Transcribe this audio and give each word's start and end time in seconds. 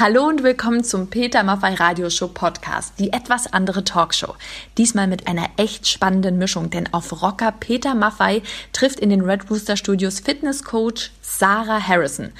Hallo 0.00 0.28
und 0.28 0.44
willkommen 0.44 0.84
zum 0.84 1.10
Peter 1.10 1.42
Maffei 1.42 1.74
Radioshow 1.74 2.28
Podcast, 2.28 2.92
die 3.00 3.12
etwas 3.12 3.52
andere 3.52 3.82
Talkshow. 3.82 4.36
Diesmal 4.76 5.08
mit 5.08 5.26
einer 5.26 5.50
echt 5.56 5.88
spannenden 5.88 6.38
Mischung, 6.38 6.70
denn 6.70 6.94
auf 6.94 7.20
Rocker 7.20 7.50
Peter 7.50 7.96
Maffei 7.96 8.42
trifft 8.72 9.00
in 9.00 9.10
den 9.10 9.22
Red 9.22 9.50
Rooster 9.50 9.76
Studios 9.76 10.20
Fitnesscoach 10.20 11.10
Sarah 11.20 11.80
Harrison. 11.80 12.30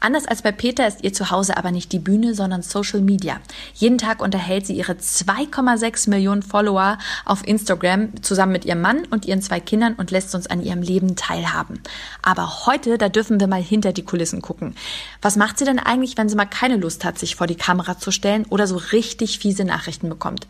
Anders 0.00 0.26
als 0.26 0.42
bei 0.42 0.52
Peter 0.52 0.86
ist 0.86 1.02
ihr 1.02 1.12
Zuhause 1.12 1.56
aber 1.56 1.72
nicht 1.72 1.90
die 1.90 1.98
Bühne, 1.98 2.34
sondern 2.34 2.62
Social 2.62 3.00
Media. 3.00 3.40
Jeden 3.74 3.98
Tag 3.98 4.22
unterhält 4.22 4.64
sie 4.64 4.74
ihre 4.74 4.92
2,6 4.92 6.08
Millionen 6.08 6.42
Follower 6.42 6.98
auf 7.24 7.44
Instagram 7.46 8.22
zusammen 8.22 8.52
mit 8.52 8.64
ihrem 8.64 8.80
Mann 8.80 9.06
und 9.10 9.26
ihren 9.26 9.42
zwei 9.42 9.58
Kindern 9.58 9.94
und 9.94 10.12
lässt 10.12 10.36
uns 10.36 10.46
an 10.46 10.62
ihrem 10.62 10.82
Leben 10.82 11.16
teilhaben. 11.16 11.80
Aber 12.22 12.66
heute, 12.66 12.96
da 12.96 13.08
dürfen 13.08 13.40
wir 13.40 13.48
mal 13.48 13.60
hinter 13.60 13.92
die 13.92 14.04
Kulissen 14.04 14.40
gucken. 14.40 14.76
Was 15.20 15.36
macht 15.36 15.58
sie 15.58 15.64
denn 15.64 15.80
eigentlich, 15.80 16.16
wenn 16.16 16.28
sie 16.28 16.36
mal 16.36 16.46
keine 16.46 16.76
Lust 16.76 17.04
hat, 17.04 17.07
sich 17.16 17.36
vor 17.36 17.46
die 17.46 17.54
Kamera 17.54 17.96
zu 17.96 18.10
stellen 18.10 18.44
oder 18.50 18.66
so 18.66 18.76
richtig 18.76 19.38
fiese 19.38 19.64
Nachrichten 19.64 20.08
bekommt? 20.08 20.48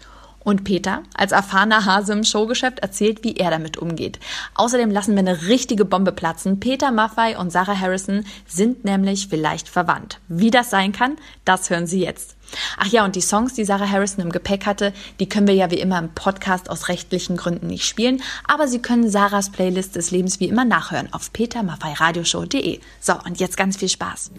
Und 0.49 0.65
Peter, 0.65 1.03
als 1.15 1.33
erfahrener 1.33 1.85
Hase 1.85 2.15
im 2.15 2.25
Showgeschäft, 2.25 2.79
erzählt, 2.79 3.23
wie 3.23 3.37
er 3.37 3.51
damit 3.51 3.77
umgeht. 3.77 4.19
Außerdem 4.55 4.91
lassen 4.91 5.13
wir 5.13 5.19
eine 5.19 5.43
richtige 5.43 5.85
Bombe 5.85 6.11
platzen. 6.11 6.59
Peter 6.59 6.91
Maffei 6.91 7.37
und 7.37 7.51
Sarah 7.51 7.79
Harrison 7.79 8.25
sind 8.47 8.83
nämlich 8.83 9.29
vielleicht 9.29 9.69
verwandt. 9.69 10.21
Wie 10.29 10.51
das 10.51 10.71
sein 10.71 10.93
kann, 10.93 11.17
das 11.45 11.69
hören 11.69 11.87
Sie 11.87 12.01
jetzt. 12.01 12.37
Ach 12.79 12.87
ja, 12.87 13.05
und 13.05 13.15
die 13.15 13.21
Songs, 13.21 13.53
die 13.53 13.65
Sarah 13.67 13.91
Harrison 13.91 14.25
im 14.25 14.33
Gepäck 14.33 14.65
hatte, 14.65 14.95
die 15.21 15.29
können 15.29 15.49
wir 15.49 15.55
ja 15.55 15.71
wie 15.71 15.81
immer 15.81 15.99
im 15.99 16.15
Podcast 16.15 16.71
aus 16.71 16.89
rechtlichen 16.89 17.37
Gründen 17.37 17.67
nicht 17.67 17.85
spielen, 17.85 18.23
aber 18.47 18.69
Sie 18.69 18.81
können 18.81 19.11
Sarahs 19.11 19.51
Playlist 19.51 19.97
des 19.97 20.13
Lebens 20.13 20.41
wie 20.41 20.49
immer 20.49 20.65
nachhören 20.65 21.13
auf 21.13 21.31
petermaffeiradioshow.de. 21.35 22.81
So, 23.01 23.15
und 23.23 23.39
jetzt 23.39 23.59
ganz 23.59 23.77
viel 23.77 23.91
Spaß. 23.91 24.31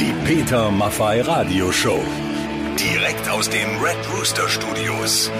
Die 0.00 0.14
Peter 0.24 0.70
Maffei 0.70 1.20
Radioshow. 1.20 2.02
Direkt 2.78 3.28
aus 3.28 3.50
den 3.50 3.68
Red 3.82 3.98
Rooster 4.16 4.48
Studios. 4.48 5.30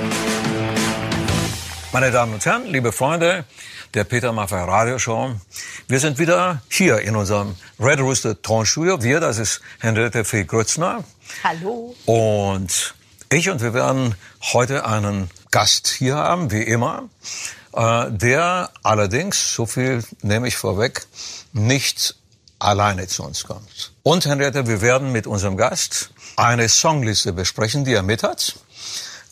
Meine 1.93 2.11
Damen 2.11 2.35
und 2.35 2.45
Herren, 2.45 2.67
liebe 2.67 2.93
Freunde 2.93 3.47
der 3.95 4.05
Peter 4.05 4.35
Maffay 4.35 4.63
Radioshow, 4.63 5.31
wir 5.89 5.99
sind 5.99 6.19
wieder 6.19 6.61
hier 6.69 7.01
in 7.01 7.17
unserem 7.17 7.57
Red 7.79 8.01
Rooster 8.01 8.43
Tonstudio. 8.43 9.03
Wir, 9.03 9.19
das 9.19 9.39
ist 9.39 9.63
Henriette 9.79 10.27
Fee 10.27 10.45
Grützner. 10.45 11.05
Hallo. 11.43 11.97
Und 12.05 12.95
ich 13.33 13.49
und 13.49 13.63
wir 13.63 13.73
werden 13.73 14.15
heute 14.53 14.85
einen 14.85 15.31
Gast 15.51 15.89
hier 15.89 16.17
haben, 16.17 16.51
wie 16.51 16.65
immer, 16.65 17.09
äh, 17.73 18.11
der 18.11 18.69
allerdings, 18.83 19.55
so 19.55 19.65
viel 19.65 20.05
nehme 20.21 20.49
ich 20.49 20.59
vorweg, 20.59 21.07
nicht 21.55 22.20
alleine 22.61 23.09
zu 23.09 23.25
uns 23.25 23.45
kommt. 23.45 23.93
Und 24.03 24.27
Henriette, 24.27 24.67
wir 24.69 24.81
werden 24.81 25.11
mit 25.11 25.27
unserem 25.27 25.57
Gast 25.57 26.11
eine 26.37 26.69
Songliste 26.69 27.33
besprechen, 27.33 27.85
die 27.85 27.95
er 27.95 28.03
mit 28.03 28.23
hat. 28.23 28.55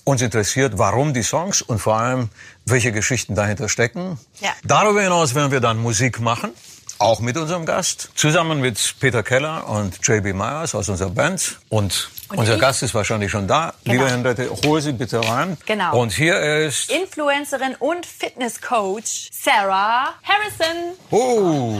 Uns 0.04 0.22
interessiert, 0.22 0.78
warum 0.78 1.12
die 1.12 1.22
Songs 1.22 1.62
und 1.62 1.78
vor 1.78 1.98
allem, 1.98 2.30
welche 2.64 2.92
Geschichten 2.92 3.34
dahinter 3.34 3.68
stecken. 3.68 4.18
Ja. 4.40 4.50
Darüber 4.64 5.02
hinaus 5.02 5.34
werden 5.34 5.52
wir 5.52 5.60
dann 5.60 5.78
Musik 5.78 6.20
machen, 6.20 6.50
auch 6.98 7.20
mit 7.20 7.36
unserem 7.36 7.66
Gast, 7.66 8.10
zusammen 8.14 8.60
mit 8.60 8.94
Peter 9.00 9.22
Keller 9.22 9.68
und 9.68 9.98
JB 10.02 10.34
Myers 10.34 10.74
aus 10.74 10.88
unserer 10.88 11.10
Band. 11.10 11.58
Und, 11.68 12.10
Und 12.30 12.38
unser? 12.38 12.58
Gast 12.58 12.82
ist 12.82 12.94
wahrscheinlich 12.94 13.30
schon 13.30 13.46
da. 13.48 13.72
Genau. 13.84 13.94
Liebe 14.04 14.10
Henriette, 14.10 14.50
hol 14.64 14.80
sie 14.82 14.92
bitte 14.92 15.26
rein. 15.26 15.56
Genau. 15.66 15.98
Und 15.98 16.12
hier 16.12 16.38
ist... 16.66 16.90
Influencerin 16.90 17.74
und 17.78 18.04
Fitnesscoach 18.04 19.30
Sarah 19.32 20.14
Harrison. 20.22 20.94
Oh, 21.10 21.78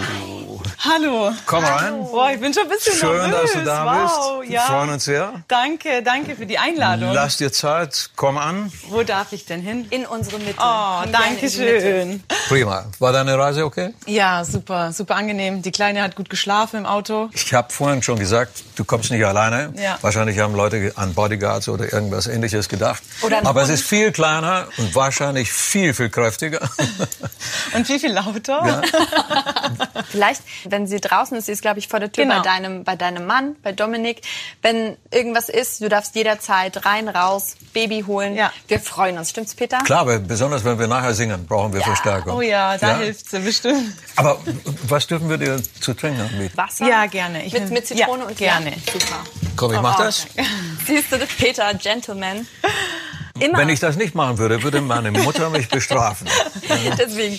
Hallo. 0.78 1.32
komm 1.44 1.64
rein. 1.64 2.00
Boah, 2.10 2.30
ich 2.32 2.40
bin 2.40 2.54
schon 2.54 2.62
ein 2.62 2.68
bisschen 2.70 2.94
Schön, 2.94 3.30
nervös. 3.30 3.52
dass 3.52 3.52
du 3.52 3.64
da 3.64 3.84
wow, 3.84 4.40
bist. 4.40 4.52
Ja. 4.52 4.60
Wir 4.62 4.66
freuen 4.66 4.90
uns 4.90 5.04
sehr. 5.04 5.32
Danke, 5.48 6.02
danke 6.02 6.34
für 6.34 6.46
die 6.46 6.58
Einladung. 6.58 7.12
Lass 7.12 7.36
dir 7.36 7.52
Zeit, 7.52 8.10
komm 8.16 8.38
an. 8.38 8.72
Wo 8.88 9.02
darf 9.02 9.32
ich 9.32 9.44
denn 9.44 9.60
hin? 9.60 9.86
In 9.90 10.06
unsere 10.06 10.38
Mitte. 10.38 10.54
Oh, 10.58 11.00
Komm 11.02 11.12
danke 11.12 11.44
Mitte. 11.46 11.50
schön. 11.50 12.22
Prima. 12.48 12.86
War 12.98 13.12
deine 13.12 13.38
Reise 13.38 13.64
okay? 13.66 13.92
Ja, 14.06 14.44
super, 14.44 14.92
super 14.92 15.16
angenehm. 15.16 15.60
Die 15.60 15.72
Kleine 15.72 16.02
hat 16.02 16.16
gut 16.16 16.30
geschlafen 16.30 16.78
im 16.78 16.86
Auto. 16.86 17.28
Ich 17.32 17.52
habe 17.52 17.70
vorhin 17.72 18.02
schon 18.02 18.18
gesagt, 18.18 18.64
du 18.76 18.84
kommst 18.84 19.10
nicht 19.10 19.24
alleine. 19.26 19.74
Ja. 19.76 19.98
Wahrscheinlich 20.00 20.37
haben 20.42 20.54
Leute 20.54 20.92
an 20.96 21.14
Bodyguards 21.14 21.68
oder 21.68 21.92
irgendwas 21.92 22.26
ähnliches 22.26 22.68
gedacht. 22.68 23.02
Aber 23.44 23.62
es 23.62 23.68
ist 23.68 23.84
viel 23.84 24.12
kleiner 24.12 24.68
und 24.76 24.94
wahrscheinlich 24.94 25.52
viel, 25.52 25.94
viel 25.94 26.10
kräftiger. 26.10 26.60
Und 27.74 27.88
wie 27.88 27.98
viel 27.98 28.12
lauter? 28.12 28.66
Ja. 28.66 28.82
Vielleicht, 30.10 30.42
wenn 30.64 30.86
sie 30.86 31.00
draußen 31.00 31.36
ist, 31.36 31.46
sie 31.46 31.52
ist, 31.52 31.62
glaube 31.62 31.78
ich, 31.78 31.88
vor 31.88 32.00
der 32.00 32.10
Tür 32.10 32.24
Genau. 32.24 32.36
bei, 32.36 32.42
deinem, 32.42 32.84
bei 32.84 32.96
deinem 32.96 33.26
Mann, 33.26 33.56
bei 33.62 33.72
Dominik. 33.72 34.22
Wenn 34.62 34.96
irgendwas 35.10 35.48
ist, 35.48 35.80
du 35.80 35.88
darfst 35.88 36.14
jederzeit 36.14 36.84
rein, 36.86 37.08
raus, 37.08 37.56
Baby 37.74 38.04
holen. 38.06 38.34
Ja. 38.34 38.52
Wir 38.68 38.80
freuen 38.80 39.18
uns. 39.18 39.30
Stimmt's, 39.30 39.54
Peter? 39.54 39.78
Klar, 39.84 40.00
aber 40.00 40.18
besonders 40.18 40.64
wenn 40.64 40.78
wir 40.78 40.86
nachher 40.86 41.14
singen, 41.14 41.46
brauchen 41.46 41.72
wir 41.72 41.82
Verstärkung. 41.82 42.36
Oh 42.36 42.40
ja, 42.40 42.76
da 42.78 42.98
hilft 42.98 43.28
sie 43.30 43.38
bestimmt. 43.40 43.94
Aber 44.16 44.40
was 44.88 45.06
dürfen 45.06 45.28
wir 45.28 45.36
dir 45.36 45.60
zu 45.80 45.94
trinken 45.94 46.20
anbieten? 46.22 46.56
Wasser? 46.56 46.88
Ja, 46.88 47.06
gerne. 47.06 47.44
Ich 47.44 47.52
mit, 47.52 47.70
mit 47.70 47.86
Zitrone 47.86 48.22
ja, 48.22 48.28
und 48.28 48.36
gerne. 48.36 48.70
Ja, 48.70 48.92
super. 48.92 49.16
Komm, 49.56 49.74
ich 49.74 49.80
mach 49.80 49.96
das. 49.98 50.26
Siehst 50.86 51.12
du, 51.12 51.18
das 51.18 51.28
Peter, 51.28 51.74
Gentleman. 51.74 52.46
Immer. 53.40 53.58
Wenn 53.58 53.68
ich 53.68 53.80
das 53.80 53.96
nicht 53.96 54.14
machen 54.14 54.38
würde, 54.38 54.62
würde 54.62 54.80
meine 54.80 55.12
Mutter 55.12 55.50
mich 55.50 55.68
bestrafen. 55.70 56.28
Deswegen. 56.98 57.38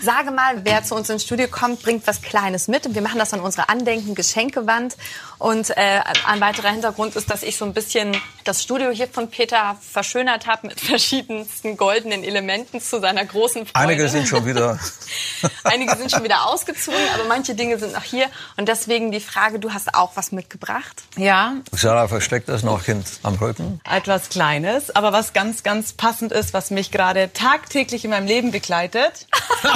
Sage 0.00 0.30
mal, 0.30 0.64
wer 0.64 0.84
zu 0.84 0.94
uns 0.94 1.10
ins 1.10 1.24
Studio 1.24 1.48
kommt, 1.48 1.82
bringt 1.82 2.06
was 2.06 2.22
Kleines 2.22 2.68
mit. 2.68 2.86
Und 2.86 2.94
wir 2.94 3.02
machen 3.02 3.18
das 3.18 3.34
an 3.34 3.40
unserer 3.40 3.68
Andenken-Geschenkewand. 3.68 4.96
Und 5.38 5.70
äh, 5.70 6.00
ein 6.26 6.40
weiterer 6.40 6.70
Hintergrund 6.70 7.16
ist, 7.16 7.30
dass 7.30 7.42
ich 7.42 7.56
so 7.56 7.64
ein 7.64 7.74
bisschen 7.74 8.16
das 8.48 8.62
Studio 8.62 8.90
hier 8.90 9.08
von 9.08 9.28
Peter 9.30 9.76
verschönert 9.92 10.46
habe 10.46 10.68
mit 10.68 10.80
verschiedensten 10.88 11.76
goldenen 11.76 12.24
Elementen 12.24 12.80
zu 12.80 12.98
seiner 12.98 13.24
großen 13.24 13.66
Freude. 13.66 13.78
Einige 13.78 14.08
sind 14.08 14.26
schon 14.26 14.46
wieder. 14.46 14.78
Einige 15.64 15.94
sind 15.96 16.10
schon 16.10 16.24
wieder 16.24 16.46
ausgezogen, 16.46 16.98
aber 17.14 17.24
manche 17.24 17.54
Dinge 17.54 17.78
sind 17.78 17.92
noch 17.92 18.02
hier. 18.02 18.26
Und 18.56 18.68
deswegen 18.68 19.12
die 19.12 19.20
Frage, 19.20 19.58
du 19.58 19.72
hast 19.72 19.94
auch 19.94 20.12
was 20.14 20.32
mitgebracht. 20.32 21.02
Ja, 21.16 21.56
Sarah 21.72 22.08
versteckt 22.08 22.48
das 22.48 22.62
noch 22.62 22.84
hin 22.84 23.04
am 23.22 23.34
Rücken. 23.34 23.80
etwas 23.88 24.30
Kleines, 24.30 24.96
aber 24.96 25.12
was 25.12 25.34
ganz, 25.34 25.62
ganz 25.62 25.92
passend 25.92 26.32
ist, 26.32 26.54
was 26.54 26.70
mich 26.70 26.90
gerade 26.90 27.30
tagtäglich 27.34 28.04
in 28.04 28.10
meinem 28.10 28.26
Leben 28.26 28.50
begleitet. 28.50 29.26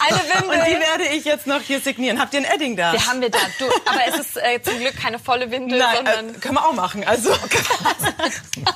Eine 0.00 0.18
Und 0.18 0.50
Windel. 0.50 0.64
die 0.66 0.80
werde 0.80 1.16
ich 1.16 1.24
jetzt 1.24 1.46
noch 1.46 1.60
hier 1.60 1.80
signieren. 1.80 2.20
Habt 2.20 2.34
ihr 2.34 2.40
ein 2.40 2.44
Edding 2.44 2.76
da? 2.76 2.92
Die 2.92 3.00
haben 3.00 3.20
wir 3.20 3.30
da. 3.30 3.38
Du, 3.58 3.64
aber 3.86 4.00
es 4.08 4.18
ist 4.18 4.36
äh, 4.36 4.60
zum 4.60 4.78
Glück 4.78 4.96
keine 5.00 5.18
volle 5.18 5.50
Windel, 5.50 5.78
Nein, 5.78 5.96
sondern 5.96 6.28
äh, 6.30 6.38
können 6.38 6.54
wir 6.54 6.66
auch 6.66 6.72
machen. 6.72 7.04
Also 7.04 7.30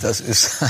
Das 0.00 0.20
ist 0.20 0.62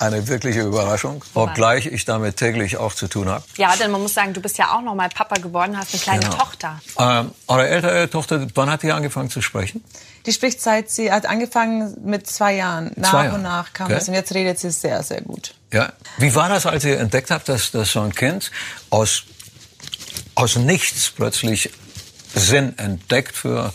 eine 0.00 0.26
wirkliche 0.26 0.62
Überraschung, 0.62 1.22
obgleich 1.34 1.86
ich 1.86 2.04
damit 2.04 2.36
täglich 2.38 2.76
auch 2.76 2.92
zu 2.92 3.06
tun 3.06 3.28
habe. 3.28 3.44
Ja, 3.56 3.76
denn 3.76 3.90
man 3.92 4.02
muss 4.02 4.14
sagen, 4.14 4.32
du 4.32 4.40
bist 4.40 4.58
ja 4.58 4.74
auch 4.76 4.80
noch 4.82 4.96
mal 4.96 5.08
Papa 5.10 5.36
geworden, 5.36 5.76
hast 5.78 5.94
eine 5.94 6.02
kleine 6.02 6.20
Genau. 6.24 6.34
Tochter. 6.36 6.80
Ähm, 6.98 7.30
eure 7.46 7.68
ältere 7.68 8.10
Tochter, 8.10 8.46
wann 8.54 8.68
hat 8.70 8.82
die 8.82 8.90
angefangen 8.90 9.30
zu 9.30 9.42
sprechen? 9.42 9.84
Die 10.26 10.32
spricht 10.32 10.60
seit 10.60 10.90
sie 10.90 11.12
hat 11.12 11.26
angefangen 11.26 11.94
mit 12.04 12.26
zwei 12.26 12.54
Jahren. 12.56 12.90
Nach 12.96 13.10
Zwei 13.10 13.24
Jahre. 13.26 13.36
und 13.36 13.42
nach 13.42 13.72
kam 13.74 13.86
Okay. 13.86 13.96
es. 13.98 14.08
Und 14.08 14.14
jetzt 14.14 14.34
redet 14.34 14.58
sie 14.58 14.70
sehr, 14.70 15.02
sehr 15.04 15.20
gut. 15.20 15.54
Ja. 15.72 15.92
Wie 16.18 16.34
war 16.34 16.48
das, 16.48 16.66
als 16.66 16.84
ihr 16.84 16.98
entdeckt 16.98 17.30
habt, 17.30 17.48
dass, 17.48 17.70
dass 17.70 17.92
so 17.92 18.00
ein 18.00 18.12
Kind 18.14 18.50
aus, 18.90 19.22
aus 20.34 20.56
nichts 20.56 21.10
plötzlich 21.10 21.70
Sinn 22.34 22.76
entdeckt 22.78 23.36
für 23.36 23.72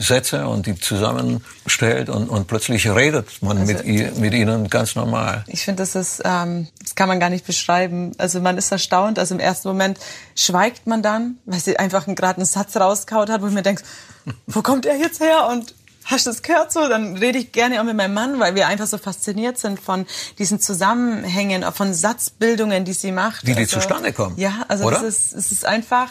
Sätze 0.00 0.46
und 0.46 0.66
die 0.66 0.78
zusammenstellt 0.78 2.08
und, 2.08 2.28
und 2.28 2.46
plötzlich 2.46 2.88
redet 2.88 3.42
man 3.42 3.66
mit, 3.66 3.84
ihr, 3.84 4.12
mit 4.12 4.32
ihnen 4.32 4.70
ganz 4.70 4.94
normal. 4.94 5.44
Ich 5.48 5.64
finde, 5.64 5.82
das 5.82 5.96
ist, 5.96 6.22
ähm, 6.24 6.68
das 6.80 6.94
kann 6.94 7.08
man 7.08 7.18
gar 7.18 7.30
nicht 7.30 7.44
beschreiben. 7.44 8.12
Also 8.16 8.40
man 8.40 8.56
ist 8.56 8.70
erstaunt. 8.70 9.18
Also 9.18 9.34
im 9.34 9.40
ersten 9.40 9.66
Moment 9.66 9.98
schweigt 10.36 10.86
man 10.86 11.02
dann, 11.02 11.38
weil 11.46 11.58
sie 11.58 11.78
einfach 11.78 12.06
gerade 12.06 12.36
einen 12.36 12.46
Satz 12.46 12.76
rauskaut 12.76 13.28
hat, 13.28 13.42
wo 13.42 13.48
ich 13.48 13.52
mir 13.52 13.62
denke, 13.62 13.82
wo 14.46 14.62
kommt 14.62 14.86
er 14.86 14.96
jetzt 14.96 15.20
her? 15.20 15.48
Und 15.50 15.74
hast 16.04 16.26
du 16.26 16.30
das 16.30 16.42
gehört 16.42 16.70
so? 16.72 16.88
Dann 16.88 17.16
rede 17.16 17.38
ich 17.38 17.50
gerne 17.50 17.80
auch 17.80 17.84
mit 17.84 17.96
meinem 17.96 18.14
Mann, 18.14 18.38
weil 18.38 18.54
wir 18.54 18.68
einfach 18.68 18.86
so 18.86 18.98
fasziniert 18.98 19.58
sind 19.58 19.80
von 19.80 20.06
diesen 20.38 20.60
Zusammenhängen, 20.60 21.64
von 21.72 21.92
Satzbildungen, 21.92 22.84
die 22.84 22.92
sie 22.92 23.10
macht. 23.10 23.44
Wie 23.44 23.52
die 23.52 23.62
Also, 23.62 23.80
zustande 23.80 24.12
kommen, 24.12 24.38
Ja, 24.38 24.64
also 24.68 24.88
das 24.88 25.02
ist, 25.02 25.34
es 25.34 25.50
ist 25.50 25.64
einfach. 25.64 26.08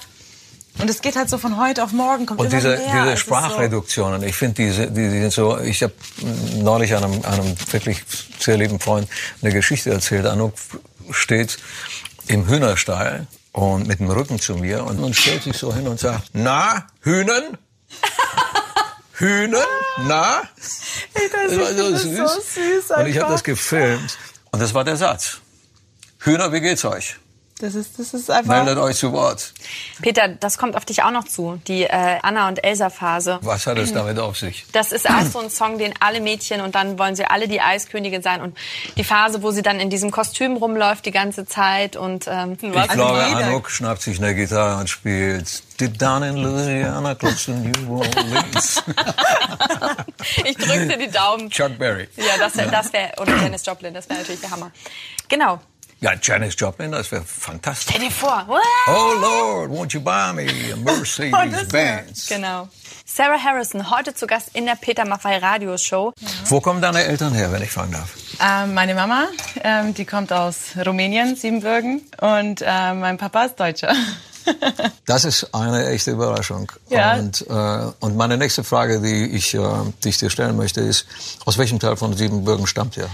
Und 0.80 0.90
es 0.90 1.02
geht 1.02 1.16
halt 1.16 1.30
so 1.30 1.38
von 1.38 1.58
heute 1.58 1.84
auf 1.84 1.92
morgen. 1.92 2.26
Kommt 2.26 2.40
Und 2.40 2.52
diese, 2.54 2.78
mehr. 2.78 3.04
diese 3.06 3.18
Sprachreduktionen, 3.18 4.22
ich 4.24 4.36
finde, 4.36 4.56
die, 4.64 4.72
sind- 4.72 4.96
die, 4.96 5.10
die 5.10 5.22
sind 5.22 5.34
so, 5.34 5.58
ich 5.60 5.82
habe 5.84 5.94
neulich 6.56 6.96
einem, 6.96 7.24
einem 7.26 7.56
wirklich 7.72 8.04
sehr 8.40 8.58
lieben 8.58 8.80
Freund 8.80 9.10
eine 9.42 9.52
Geschichte 9.52 9.90
erzählt. 9.92 10.26
Anouk 10.26 10.54
steht 11.12 11.58
im 12.28 12.48
Hühnerstall 12.48 13.26
und 13.54 13.88
mit 13.88 14.00
dem 14.00 14.10
Rücken 14.10 14.40
zu 14.40 14.56
mir 14.56 14.84
und, 14.86 15.00
und 15.00 15.16
stellt 15.16 15.44
sich 15.44 15.58
so 15.58 15.74
hin 15.74 15.88
und 15.88 16.00
sagt, 16.00 16.30
na, 16.34 16.86
Hühnen? 17.02 17.58
Hühnen? 19.14 19.64
Na? 20.08 20.44
Das 21.14 21.58
war 21.58 21.74
so 21.74 21.92
das 21.92 22.02
süß. 22.04 22.12
ist 22.12 22.18
so 22.18 22.62
süß 22.62 22.98
und 23.00 23.08
ich 23.08 23.18
habe 23.20 23.32
das 23.32 23.44
gefilmt 23.44 24.18
und 24.52 24.62
das 24.62 24.74
war 24.76 24.84
der 24.84 24.96
Satz. 24.98 25.38
Hühner, 26.20 26.52
wie 26.54 26.62
geht's 26.62 26.86
euch? 26.86 27.16
Das 27.60 27.74
ist, 27.74 27.98
das 27.98 28.14
ist 28.14 28.30
einfach. 28.30 28.54
Meldet 28.64 28.78
euch 28.78 28.98
zu 28.98 29.12
Wort. 29.14 29.52
Peter, 30.02 30.28
das 30.28 30.60
kommt 30.60 30.76
auf 30.76 30.86
dich 30.86 31.02
auch 31.02 31.10
noch 31.10 31.24
zu, 31.24 31.60
die 31.68 31.86
äh, 31.86 32.20
Anna 32.22 32.48
und 32.50 32.64
Elsa 32.64 32.92
Phase. 32.92 33.40
Was 33.42 33.66
hat 33.66 33.80
es 33.80 33.92
damit 33.94 34.20
auf 34.20 34.38
sich? 34.38 34.66
Das 34.74 34.92
ist 34.92 35.10
auch 35.10 35.24
so 35.24 35.40
ein 35.40 35.50
Song, 35.50 35.80
den 35.80 35.94
alle 36.00 36.22
Mädchen 36.22 36.62
und 36.62 36.76
dann 36.76 37.00
wollen 37.00 37.16
sie 37.16 37.26
alle 37.26 37.48
die 37.48 37.60
Eiskönigin 37.60 38.22
sein 38.22 38.42
und 38.42 38.56
die 38.96 39.04
Phase, 39.04 39.42
wo 39.42 39.50
sie 39.50 39.64
dann 39.64 39.80
in 39.80 39.90
diesem 39.90 40.12
Kostüm 40.12 40.56
rumläuft 40.58 41.06
die 41.08 41.12
ganze 41.12 41.48
Zeit 41.48 41.96
und 41.96 42.28
ähm, 42.28 42.58
Ich 42.62 42.74
was? 42.76 42.90
glaube, 42.90 43.26
jeder- 43.28 43.46
Anouk 43.48 43.72
schnappt 43.72 44.04
sich 44.04 44.20
eine 44.20 44.36
Gitarre 44.36 44.80
und 44.80 44.88
spielt 44.88 45.64
Deep 45.80 45.98
down 45.98 46.22
in 46.24 46.38
Louisiana, 46.38 47.16
close 47.16 47.46
to 47.46 47.52
New 47.54 48.00
Orleans. 48.00 48.84
ich 50.46 50.58
drück 50.58 50.90
dir 50.90 50.98
die 50.98 51.10
Daumen. 51.12 51.50
Chuck 51.50 51.78
Berry. 51.78 52.08
Ja, 52.18 52.38
das 52.40 52.56
wäre, 52.58 52.70
das 52.72 52.92
wär, 52.94 53.12
oder 53.20 53.36
Dennis 53.40 53.66
Joplin, 53.66 53.94
das 53.94 54.08
wäre 54.10 54.20
natürlich 54.20 54.42
der 54.42 54.52
Hammer. 54.52 54.72
Genau. 55.28 55.60
Ja, 56.00 56.12
Janis 56.22 56.54
Joplin, 56.58 56.92
das 56.92 57.12
wäre 57.12 57.24
fantastisch. 57.24 57.96
Stell 57.96 58.08
dir 58.08 58.12
vor. 58.14 58.44
What? 58.48 58.62
Oh 58.88 59.14
Lord, 59.20 59.72
won't 59.72 59.94
you 59.94 60.00
buy 60.00 60.32
me 60.32 60.46
a 60.72 60.76
Mercedes 60.84 61.32
das 61.52 61.72
wär- 61.74 62.04
Benz? 62.04 62.28
Genau. 62.28 62.68
Sarah 63.06 63.40
Harrison, 63.44 63.90
heute 63.90 64.14
zu 64.14 64.28
Gast 64.28 64.50
in 64.54 64.66
der 64.68 64.76
Peter 64.76 65.06
Maffay 65.06 65.38
Radioshow. 65.38 66.14
Wo 66.46 66.60
kommen 66.62 66.82
deine 66.82 67.04
Eltern 67.04 67.34
her, 67.34 67.52
wenn 67.52 67.64
ich 67.64 67.72
fragen 67.72 67.94
darf? 67.94 68.10
Ähm, 68.40 68.74
meine 68.76 68.94
Mama, 68.94 69.28
ähm, 69.64 69.94
die 69.96 70.06
kommt 70.06 70.32
aus 70.32 70.58
Rumänien, 70.86 71.36
Siebenbürgen. 71.36 72.02
Und 72.22 72.62
äh, 72.62 72.94
mein 72.94 73.18
Papa 73.18 73.46
ist 73.46 73.60
Deutscher. 73.60 73.94
Das 75.06 75.26
ist 75.26 75.54
eine 75.54 75.90
echte 75.90 76.12
Überraschung. 76.12 76.72
Ja. 76.90 77.16
Und, 77.16 77.42
äh, 77.50 77.92
und 78.00 78.16
meine 78.16 78.38
nächste 78.38 78.64
Frage, 78.64 79.02
die 79.02 79.26
ich, 79.36 79.54
äh, 79.54 79.60
die 80.06 80.08
ich 80.08 80.20
dir 80.20 80.30
stellen 80.30 80.56
möchte, 80.56 80.80
ist, 80.80 81.06
aus 81.44 81.58
welchem 81.58 81.80
Teil 81.82 81.98
von 81.98 82.16
Siebenbürgen 82.16 82.66
stammt 82.66 82.96
ihr? 82.96 83.10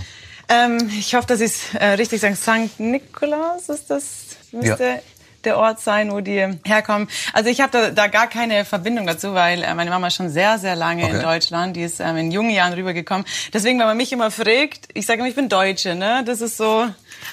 Ähm, 0.50 0.90
ich 0.98 1.16
hoffe, 1.16 1.28
dass 1.28 1.40
ich 1.42 1.52
es 1.52 1.74
äh, 1.76 1.86
richtig 1.94 2.22
sage. 2.22 2.36
St. 2.36 2.80
Nikolaus 2.80 3.70
ist 3.70 3.90
das, 3.90 4.04
müsste 4.52 4.84
Ja. 4.84 5.00
der 5.44 5.58
Ort 5.58 5.82
sein, 5.82 6.10
wo 6.12 6.22
die 6.22 6.48
herkommen. 6.64 7.10
Also 7.34 7.50
ich 7.50 7.60
habe 7.60 7.72
da, 7.72 7.90
da 7.90 8.08
gar 8.08 8.28
keine 8.28 8.64
Verbindung 8.64 9.06
dazu, 9.06 9.34
weil 9.34 9.62
äh, 9.64 9.74
meine 9.74 9.90
Mama 9.90 10.08
ist 10.08 10.16
schon 10.16 10.30
sehr, 10.30 10.58
sehr 10.58 10.76
lange 10.76 11.04
in 11.10 11.16
Okay. 11.18 11.24
Deutschland. 11.24 11.76
Die 11.76 11.84
ist 11.84 12.00
ähm, 12.00 12.16
in 12.18 12.32
jungen 12.32 12.52
Jahren 12.52 12.72
rübergekommen. 12.74 13.26
Deswegen, 13.54 13.78
wenn 13.80 13.88
man 13.88 13.98
mich 13.98 14.12
immer 14.14 14.32
fragt, 14.32 14.88
ich 14.94 15.06
sage 15.06 15.20
immer, 15.20 15.28
ich 15.28 15.36
bin 15.36 15.50
Deutsche. 15.50 15.96
Ne? 15.96 16.24
Das 16.26 16.40
ist 16.42 16.56
so... 16.58 16.88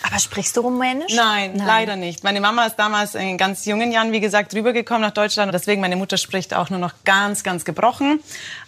Aber 0.06 0.19
sprichst 0.21 0.56
du 0.56 0.61
Rumänisch? 0.63 1.15
Nein, 1.15 1.56
leider 1.56 1.97
nicht. 1.97 2.23
Meine 2.25 2.41
Mama 2.41 2.65
ist 2.67 2.77
damals 2.77 3.15
in 3.17 3.37
ganz 3.37 3.65
jungen 3.65 3.91
Jahren, 3.93 4.13
wie 4.13 4.21
gesagt, 4.21 4.55
rübergekommen 4.55 5.03
nach 5.03 5.11
Deutschland. 5.13 5.53
Deswegen, 5.53 5.81
meine 5.81 5.97
Mutter 5.97 6.17
spricht 6.17 6.55
auch 6.55 6.71
nur 6.71 6.79
noch 6.79 6.95
ganz, 7.05 7.43
ganz 7.43 7.65
gebrochen. 7.65 8.21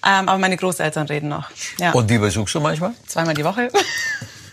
Ähm, 0.07 0.29
aber 0.29 0.39
meine 0.39 0.57
Großeltern 0.57 1.07
reden 1.07 1.29
noch. 1.29 1.49
Ja. 1.79 1.93
Und 1.93 2.11
die 2.11 2.19
besuchst 2.19 2.55
du 2.55 2.61
manchmal? 2.61 2.93
Zweimal 3.07 3.35
die 3.35 3.45
Woche. 3.45 3.71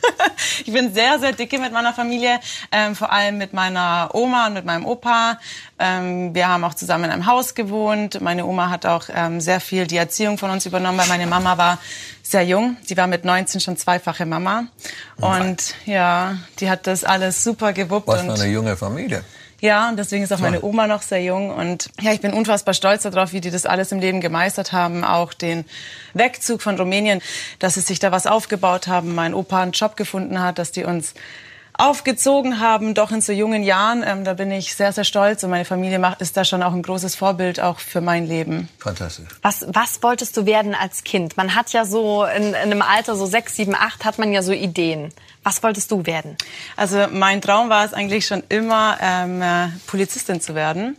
ich 0.66 0.72
bin 0.72 0.94
sehr, 0.94 1.20
sehr 1.20 1.34
dicke 1.34 1.60
mit 1.60 1.72
meiner 1.72 1.94
Familie, 1.94 2.40
ähm, 2.72 2.96
vor 2.96 3.12
allem 3.12 3.38
mit 3.38 3.54
meiner 3.54 4.10
Oma 4.14 4.48
und 4.48 4.54
mit 4.54 4.66
meinem 4.66 4.86
Opa. 4.86 5.40
Ähm, 5.78 6.34
wir 6.34 6.48
haben 6.48 6.64
auch 6.64 6.74
zusammen 6.74 7.06
in 7.06 7.12
einem 7.12 7.26
Haus 7.26 7.56
gewohnt. 7.56 8.22
Meine 8.22 8.46
Oma 8.46 8.70
hat 8.70 8.86
auch 8.86 9.06
ähm, 9.14 9.42
sehr 9.42 9.60
viel 9.60 9.88
die 9.88 9.98
Erziehung 9.98 10.38
von 10.38 10.52
uns 10.52 10.66
übernommen, 10.66 10.98
weil 10.98 11.08
meine 11.08 11.28
Mama 11.28 11.58
war 11.58 11.80
sehr 12.24 12.44
jung. 12.44 12.78
Sie 12.84 12.96
war 12.96 13.08
mit 13.08 13.26
19 13.26 13.60
schon 13.62 13.78
zweifache 13.78 14.26
Mama. 14.26 14.68
Und 15.18 15.76
ja, 15.86 16.38
die 16.60 16.70
hat 16.70 16.86
das 16.88 17.04
alles 17.04 17.44
super 17.44 17.74
gewuppt. 17.74 18.08
Was 18.08 18.22
für 18.22 18.34
eine 18.34 18.48
junge 18.48 18.78
Familie. 18.78 19.24
Ja, 19.62 19.90
und 19.90 19.98
deswegen 19.98 20.24
ist 20.24 20.32
auch 20.32 20.40
meine 20.40 20.64
Oma 20.64 20.88
noch 20.88 21.02
sehr 21.02 21.22
jung. 21.22 21.50
Und 21.50 21.90
ja, 22.02 22.12
ich 22.12 22.22
bin 22.22 22.34
unfassbar 22.34 22.74
stolz 22.74 23.04
darauf, 23.04 23.34
wie 23.34 23.42
die 23.42 23.52
das 23.52 23.66
alles 23.66 23.92
im 23.92 24.00
Leben 24.00 24.22
gemeistert 24.22 24.72
haben. 24.72 25.04
Auch 25.04 25.34
den 25.34 25.66
Wegzug 26.14 26.62
von 26.62 26.78
Rumänien, 26.78 27.22
dass 27.60 27.74
sie 27.74 27.82
sich 27.82 28.00
da 28.00 28.12
was 28.12 28.28
aufgebaut 28.28 28.88
haben. 28.88 29.16
Mein 29.16 29.34
Opa 29.34 29.62
einen 29.62 29.74
Job 29.74 29.98
gefunden 29.98 30.42
hat, 30.42 30.60
dass 30.60 30.72
die 30.72 30.86
uns 30.86 31.14
aufgezogen 31.80 32.60
haben, 32.60 32.94
doch 32.94 33.12
in 33.12 33.22
so 33.22 33.32
jungen 33.32 33.64
Jahren. 33.64 34.04
Ähm, 34.06 34.26
da 34.26 34.34
bin 34.34 34.52
ich 34.52 34.76
sehr, 34.76 34.92
sehr 34.92 35.06
stolz. 35.06 35.44
Und 35.44 35.50
meine 35.50 35.66
Familie 35.66 35.98
macht, 35.98 36.22
ist 36.22 36.36
da 36.36 36.44
schon 36.44 36.62
auch 36.62 36.74
ein 36.74 36.82
großes 36.82 37.16
Vorbild 37.16 37.60
auch 37.60 37.80
für 37.80 38.02
mein 38.02 38.28
Leben. 38.28 38.68
Fantastisch. 38.80 39.28
Was, 39.42 39.66
was 39.70 40.04
wolltest 40.04 40.36
du 40.36 40.46
werden 40.46 40.76
als 40.76 41.04
Kind? 41.04 41.38
Man 41.38 41.56
hat 41.56 41.72
ja 41.72 41.86
so 41.86 42.26
in, 42.26 42.50
in 42.50 42.56
einem 42.56 42.82
Alter 42.82 43.16
so 43.16 43.26
sechs, 43.26 43.56
sieben, 43.56 43.76
acht 43.76 44.04
hat 44.04 44.20
man 44.20 44.34
ja 44.34 44.44
so 44.44 44.52
Ideen. 44.52 45.14
Was 45.50 45.64
wolltest 45.64 45.90
du 45.90 46.06
werden? 46.06 46.38
Also 46.76 47.08
mein 47.10 47.42
Traum 47.42 47.70
war 47.70 47.84
es 47.84 47.92
eigentlich 47.92 48.28
schon 48.28 48.44
immer, 48.50 49.00
ähm, 49.02 49.42
äh, 49.42 49.70
Polizistin 49.88 50.40
zu 50.42 50.54
werden. 50.54 50.96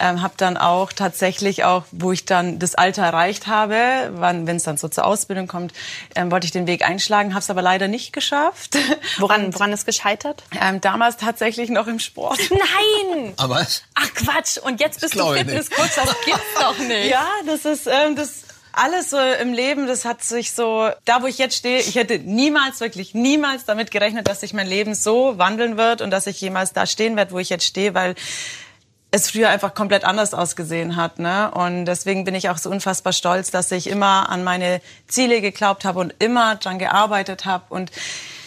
Ähm, 0.00 0.22
habe 0.22 0.32
dann 0.38 0.56
auch 0.56 0.94
tatsächlich 0.94 1.64
auch, 1.64 1.84
wo 1.90 2.10
ich 2.10 2.24
dann 2.24 2.58
das 2.58 2.74
Alter 2.74 3.02
erreicht 3.02 3.46
habe, 3.48 3.76
wenn 4.14 4.48
es 4.48 4.62
dann 4.62 4.78
so 4.78 4.88
zur 4.88 5.04
Ausbildung 5.04 5.46
kommt, 5.46 5.74
ähm, 6.14 6.30
wollte 6.30 6.46
ich 6.46 6.52
den 6.52 6.66
Weg 6.66 6.86
einschlagen, 6.88 7.34
habe 7.34 7.40
es 7.40 7.50
aber 7.50 7.60
leider 7.60 7.86
nicht 7.86 8.14
geschafft. 8.14 8.78
Woran, 9.18 9.52
woran 9.52 9.74
ist 9.74 9.84
gescheitert? 9.84 10.42
Ähm, 10.58 10.80
damals 10.80 11.18
tatsächlich 11.18 11.68
noch 11.68 11.86
im 11.86 11.98
Sport. 11.98 12.38
Nein! 12.50 13.34
Aber 13.36 13.66
Ach 13.94 14.14
Quatsch! 14.14 14.56
Und 14.56 14.80
jetzt 14.80 15.02
bist 15.02 15.16
du. 15.16 15.32
Fitnesscoach, 15.34 15.94
das 15.96 16.16
gibt's 16.24 16.40
doch 16.58 16.78
nicht. 16.88 17.10
Ja, 17.10 17.26
das 17.44 17.66
ist 17.66 17.86
ähm, 17.86 18.16
das 18.16 18.45
alles 18.76 19.10
so 19.10 19.18
im 19.18 19.52
Leben, 19.52 19.86
das 19.86 20.04
hat 20.04 20.22
sich 20.22 20.52
so, 20.52 20.90
da 21.04 21.22
wo 21.22 21.26
ich 21.26 21.38
jetzt 21.38 21.56
stehe, 21.56 21.80
ich 21.80 21.94
hätte 21.94 22.18
niemals, 22.18 22.80
wirklich 22.80 23.14
niemals 23.14 23.64
damit 23.64 23.90
gerechnet, 23.90 24.28
dass 24.28 24.40
sich 24.40 24.52
mein 24.52 24.66
Leben 24.66 24.94
so 24.94 25.38
wandeln 25.38 25.76
wird 25.76 26.02
und 26.02 26.10
dass 26.10 26.26
ich 26.26 26.40
jemals 26.40 26.72
da 26.72 26.86
stehen 26.86 27.16
werde, 27.16 27.32
wo 27.32 27.38
ich 27.38 27.48
jetzt 27.48 27.64
stehe, 27.64 27.94
weil 27.94 28.14
es 29.10 29.30
früher 29.30 29.48
einfach 29.48 29.74
komplett 29.74 30.04
anders 30.04 30.34
ausgesehen 30.34 30.96
hat. 30.96 31.18
Ne? 31.18 31.50
Und 31.52 31.86
deswegen 31.86 32.24
bin 32.24 32.34
ich 32.34 32.50
auch 32.50 32.58
so 32.58 32.70
unfassbar 32.70 33.12
stolz, 33.12 33.50
dass 33.50 33.72
ich 33.72 33.88
immer 33.88 34.28
an 34.28 34.44
meine 34.44 34.80
Ziele 35.08 35.40
geglaubt 35.40 35.84
habe 35.84 36.00
und 36.00 36.14
immer 36.18 36.56
dran 36.56 36.78
gearbeitet 36.78 37.46
habe 37.46 37.64
und 37.70 37.90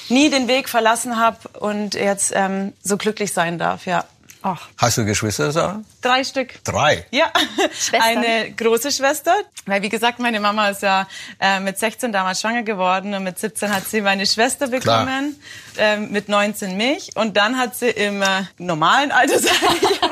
nie 0.09 0.29
den 0.29 0.47
Weg 0.47 0.69
verlassen 0.69 1.17
habe 1.17 1.49
und 1.59 1.95
jetzt 1.95 2.33
ähm, 2.35 2.73
so 2.83 2.97
glücklich 2.97 3.33
sein 3.33 3.57
darf. 3.57 3.85
Ja, 3.85 4.05
Ach, 4.41 4.67
hast 4.77 4.97
du 4.97 5.03
Geschwister, 5.03 5.51
Sarah? 5.51 5.81
drei 6.01 6.23
Stück. 6.23 6.63
Drei. 6.63 7.05
Ja, 7.11 7.29
Schwestern? 7.77 8.01
eine 8.01 8.51
große 8.51 8.89
Schwester. 8.91 9.33
Weil, 9.65 9.81
wie 9.81 9.89
gesagt, 9.89 10.19
meine 10.19 10.39
Mama 10.39 10.69
ist 10.69 10.81
ja 10.81 11.07
äh, 11.41 11.59
mit 11.59 11.77
16 11.77 12.13
damals 12.13 12.39
schwanger 12.39 12.63
geworden 12.63 13.13
und 13.13 13.23
mit 13.23 13.37
17 13.37 13.69
hat 13.73 13.85
sie 13.85 13.99
meine 13.99 14.25
Schwester 14.25 14.67
bekommen, 14.67 15.35
ähm, 15.77 16.11
mit 16.11 16.29
19 16.29 16.77
mich. 16.77 17.09
Und 17.15 17.35
dann 17.35 17.57
hat 17.57 17.75
sie 17.75 17.89
im 17.89 18.21
äh, 18.21 18.43
normalen 18.57 19.11
Alter, 19.11 19.39
sag 19.39 19.51
ich 19.81 20.01
mal, 20.01 20.09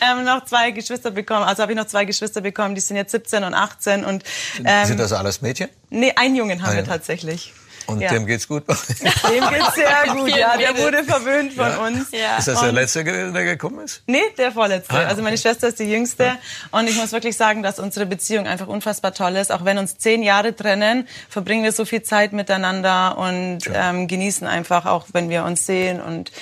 ähm, 0.00 0.24
noch 0.24 0.46
zwei 0.46 0.70
Geschwister 0.70 1.10
bekommen. 1.10 1.44
Also 1.44 1.62
habe 1.62 1.72
ich 1.72 1.78
noch 1.78 1.86
zwei 1.86 2.06
Geschwister 2.06 2.40
bekommen, 2.40 2.74
die 2.74 2.80
sind 2.80 2.96
jetzt 2.96 3.10
17 3.12 3.44
und 3.44 3.52
18. 3.52 4.04
Und 4.06 4.24
ähm, 4.64 4.86
Sind 4.86 4.98
das 5.00 5.12
alles 5.12 5.42
Mädchen? 5.42 5.68
nee, 5.90 6.12
einen 6.16 6.34
Jungen 6.34 6.62
haben 6.62 6.70
Ah, 6.70 6.72
wir 6.76 6.80
ja. 6.80 6.86
tatsächlich. 6.86 7.52
Und 7.86 8.00
Ja. 8.00 8.10
dem 8.10 8.26
geht's 8.26 8.48
gut? 8.48 8.64
Dem 8.68 8.76
geht's 8.78 9.74
sehr 9.74 10.14
gut, 10.14 10.28
ja. 10.28 10.56
Der 10.56 10.76
wurde 10.78 11.04
verwöhnt 11.04 11.52
von 11.52 11.68
Ja. 11.68 11.76
uns. 11.78 12.10
Ja. 12.12 12.38
Ist 12.38 12.48
das 12.48 12.60
der 12.60 12.68
Und- 12.70 12.74
letzte, 12.74 13.04
der 13.04 13.44
gekommen 13.44 13.80
ist? 13.84 14.02
Nee, 14.06 14.22
der 14.38 14.52
vorletzte. 14.52 14.94
Ah, 14.94 15.02
ja, 15.02 15.08
Also 15.08 15.22
meine 15.22 15.34
okay. 15.34 15.42
Schwester 15.42 15.68
ist 15.68 15.78
die 15.78 15.84
jüngste. 15.84 16.32
Und 16.70 16.88
ich 16.88 16.96
muss 16.96 17.12
wirklich 17.12 17.36
sagen, 17.36 17.62
dass 17.62 17.78
unsere 17.78 18.06
Beziehung 18.06 18.46
einfach 18.46 18.66
unfassbar 18.68 19.12
toll 19.12 19.36
ist. 19.36 19.52
Auch 19.52 19.64
wenn 19.64 19.78
uns 19.78 19.98
zehn 19.98 20.22
Jahre 20.22 20.54
trennen, 20.56 21.06
verbringen 21.28 21.62
wir 21.64 21.72
so 21.72 21.84
viel 21.84 22.02
Zeit 22.02 22.32
miteinander 22.32 23.18
und 23.18 23.60
ähm, 23.72 24.08
genießen 24.08 24.46
einfach 24.46 24.86
auch, 24.86 25.06
wenn 25.12 25.28
wir 25.28 25.44
uns 25.44 25.66
sehen. 25.66 26.00
Und 26.00 26.32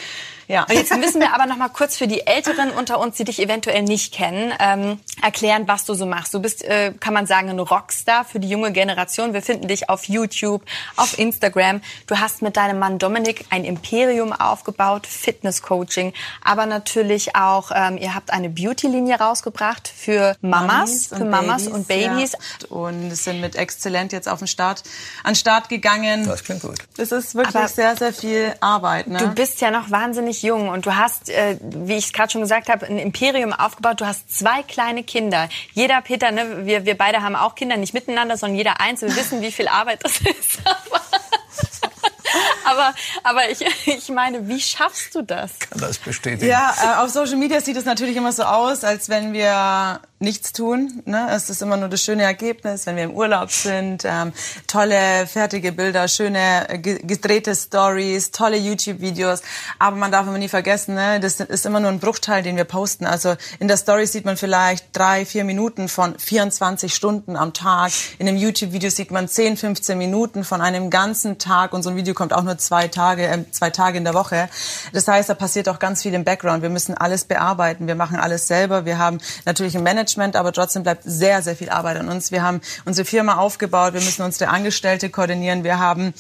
ja. 0.52 0.64
Und 0.68 0.75
jetzt 0.75 0.94
müssen 0.97 1.21
wir 1.21 1.35
aber 1.35 1.47
noch 1.47 1.56
mal 1.56 1.68
kurz 1.68 1.97
für 1.97 2.06
die 2.06 2.26
Älteren 2.26 2.71
unter 2.71 2.99
uns, 3.00 3.16
die 3.16 3.25
dich 3.25 3.40
eventuell 3.40 3.82
nicht 3.82 4.12
kennen, 4.12 4.52
ähm, 4.59 5.00
erklären, 5.23 5.66
was 5.66 5.87
du 5.87 5.94
so 5.94 6.04
machst. 6.04 6.35
Du 6.35 6.40
bist, 6.40 6.62
äh, 6.62 6.92
kann 7.00 7.14
man 7.14 7.26
sagen, 7.26 7.49
ein 7.49 7.59
Rockstar 7.59 8.26
für 8.26 8.38
die 8.38 8.49
junge 8.49 8.73
Generation. 8.73 9.32
Wir 9.32 9.40
finden 9.40 9.68
dich 9.68 9.88
auf 9.88 10.09
YouTube, 10.09 10.62
auf 10.97 11.18
Instagram. 11.18 11.80
Du 12.06 12.18
hast 12.18 12.42
mit 12.42 12.59
deinem 12.59 12.78
Mann 12.78 12.99
Dominik 12.99 13.47
ein 13.49 13.64
Imperium 13.64 14.32
aufgebaut, 14.32 15.06
Fitness-Coaching, 15.06 16.12
aber 16.44 16.66
natürlich 16.66 17.35
auch, 17.35 17.71
ähm, 17.75 17.97
ihr 17.97 18.14
habt 18.14 18.30
eine 18.30 18.50
Beauty-Linie 18.50 19.18
rausgebracht 19.21 19.88
für 19.88 20.37
Mamas, 20.42 21.06
für 21.06 21.25
Mamas 21.25 21.66
und 21.66 21.88
Babys. 21.88 22.32
Ja. 22.32 22.68
Und 22.68 23.11
sind 23.16 23.40
mit 23.40 23.56
Exzellent 23.56 24.12
jetzt 24.12 24.28
auf 24.28 24.40
den 24.40 24.49
Start, 24.49 24.82
an 25.23 25.32
den 25.32 25.37
Start 25.37 25.68
gegangen. 25.68 26.26
Das 26.26 26.44
klingt 26.44 26.62
gut. 26.62 26.78
Das 26.97 27.12
ist 27.12 27.35
wirklich 27.35 27.56
Aber 27.56 27.68
sehr, 27.68 27.97
sehr 27.97 28.12
viel 28.12 28.54
Arbeit. 28.61 29.06
Ne? 29.06 29.18
Du 29.18 29.28
bist 29.28 29.61
ja 29.61 29.71
noch 29.71 29.90
wahnsinnig 29.90 30.41
jung 30.42 30.68
und 30.68 30.87
du 30.87 30.96
hast, 30.96 31.28
äh, 31.28 31.56
wie 31.61 31.94
ich 31.94 32.06
es 32.06 32.12
gerade 32.12 32.30
schon 32.30 32.40
gesagt 32.42 32.68
habe, 32.68 32.87
ein 32.87 32.99
Imperium 32.99 33.52
aufgebaut. 33.52 34.00
Du 34.00 34.06
hast 34.06 34.37
zwei 34.37 34.62
kleine 34.62 35.04
Kinder. 35.04 35.49
Jeder, 35.72 36.00
Peter, 36.02 36.30
ne, 36.30 36.66
wir, 36.66 36.84
wir 36.84 36.96
beide 36.96 37.22
haben 37.22 37.37
auch 37.37 37.54
Kinder, 37.54 37.76
nicht 37.76 37.94
miteinander, 37.94 38.37
sondern 38.37 38.56
jeder 38.56 38.80
einzeln. 38.80 39.11
Wir 39.14 39.16
wissen, 39.16 39.40
wie 39.42 39.52
viel 39.52 39.68
Arbeit 39.68 40.04
das 40.04 40.20
ist. 40.20 40.61
aber 42.64 42.94
aber 43.22 43.50
ich, 43.50 43.64
ich 43.87 44.08
meine, 44.08 44.49
wie 44.49 44.61
schaffst 44.61 45.14
du 45.14 45.22
das? 45.22 45.58
Kann 45.58 45.80
das 45.80 45.99
bestätigen? 45.99 46.46
Ja, 46.46 46.75
äh, 46.82 47.02
auf 47.02 47.11
Social 47.11 47.37
Media 47.37 47.61
sieht 47.61 47.76
es 47.76 47.84
natürlich 47.84 48.16
immer 48.16 48.32
so 48.32 48.44
aus, 48.44 48.84
als 48.84 49.08
wenn 49.08 49.32
wir 49.32 50.00
nichts 50.23 50.52
tun. 50.52 51.02
Ne? 51.05 51.29
Es 51.31 51.50
ist 51.50 51.61
immer 51.61 51.76
nur 51.76 51.88
das 51.88 52.00
schöne 52.00 52.23
Ergebnis, 52.23 52.87
wenn 52.87 52.97
wir 52.97 53.05
im 53.05 53.14
Urlaub 53.14 53.50
sind. 53.50 54.05
Ähm, 54.05 54.33
tolle, 54.67 55.26
fertige 55.26 55.73
Bilder, 55.73 56.09
schöne, 56.09 56.69
äh, 56.69 56.79
gedrehte 56.79 57.55
Stories, 57.55 58.31
tolle 58.31 58.57
YouTube-Videos. 58.57 59.43
Aber 59.79 59.97
man 59.97 60.11
darf 60.12 60.26
immer 60.26 60.38
nie 60.38 60.49
vergessen, 60.49 60.95
ne? 60.95 61.21
das 61.21 61.41
ist 61.41 61.67
immer 61.67 61.81
nur 61.81 61.91
ein 61.91 61.99
Bruchteil, 61.99 62.43
den 62.43 62.57
wir 62.57 62.64
posten. 62.64 63.05
Also 63.05 63.35
in 63.59 63.69
der 63.69 63.76
Story 63.76 64.07
sieht 64.07 64.25
man 64.25 64.37
vielleicht 64.37 64.87
drei, 64.97 65.26
vier 65.26 65.45
Minuten 65.45 65.88
von 65.88 66.19
24 66.19 66.95
Stunden 66.95 67.37
am 67.37 67.52
Tag. 67.52 67.93
In 68.19 68.29
einem 68.29 68.38
YouTube-Video 68.38 68.91
sieht 68.91 69.11
man 69.11 69.29
10, 69.29 69.57
15 69.57 69.99
Minuten 69.99 70.45
von 70.45 70.61
einem 70.61 70.88
ganzen 70.88 71.38
Tag. 71.38 71.73
Und 71.73 71.83
so 71.83 71.91
ein 71.91 71.97
Video 71.97 72.14
kommt 72.14 72.33
auch 72.33 72.43
nur 72.43 72.59
zwei 72.59 72.88
Tage, 72.88 73.26
äh, 73.26 73.45
zwei 73.50 73.71
Tage 73.71 73.99
in 73.99 74.05
der 74.05 74.14
Woche. 74.14 74.49
Das 74.93 75.09
heißt, 75.09 75.29
da 75.29 75.35
passiert 75.35 75.69
auch 75.69 75.81
ganz 75.81 76.02
viel 76.02 76.14
im 76.14 76.25
Background. 76.25 76.62
Wir 76.62 76.71
müssen 76.71 76.97
alles 76.97 77.25
bearbeiten. 77.25 77.88
Wir 77.88 77.97
machen 77.97 78.17
alles 78.17 78.47
selber. 78.47 78.85
Wir 78.85 78.99
haben 78.99 79.19
natürlich 79.45 79.76
ein 79.76 79.83
Management, 79.83 80.12
aber 80.37 80.52
trotzdem 80.52 80.83
bleibt 80.83 81.02
sehr, 81.04 81.42
sehr 81.42 81.57
viel 81.57 81.71
Arbeit 81.71 81.97
an 81.99 82.09
uns. 82.09 82.31
Wir 82.31 82.42
haben 82.42 82.61
unsere 82.85 83.04
Firma 83.04 83.37
aufgebaut. 83.37 83.95
Wir 83.95 84.00
müssen 84.00 84.23
unsere 84.23 84.50
Angestellte 84.50 85.11
koordinieren. 85.11 85.64
Wir 85.64 85.78
haben 85.78 86.14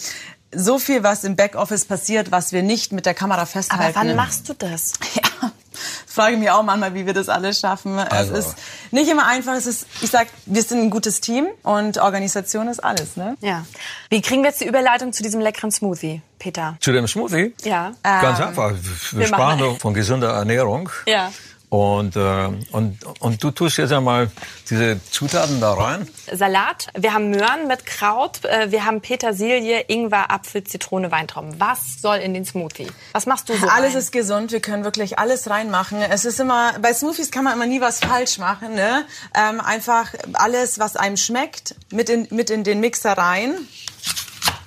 so 0.54 0.78
viel, 0.78 1.02
was 1.02 1.24
im 1.24 1.36
Backoffice 1.36 1.84
passiert, 1.84 2.30
was 2.30 2.52
wir 2.52 2.62
nicht 2.62 2.92
mit 2.92 3.06
der 3.06 3.14
Kamera 3.14 3.46
festhalten. 3.46 3.96
Aber 3.96 4.08
wann 4.08 4.16
machst 4.16 4.48
du 4.48 4.54
das? 4.54 4.92
Ja, 5.42 5.50
frage 6.06 6.36
mich 6.36 6.50
auch 6.50 6.62
manchmal, 6.62 6.94
wie 6.94 7.06
wir 7.06 7.14
das 7.14 7.28
alles 7.28 7.58
schaffen. 7.58 7.98
Also. 7.98 8.34
Es 8.34 8.46
ist 8.46 8.56
nicht 8.90 9.10
immer 9.10 9.26
einfach. 9.26 9.54
Es 9.54 9.66
ist, 9.66 9.86
ich 10.00 10.10
sag, 10.10 10.28
wir 10.46 10.62
sind 10.62 10.80
ein 10.80 10.90
gutes 10.90 11.20
Team 11.20 11.46
und 11.62 11.98
Organisation 11.98 12.68
ist 12.68 12.84
alles. 12.84 13.16
Ne? 13.16 13.36
Ja. 13.40 13.64
Wie 14.10 14.20
kriegen 14.20 14.42
wir 14.42 14.50
jetzt 14.50 14.60
die 14.60 14.66
Überleitung 14.66 15.12
zu 15.12 15.22
diesem 15.22 15.40
leckeren 15.40 15.70
Smoothie, 15.70 16.22
Peter? 16.38 16.76
Zu 16.80 16.92
dem 16.92 17.08
Smoothie? 17.08 17.54
Ja. 17.64 17.92
Ganz 18.02 18.38
Ähm, 18.38 18.48
einfach. 18.48 18.72
Wir, 19.12 19.26
sprachen 19.26 19.58
doch 19.58 19.78
von 19.78 19.94
gesunder 19.94 20.32
Ernährung. 20.34 20.90
Ja. 21.06 21.32
Und, 21.72 22.16
äh, 22.16 22.50
und, 22.72 22.98
und 23.20 23.42
du 23.42 23.50
tust 23.50 23.78
jetzt 23.78 23.94
einmal 23.94 24.30
diese 24.68 25.00
Zutaten 25.10 25.58
da 25.58 25.72
rein. 25.72 26.06
Salat, 26.30 26.88
wir 26.94 27.14
haben 27.14 27.30
Möhren 27.30 27.66
mit 27.66 27.86
Kraut, 27.86 28.44
äh, 28.44 28.70
wir 28.70 28.84
haben 28.84 29.00
Petersilie, 29.00 29.80
Ingwer, 29.88 30.30
Apfel, 30.30 30.64
Zitrone, 30.64 31.10
Weintrauben. 31.10 31.58
Was 31.58 32.02
soll 32.02 32.16
in 32.16 32.34
den 32.34 32.44
Smoothie? 32.44 32.88
Was 33.12 33.24
machst 33.24 33.48
du 33.48 33.56
so 33.56 33.66
Alles 33.68 33.92
rein? 33.92 34.00
ist 34.00 34.12
gesund, 34.12 34.52
wir 34.52 34.60
können 34.60 34.84
wirklich 34.84 35.18
alles 35.18 35.48
reinmachen. 35.48 36.02
Es 36.02 36.26
ist 36.26 36.38
immer, 36.40 36.74
bei 36.82 36.92
Smoothies 36.92 37.30
kann 37.30 37.44
man 37.44 37.54
immer 37.54 37.64
nie 37.64 37.80
was 37.80 38.00
falsch 38.00 38.36
machen. 38.36 38.74
Ne? 38.74 39.06
Ähm, 39.34 39.58
einfach 39.62 40.12
alles, 40.34 40.78
was 40.78 40.96
einem 40.96 41.16
schmeckt, 41.16 41.74
mit 41.90 42.10
in, 42.10 42.28
mit 42.32 42.50
in 42.50 42.64
den 42.64 42.80
Mixer 42.80 43.16
rein. 43.16 43.54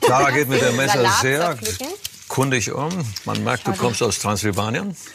Clara 0.01 0.31
geht 0.31 0.49
mit 0.49 0.59
dem 0.59 0.75
Messer 0.75 0.93
Salat 0.93 1.21
sehr 1.21 1.39
zerpflücken. 1.39 1.87
Kundig 2.35 2.73
um. 2.73 2.89
Man 3.23 3.45
merkt, 3.45 3.65
du 3.65 3.71
kommst 3.71 4.03
aus 4.03 4.19
Transsilvanien. 4.19 4.95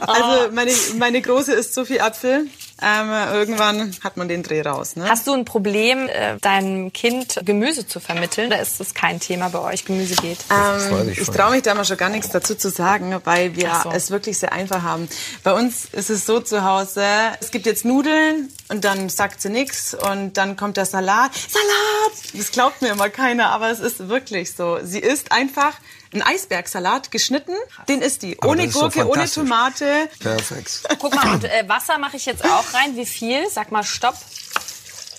Also 0.00 0.52
meine, 0.52 0.72
meine 0.98 1.20
Große 1.20 1.52
isst 1.52 1.74
so 1.74 1.84
viel 1.84 2.00
Apfel. 2.00 2.46
Ähm, 2.80 3.10
irgendwann 3.32 3.94
hat 4.04 4.16
man 4.16 4.28
den 4.28 4.42
Dreh 4.42 4.62
raus. 4.62 4.94
Ne? 4.94 5.08
Hast 5.08 5.26
du 5.26 5.32
ein 5.32 5.44
Problem, 5.44 6.08
äh, 6.08 6.38
deinem 6.38 6.92
Kind 6.92 7.40
Gemüse 7.44 7.86
zu 7.86 7.98
vermitteln? 7.98 8.48
Oder 8.48 8.60
ist 8.60 8.78
das 8.78 8.94
kein 8.94 9.18
Thema 9.18 9.48
bei 9.48 9.58
euch, 9.58 9.84
Gemüse 9.84 10.14
geht? 10.16 10.38
weiß 10.48 10.86
Ähm, 10.86 11.08
ich 11.10 11.18
ich 11.18 11.28
traue 11.28 11.52
mich 11.52 11.62
da 11.62 11.74
mal 11.74 11.84
schon 11.84 11.96
gar 11.96 12.08
nichts 12.08 12.30
dazu 12.30 12.54
zu 12.54 12.70
sagen, 12.70 13.16
weil 13.24 13.56
wir 13.56 13.80
so. 13.82 13.90
es 13.90 14.10
wirklich 14.10 14.38
sehr 14.38 14.52
einfach 14.52 14.82
haben. 14.82 15.08
Bei 15.42 15.52
uns 15.52 15.86
ist 15.86 16.10
es 16.10 16.24
so 16.24 16.40
zu 16.40 16.64
Hause, 16.64 17.04
es 17.40 17.50
gibt 17.50 17.66
jetzt 17.66 17.84
Nudeln 17.84 18.48
und 18.68 18.84
dann 18.84 19.08
sagt 19.08 19.40
sie 19.42 19.50
nichts 19.50 19.94
und 19.94 20.36
dann 20.36 20.56
kommt 20.56 20.76
der 20.76 20.86
Salat. 20.86 21.32
Salat! 21.34 22.34
Das 22.34 22.52
glaubt 22.52 22.80
mir 22.80 22.88
immer 22.88 23.08
keiner, 23.08 23.50
aber 23.50 23.70
es 23.70 23.80
ist 23.80 24.08
wirklich 24.08 24.52
so. 24.52 24.78
Sie 24.82 25.00
isst 25.00 25.32
einfach 25.32 25.74
einen 26.12 26.22
Eisbergsalat 26.22 27.10
geschnitten, 27.10 27.54
den 27.88 28.02
isst 28.02 28.22
die. 28.22 28.38
Aber 28.40 28.50
ohne 28.50 28.68
Gurke, 28.68 29.06
ohne. 29.08 29.28
Tomate. 29.28 30.08
Perfekt. 30.20 30.80
Guck 30.98 31.14
mal, 31.14 31.34
und 31.34 31.44
äh, 31.44 31.68
Wasser 31.68 31.98
mache 31.98 32.16
ich 32.16 32.26
jetzt 32.26 32.44
auch 32.44 32.72
rein. 32.74 32.96
Wie 32.96 33.06
viel? 33.06 33.48
Sag 33.50 33.70
mal 33.70 33.84
Stopp. 33.84 34.16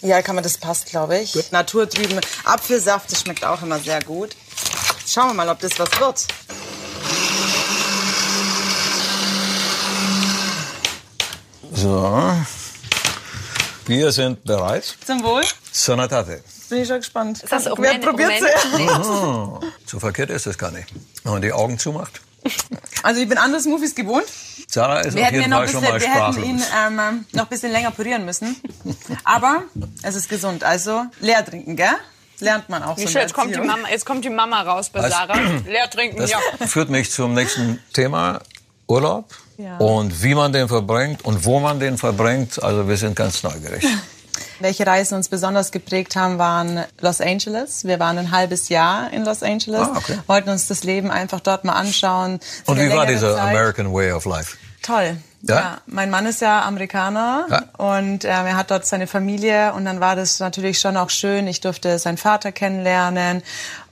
Ja, 0.01 0.21
kann 0.21 0.35
man, 0.35 0.43
das 0.43 0.57
passt, 0.57 0.87
glaube 0.87 1.19
ich. 1.19 1.51
Naturtrüben. 1.51 2.19
Apfelsaft, 2.45 3.11
das 3.11 3.21
schmeckt 3.21 3.43
auch 3.43 3.61
immer 3.61 3.79
sehr 3.79 4.01
gut. 4.01 4.35
Schauen 5.05 5.27
wir 5.27 5.33
mal, 5.33 5.49
ob 5.49 5.59
das 5.59 5.77
was 5.77 5.99
wird. 5.99 6.25
So. 11.73 12.33
Wir 13.85 14.11
sind 14.11 14.43
bereit. 14.43 14.95
Zum 15.05 15.23
Wohl. 15.23 15.43
Sonatate. 15.71 16.43
Bin 16.69 16.81
ich 16.81 16.87
schon 16.87 16.97
gespannt. 16.97 17.41
Ist 17.43 17.51
das 17.51 17.65
Wer 17.65 17.71
Rumänisch? 17.73 18.05
probiert 18.05 18.31
Rumänisch? 18.73 19.69
So 19.85 19.99
verkehrt 19.99 20.29
ist 20.29 20.45
das 20.45 20.57
gar 20.57 20.71
nicht. 20.71 20.87
Wenn 21.23 21.33
man 21.33 21.41
die 21.41 21.51
Augen 21.53 21.77
zumacht. 21.79 22.21
Also 23.01 23.21
ich 23.21 23.29
bin 23.29 23.37
andere 23.37 23.61
Smoothies 23.61 23.95
gewohnt. 23.95 24.25
Sarah 24.69 24.99
ist 24.99 25.15
Wir 25.15 25.23
auf 25.27 25.31
jeden 25.31 25.49
noch 25.49 25.57
Fall 25.59 25.67
ein 25.67 25.71
schon 25.71 25.81
bisschen, 25.81 25.93
mal 25.93 26.01
wir 26.01 26.25
hätten 26.35 26.43
ihn 26.43 26.59
sprachlos. 26.59 26.99
ähm, 27.09 27.25
noch 27.31 27.43
ein 27.43 27.49
bisschen 27.49 27.71
länger 27.71 27.91
pürieren 27.91 28.25
müssen. 28.25 28.57
Aber 29.23 29.63
es 30.03 30.15
ist 30.15 30.27
gesund. 30.27 30.65
Also 30.65 31.05
leer 31.21 31.45
trinken, 31.45 31.77
gell? 31.77 31.87
Lernt 32.39 32.67
man 32.67 32.83
auch 32.83 32.97
so 32.97 33.03
schön, 33.05 33.13
der 33.13 33.21
jetzt 33.21 33.33
kommt, 33.33 33.55
die. 33.55 33.59
Mama, 33.61 33.87
jetzt 33.89 34.05
kommt 34.05 34.25
die 34.25 34.29
Mama 34.29 34.61
raus 34.63 34.89
bei 34.89 35.01
Was? 35.01 35.11
Sarah. 35.11 35.39
Leer 35.65 35.89
trinken, 35.89 36.17
Das 36.17 36.31
ja. 36.31 36.39
führt 36.67 36.89
mich 36.89 37.09
zum 37.09 37.33
nächsten 37.33 37.79
Thema. 37.93 38.41
Urlaub. 38.87 39.29
Ja. 39.57 39.77
Und 39.77 40.21
wie 40.23 40.35
man 40.35 40.51
den 40.51 40.67
verbringt 40.67 41.23
und 41.23 41.45
wo 41.45 41.59
man 41.61 41.79
den 41.79 41.97
verbringt. 41.97 42.61
Also 42.61 42.87
wir 42.89 42.97
sind 42.97 43.15
ganz 43.15 43.43
neugierig. 43.43 43.85
Welche 44.59 44.85
Reisen 44.85 45.15
uns 45.15 45.29
besonders 45.29 45.71
geprägt 45.71 46.15
haben, 46.15 46.37
waren 46.37 46.83
Los 46.99 47.21
Angeles. 47.21 47.85
Wir 47.85 47.99
waren 47.99 48.17
ein 48.17 48.31
halbes 48.31 48.69
Jahr 48.69 49.11
in 49.13 49.23
Los 49.23 49.41
Angeles, 49.43 49.81
Ah, 49.81 49.93
okay. 49.97 50.19
wollten 50.27 50.49
uns 50.49 50.67
das 50.67 50.83
Leben 50.83 51.11
einfach 51.11 51.39
dort 51.39 51.63
mal 51.65 51.73
anschauen. 51.73 52.39
Und 52.65 52.77
wie 52.79 52.89
war 52.89 53.05
dieser 53.05 53.35
Zeit. 53.35 53.49
American 53.55 53.93
Way 53.93 54.11
of 54.11 54.25
Life? 54.25 54.57
Toll. 54.81 55.17
Ja? 55.41 55.55
Ja? 55.55 55.77
mein 55.87 56.09
Mann 56.09 56.25
ist 56.25 56.41
ja 56.41 56.63
Amerikaner 56.63 57.45
Ja. 57.49 57.63
und 57.77 58.25
ähm, 58.25 58.29
er 58.45 58.57
hat 58.57 58.71
dort 58.71 58.85
seine 58.85 59.07
Familie 59.07 59.73
und 59.73 59.85
dann 59.85 59.99
war 59.99 60.15
das 60.15 60.39
natürlich 60.39 60.79
schon 60.79 60.97
auch 60.97 61.09
schön. 61.09 61.47
Ich 61.47 61.61
durfte 61.61 61.97
seinen 61.99 62.17
Vater 62.17 62.51
kennenlernen 62.51 63.41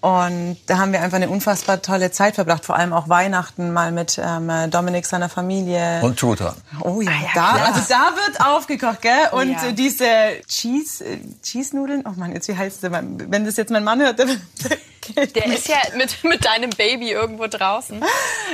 und 0.02 0.58
da 0.68 0.78
haben 0.78 0.92
wir 0.92 1.02
einfach 1.02 1.16
eine 1.18 1.30
unfassbar 1.30 1.82
tolle 1.82 2.12
Zeit 2.12 2.36
verbracht. 2.36 2.66
Vor 2.66 2.76
allem 2.76 2.94
auch 2.94 3.10
Weihnachten 3.10 3.72
mal 3.72 3.92
mit 3.92 4.20
ähm, 4.24 4.52
Dominik 4.70 5.06
seiner 5.06 5.30
Familie. 5.30 6.02
Und 6.02 6.20
Truthahn. 6.20 6.56
Oh 6.82 7.02
ja, 7.02 7.10
Ah 7.12 7.14
ja, 7.22 7.30
da, 7.34 7.54
klar. 7.54 7.66
also 7.68 7.82
da 7.90 8.12
wird 8.16 8.46
aufgekocht, 8.46 9.02
gell? 9.02 9.12
Und 9.32 9.52
Ja. 9.54 9.66
äh, 9.68 9.74
diese 9.74 10.06
Cheese, 10.48 11.04
äh, 11.06 11.18
Cheese-Nudeln, 11.44 12.04
oh 12.06 12.12
Mann, 12.16 12.34
jetzt 12.34 12.48
wie 12.48 12.56
heißt 12.58 12.82
sie? 12.82 12.92
Wenn 12.92 13.46
das 13.46 13.56
jetzt 13.58 13.72
mein 13.72 13.84
Mann 13.84 14.00
hört, 14.02 14.20
der, 14.20 14.28
der, 15.36 15.46
ist 15.48 15.68
ja 15.68 15.76
mit, 15.96 16.24
mit 16.24 16.46
deinem 16.46 16.70
Baby 16.72 17.12
irgendwo 17.12 17.48
draußen. 17.48 18.02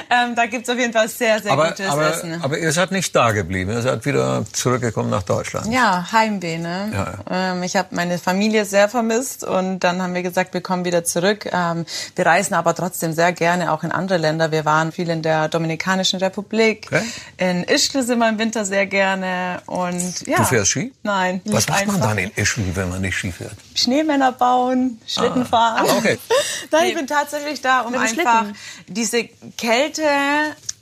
ähm, 0.10 0.36
da 0.36 0.46
gibt's 0.46 0.70
auf 0.70 0.78
jeden 0.78 0.94
Fall 0.94 1.08
sehr, 1.10 1.42
sehr 1.42 1.52
Aber, 1.52 1.70
gutes 1.70 1.88
aber, 1.90 2.10
Essen. 2.10 2.42
aber 2.42 2.58
ihr 2.58 2.72
seid 2.72 2.92
nicht 2.92 3.16
da 3.16 3.32
geblieben. 3.32 3.72
Ihr 3.72 3.82
seid 3.82 4.06
wieder 4.06 4.46
zurückgekommen 4.52 5.10
nach 5.10 5.24
Deutschland. 5.24 5.68
Ja, 5.72 6.08
Heimweh, 6.12 6.58
ne? 6.58 6.92
Ja, 6.94 7.52
Ähm, 7.54 7.64
ich 7.64 7.76
habe 7.76 7.90
meine 7.92 8.18
Familie 8.20 8.66
sehr 8.66 8.90
vermisst 8.90 9.44
und 9.44 9.80
dann 9.80 10.02
haben 10.02 10.14
wir 10.14 10.24
gesagt, 10.24 10.54
wir 10.54 10.62
kommen 10.62 10.86
wieder 10.86 11.04
zurück. 11.04 11.50
Ähm, 11.52 11.86
wir 12.16 12.26
reisen 12.26 12.54
aber 12.54 12.76
trotzdem 12.76 13.14
sehr 13.14 13.34
gerne 13.34 13.72
auch 13.72 13.84
in 13.84 13.92
andere 13.92 14.18
Länder. 14.18 14.52
Wir 14.52 14.66
waren 14.66 14.92
viel 14.92 15.10
in 15.10 15.22
der 15.22 15.48
Dominikanischen 15.50 16.20
Republik. 16.20 16.88
Okay. 16.92 17.04
In 17.38 17.64
Ischgl 17.64 18.04
sind 18.04 18.20
wir 18.20 18.30
im 18.30 18.40
Winter 18.40 18.66
sehr 18.66 18.86
gerne 18.86 19.62
und 19.66 20.28
ja. 20.28 20.38
Du 20.38 20.44
fährst 20.44 20.72
Ski? 20.72 20.94
Nein. 21.04 21.42
Was 21.46 21.68
macht 21.68 21.86
man 21.88 21.96
einfach. 21.96 22.10
dann 22.10 22.18
in 22.18 22.32
Ischgl, 22.36 22.76
wenn 22.76 22.90
man 22.90 23.02
nicht 23.02 23.16
Ski 23.18 23.32
fährt? 23.32 23.54
Schneemänner 23.76 24.32
bauen, 24.32 25.00
Schlitten 25.08 25.46
fahren. 25.46 25.86
Ah, 25.90 25.98
okay. 25.98 26.18
Nein, 26.72 26.88
ich 26.88 26.96
bin 26.96 27.08
tatsächlich 27.08 27.62
da, 27.62 27.82
um 27.82 27.96
einfach 27.96 28.44
Schlitten. 28.44 28.58
diese 28.88 29.30
Kälte 29.58 30.04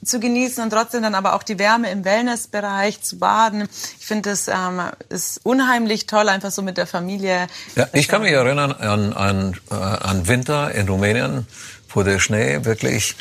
zu 0.04 0.20
genießen 0.20 0.64
und 0.64 0.72
trotzdem 0.72 1.04
dann 1.04 1.16
aber 1.16 1.36
auch 1.36 1.44
die 1.44 1.60
Wärme 1.60 1.92
im 1.92 2.04
Wellnessbereich 2.04 3.02
zu 3.02 3.20
baden. 3.20 3.68
Ich 4.00 4.06
finde 4.06 4.30
das 4.30 4.48
ähm, 4.48 4.82
ist 5.10 5.40
unheimlich 5.44 6.08
toll, 6.08 6.28
einfach 6.30 6.52
so 6.52 6.62
mit 6.62 6.78
der 6.78 6.88
Familie. 6.88 7.48
Ja, 7.76 7.88
ich 7.94 8.08
kann 8.08 8.24
mich 8.24 8.32
erinnern 8.32 8.72
an, 8.72 9.14
an, 9.14 9.60
äh, 9.70 9.76
an 9.76 10.28
Winter 10.28 10.74
in 10.74 10.90
Rumänien, 10.90 11.46
wo 11.90 12.04
der 12.04 12.20
Schnee 12.20 12.66
wirklich 12.66 13.16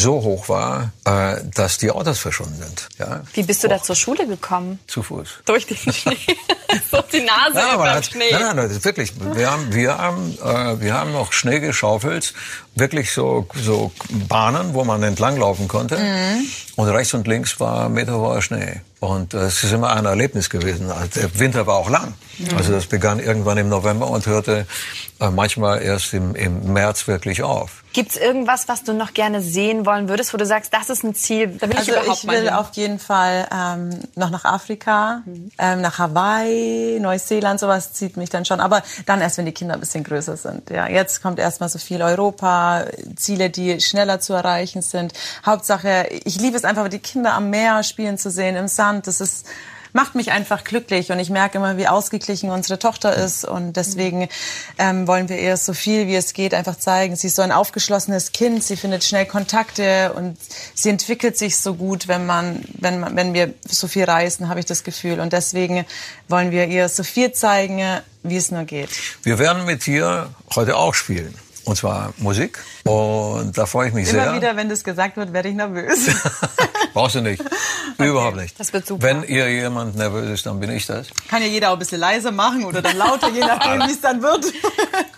so 0.00 0.22
hoch 0.22 0.48
war, 0.48 0.92
äh, 1.04 1.36
dass 1.54 1.78
die 1.78 1.90
Autos 1.90 2.18
verschwunden 2.18 2.56
sind. 2.62 2.88
Ja? 2.98 3.22
Wie 3.34 3.42
bist 3.42 3.64
du 3.64 3.68
da 3.68 3.82
zur 3.82 3.96
Schule 3.96 4.26
gekommen? 4.26 4.78
Zu 4.86 5.02
Fuß. 5.02 5.28
Durch 5.44 5.66
den 5.66 5.76
Schnee. 5.92 6.16
so 6.90 7.02
die 7.12 7.20
Nase 7.20 7.54
dem 7.54 7.80
das, 7.80 8.06
Schnee. 8.06 8.30
nein, 8.32 8.56
nein, 8.56 8.70
ist 8.70 8.84
wirklich. 8.84 9.12
Wir 9.34 9.50
haben, 9.50 9.72
wir 9.72 9.98
haben, 9.98 10.38
äh, 10.42 10.80
wir 10.80 10.94
haben 10.94 11.12
noch 11.12 11.32
Schnee 11.32 11.60
geschaufelt, 11.60 12.34
wirklich 12.76 13.10
so 13.12 13.46
so 13.54 13.90
Bahnen, 14.28 14.74
wo 14.74 14.84
man 14.84 15.02
entlanglaufen 15.02 15.66
konnte. 15.68 15.98
Und 16.76 16.88
rechts 16.88 17.14
und 17.14 17.26
links 17.26 17.58
war 17.58 17.88
meterhoher 17.88 18.42
Schnee. 18.42 18.80
Und 19.00 19.34
äh, 19.34 19.38
es 19.38 19.62
ist 19.64 19.72
immer 19.72 19.92
ein 19.94 20.04
Erlebnis 20.04 20.48
gewesen. 20.50 20.90
Also 20.90 21.20
Der 21.20 21.38
Winter 21.38 21.66
war 21.66 21.76
auch 21.76 21.90
lang. 21.90 22.14
Also 22.56 22.72
das 22.72 22.86
begann 22.86 23.18
irgendwann 23.18 23.56
im 23.58 23.68
November 23.70 24.08
und 24.10 24.26
hörte 24.26 24.66
äh, 25.20 25.30
manchmal 25.30 25.82
erst 25.82 26.12
im, 26.12 26.34
im 26.34 26.72
März 26.72 27.06
wirklich 27.08 27.42
auf. 27.42 27.82
Gibt's 27.94 28.16
irgendwas, 28.16 28.68
was 28.68 28.84
du 28.84 28.92
noch 28.92 29.14
gerne 29.14 29.40
sehen 29.40 29.86
wollen 29.86 30.08
würdest, 30.10 30.34
wo 30.34 30.36
du 30.38 30.44
sagst, 30.44 30.72
das 30.74 30.90
ist 30.90 31.02
ein 31.02 31.14
Ziel, 31.14 31.46
da 31.58 31.66
will 31.68 31.76
Also 31.78 31.92
ich 31.92 31.96
überhaupt 31.98 32.24
ich 32.24 32.28
will 32.30 32.40
hin? 32.42 32.48
auf 32.50 32.68
jeden 32.74 32.98
Fall 32.98 33.48
ähm, 33.54 33.90
noch 34.16 34.28
nach 34.30 34.44
Afrika, 34.44 35.22
Mhm. 35.24 35.50
ähm, 35.58 35.80
nach 35.80 35.98
Hawaii, 35.98 36.98
Neuseeland, 37.00 37.58
sowas 37.60 37.94
zieht 37.94 38.16
mich 38.18 38.28
dann 38.28 38.44
schon. 38.44 38.60
Aber 38.60 38.82
dann 39.06 39.20
erst, 39.22 39.38
wenn 39.38 39.46
die 39.46 39.52
Kinder 39.52 39.74
ein 39.74 39.80
bisschen 39.80 40.04
größer 40.04 40.36
sind. 40.36 40.68
Ja, 40.70 40.88
jetzt 40.88 41.22
kommt 41.22 41.38
erstmal 41.38 41.70
so 41.70 41.78
viel 41.78 42.02
Europa, 42.02 42.65
Ziele, 43.16 43.50
die 43.50 43.80
schneller 43.80 44.20
zu 44.20 44.32
erreichen 44.32 44.82
sind. 44.82 45.12
Hauptsache, 45.44 46.08
ich 46.24 46.40
liebe 46.40 46.56
es 46.56 46.64
einfach, 46.64 46.88
die 46.88 46.98
Kinder 46.98 47.34
am 47.34 47.50
Meer 47.50 47.82
spielen 47.82 48.18
zu 48.18 48.30
sehen, 48.30 48.56
im 48.56 48.68
Sand. 48.68 49.06
Das 49.06 49.20
ist 49.20 49.46
macht 49.96 50.14
mich 50.14 50.30
einfach 50.30 50.62
glücklich 50.62 51.10
und 51.10 51.18
ich 51.18 51.30
merke 51.30 51.56
immer, 51.56 51.78
wie 51.78 51.88
ausgeglichen 51.88 52.50
unsere 52.50 52.78
Tochter 52.78 53.14
ist 53.16 53.44
und 53.46 53.72
deswegen 53.72 54.28
ähm, 54.78 55.08
wollen 55.08 55.30
wir 55.30 55.40
ihr 55.40 55.56
so 55.56 55.72
viel 55.72 56.06
wie 56.06 56.14
es 56.14 56.34
geht 56.34 56.52
einfach 56.52 56.76
zeigen. 56.76 57.16
Sie 57.16 57.28
ist 57.28 57.36
so 57.36 57.42
ein 57.42 57.50
aufgeschlossenes 57.50 58.32
Kind, 58.32 58.62
sie 58.62 58.76
findet 58.76 59.04
schnell 59.04 59.24
Kontakte 59.24 60.12
und 60.12 60.36
sie 60.74 60.90
entwickelt 60.90 61.38
sich 61.38 61.56
so 61.56 61.74
gut, 61.74 62.08
wenn 62.08 62.26
man, 62.26 62.62
wenn 62.74 63.00
man, 63.00 63.16
wenn 63.16 63.32
wir 63.32 63.54
so 63.66 63.88
viel 63.88 64.04
reisen, 64.04 64.50
habe 64.50 64.60
ich 64.60 64.66
das 64.66 64.84
Gefühl 64.84 65.18
und 65.18 65.32
deswegen 65.32 65.86
wollen 66.28 66.50
wir 66.50 66.66
ihr 66.68 66.90
so 66.90 67.02
viel 67.02 67.32
zeigen, 67.32 67.82
wie 68.22 68.36
es 68.36 68.50
nur 68.50 68.64
geht. 68.64 68.90
Wir 69.22 69.38
werden 69.38 69.64
mit 69.64 69.86
dir 69.86 70.28
heute 70.54 70.76
auch 70.76 70.92
spielen. 70.92 71.34
Und 71.66 71.76
zwar 71.76 72.14
Musik. 72.18 72.58
Und 72.84 73.58
da 73.58 73.66
freue 73.66 73.88
ich 73.88 73.94
mich 73.94 74.08
Immer 74.08 74.22
sehr. 74.24 74.34
wieder, 74.34 74.56
wenn 74.56 74.68
das 74.68 74.84
gesagt 74.84 75.16
wird, 75.16 75.32
werde 75.32 75.48
ich 75.48 75.54
nervös. 75.56 76.06
Brauchst 76.94 77.16
du 77.16 77.20
nicht. 77.20 77.42
Überhaupt 77.98 78.36
nicht. 78.36 78.58
Das 78.58 78.72
wird 78.72 78.86
super. 78.86 79.02
Wenn 79.02 79.24
ihr 79.24 79.50
jemand 79.50 79.96
nervös 79.96 80.30
ist, 80.30 80.46
dann 80.46 80.60
bin 80.60 80.70
ich 80.70 80.86
das. 80.86 81.08
Kann 81.28 81.42
ja 81.42 81.48
jeder 81.48 81.70
auch 81.70 81.72
ein 81.74 81.78
bisschen 81.80 81.98
leiser 82.00 82.30
machen 82.30 82.64
oder 82.64 82.80
dann 82.82 82.96
lauter, 82.96 83.30
je 83.30 83.40
nachdem, 83.40 83.80
wie 83.88 83.90
es 83.92 84.00
dann 84.00 84.22
wird. 84.22 84.44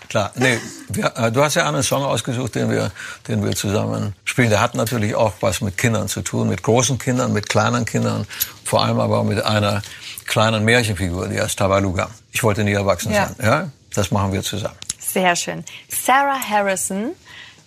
Klar. 0.09 0.31
Nee, 0.35 0.59
wir, 0.89 1.13
äh, 1.15 1.31
du 1.31 1.43
hast 1.43 1.53
ja 1.53 1.67
einen 1.67 1.83
Song 1.83 2.03
ausgesucht, 2.03 2.55
den 2.55 2.71
wir, 2.71 2.91
den 3.27 3.43
wir 3.45 3.55
zusammen 3.55 4.15
spielen. 4.25 4.49
Der 4.49 4.59
hat 4.59 4.73
natürlich 4.73 5.13
auch 5.13 5.33
was 5.41 5.61
mit 5.61 5.77
Kindern 5.77 6.07
zu 6.07 6.21
tun, 6.23 6.49
mit 6.49 6.63
großen 6.63 6.97
Kindern, 6.97 7.31
mit 7.31 7.47
kleinen 7.47 7.85
Kindern, 7.85 8.25
vor 8.65 8.83
allem 8.83 8.99
aber 8.99 9.23
mit 9.23 9.43
einer 9.45 9.83
kleinen 10.25 10.65
Märchenfigur, 10.65 11.27
die 11.27 11.39
heißt 11.39 11.59
Tabaluga. 11.59 12.09
Ich 12.31 12.41
wollte 12.43 12.63
nie 12.63 12.73
erwachsen 12.73 13.13
Ja. 13.13 13.27
sein. 13.27 13.35
Ja, 13.45 13.69
das 13.93 14.09
machen 14.09 14.33
wir 14.33 14.41
zusammen. 14.41 14.75
Sehr 15.11 15.35
schön. 15.35 15.65
Sarah 15.87 16.39
Harrison, 16.39 17.15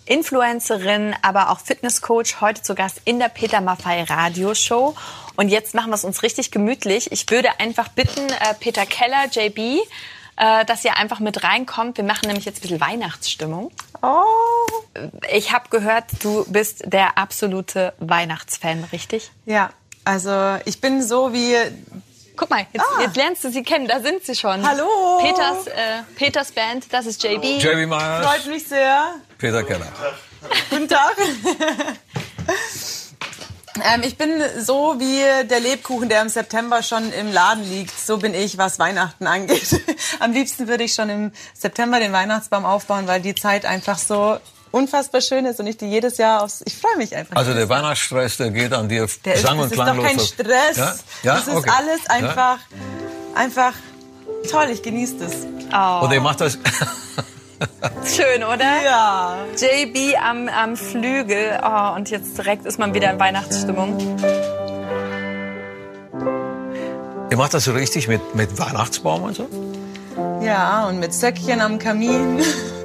Influencerin, 0.05 1.13
aber 1.21 1.49
auch 1.49 1.59
Fitnesscoach, 1.59 2.39
heute 2.39 2.61
zu 2.61 2.73
Gast 2.73 3.01
in 3.03 3.19
der 3.19 3.27
Peter 3.27 3.59
Maffei 3.59 4.03
Radioshow. 4.03 4.95
Und 5.35 5.49
jetzt 5.49 5.73
machen 5.73 5.89
wir 5.89 5.95
es 5.95 6.05
uns 6.05 6.23
richtig 6.23 6.51
gemütlich. 6.51 7.11
Ich 7.11 7.29
würde 7.29 7.59
einfach 7.59 7.89
bitten, 7.89 8.29
äh, 8.29 8.53
Peter 8.57 8.85
Keller, 8.85 9.25
JB, 9.29 9.81
äh, 10.37 10.63
dass 10.63 10.85
ihr 10.85 10.95
einfach 10.95 11.19
mit 11.19 11.43
reinkommt. 11.43 11.97
Wir 11.97 12.05
machen 12.05 12.27
nämlich 12.27 12.45
jetzt 12.45 12.59
ein 12.59 12.61
bisschen 12.61 12.79
Weihnachtsstimmung. 12.79 13.71
Oh. 14.01 14.23
Ich 15.29 15.51
habe 15.51 15.67
gehört, 15.69 16.05
du 16.21 16.45
bist 16.47 16.83
der 16.85 17.17
absolute 17.17 17.93
Weihnachtsfan, 17.99 18.85
richtig? 18.93 19.31
Ja, 19.45 19.69
also 20.05 20.57
ich 20.63 20.79
bin 20.79 21.03
so 21.03 21.33
wie 21.33 21.57
Guck 22.35 22.49
mal, 22.49 22.65
jetzt, 22.73 22.83
Ah. 22.97 23.01
jetzt 23.01 23.15
lernst 23.15 23.43
du 23.43 23.51
sie 23.51 23.61
kennen. 23.63 23.87
Da 23.87 23.99
sind 24.01 24.25
sie 24.25 24.35
schon. 24.35 24.67
Hallo. 24.67 24.87
Peters, 25.21 25.67
äh, 25.67 26.01
Peters 26.15 26.51
Band, 26.51 26.85
das 26.91 27.05
ist 27.05 27.23
JB. 27.23 27.59
JB 27.59 27.85
Myers, 27.87 28.25
freut 28.25 28.45
mich 28.47 28.67
sehr. 28.67 29.15
Peter 29.37 29.63
Keller. 29.63 29.87
Guten 30.69 30.87
Tag. 30.89 31.15
ähm, 33.93 34.01
ich 34.03 34.17
bin 34.17 34.41
so 34.59 34.99
wie 34.99 35.21
der 35.47 35.59
Lebkuchen, 35.59 36.09
der 36.09 36.21
im 36.21 36.29
September 36.29 36.81
schon 36.83 37.11
im 37.13 37.31
Laden 37.31 37.63
liegt. 37.69 37.97
So 37.99 38.17
bin 38.17 38.33
ich, 38.33 38.57
was 38.57 38.79
Weihnachten 38.79 39.27
angeht. 39.27 39.81
Am 40.19 40.31
liebsten 40.33 40.67
würde 40.67 40.83
ich 40.83 40.93
schon 40.95 41.09
im 41.09 41.31
September 41.53 41.99
den 41.99 42.11
Weihnachtsbaum 42.13 42.65
aufbauen, 42.65 43.07
weil 43.07 43.21
die 43.21 43.35
Zeit 43.35 43.65
einfach 43.65 43.97
so 43.97 44.37
unfassbar 44.73 45.21
schön 45.21 45.45
ist 45.45 45.59
und 45.59 45.67
ich 45.67 45.77
die 45.77 45.85
jedes 45.85 46.17
Jahr 46.17 46.43
aufs. 46.43 46.61
Ich 46.65 46.75
freue 46.77 46.97
mich 46.97 47.15
einfach. 47.15 47.35
Also 47.37 47.53
der 47.53 47.69
Weihnachtsstress, 47.69 48.37
der 48.37 48.49
geht 48.51 48.73
an 48.73 48.89
dir 48.89 49.07
der 49.23 49.35
ist, 49.35 49.41
sang- 49.43 49.57
das 49.57 49.65
und 49.67 49.71
ist 49.71 49.77
doch 49.79 49.83
klanglos. 49.85 50.05
kein 50.07 50.19
Stress. 50.19 50.77
Ja? 50.77 50.95
Ja? 51.23 51.35
Das 51.35 51.47
ist 51.47 51.55
Okay. 51.55 51.71
alles 51.77 52.01
Ja? 52.05 52.09
einfach, 52.11 52.57
einfach 53.35 53.73
toll. 54.51 54.67
Ich 54.71 54.81
genieße 54.83 55.15
das. 55.19 55.33
Und 56.03 56.11
er 56.11 56.21
macht 56.21 56.41
das. 56.41 56.57
Schön, 58.05 58.43
oder? 58.43 58.81
Ja. 58.83 59.37
JB 59.55 60.15
am, 60.21 60.49
am 60.49 60.75
Flügel. 60.75 61.59
Oh, 61.63 61.95
und 61.95 62.09
jetzt 62.09 62.37
direkt 62.37 62.65
ist 62.65 62.77
man 62.79 62.93
wieder 62.93 63.11
in 63.11 63.19
Weihnachtsstimmung. 63.19 64.17
Ihr 67.29 67.37
macht 67.37 67.53
das 67.53 67.63
so 67.63 67.71
richtig 67.71 68.07
mit, 68.07 68.35
mit 68.35 68.59
Weihnachtsbaum 68.59 69.23
und 69.23 69.35
so? 69.35 69.47
Ja, 70.41 70.87
und 70.87 70.99
mit 70.99 71.13
Söckchen 71.13 71.61
am 71.61 71.79
Kamin 71.79 72.43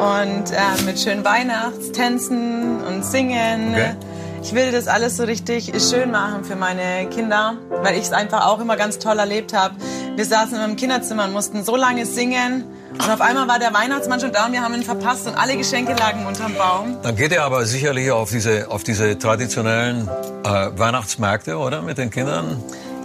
und 0.00 0.50
äh, 0.50 0.82
mit 0.86 0.98
schönen 0.98 1.24
Weihnachtstänzen 1.24 2.82
und 2.82 3.04
Singen. 3.04 3.74
Okay. 3.74 3.94
Ich 4.42 4.54
will 4.54 4.72
das 4.72 4.88
alles 4.88 5.18
so 5.18 5.24
richtig 5.24 5.70
schön 5.82 6.10
machen 6.10 6.44
für 6.44 6.56
meine 6.56 7.06
Kinder, 7.10 7.58
weil 7.82 7.96
ich 7.96 8.04
es 8.04 8.12
einfach 8.12 8.46
auch 8.46 8.58
immer 8.58 8.76
ganz 8.76 8.98
toll 8.98 9.18
erlebt 9.18 9.52
habe. 9.52 9.74
Wir 10.16 10.24
saßen 10.24 10.54
immer 10.56 10.64
im 10.64 10.76
Kinderzimmer 10.76 11.24
und 11.24 11.32
mussten 11.32 11.62
so 11.62 11.76
lange 11.76 12.06
singen. 12.06 12.64
Und 12.94 13.10
auf 13.10 13.20
einmal 13.20 13.46
war 13.48 13.58
der 13.58 13.74
Weihnachtsmann 13.74 14.18
schon 14.18 14.32
da 14.32 14.46
und 14.46 14.52
wir 14.52 14.62
haben 14.62 14.74
ihn 14.74 14.82
verpasst 14.82 15.26
und 15.26 15.34
alle 15.34 15.56
Geschenke 15.56 15.92
lagen 15.92 16.24
unterm 16.26 16.54
Baum. 16.54 16.96
Dann 17.02 17.16
geht 17.16 17.32
ihr 17.32 17.44
aber 17.44 17.66
sicherlich 17.66 18.10
auf 18.10 18.30
diese, 18.30 18.70
auf 18.70 18.82
diese 18.82 19.18
traditionellen 19.18 20.08
äh, 20.42 20.70
Weihnachtsmärkte, 20.76 21.58
oder? 21.58 21.82
Mit 21.82 21.98
den 21.98 22.10
Kindern? 22.10 22.62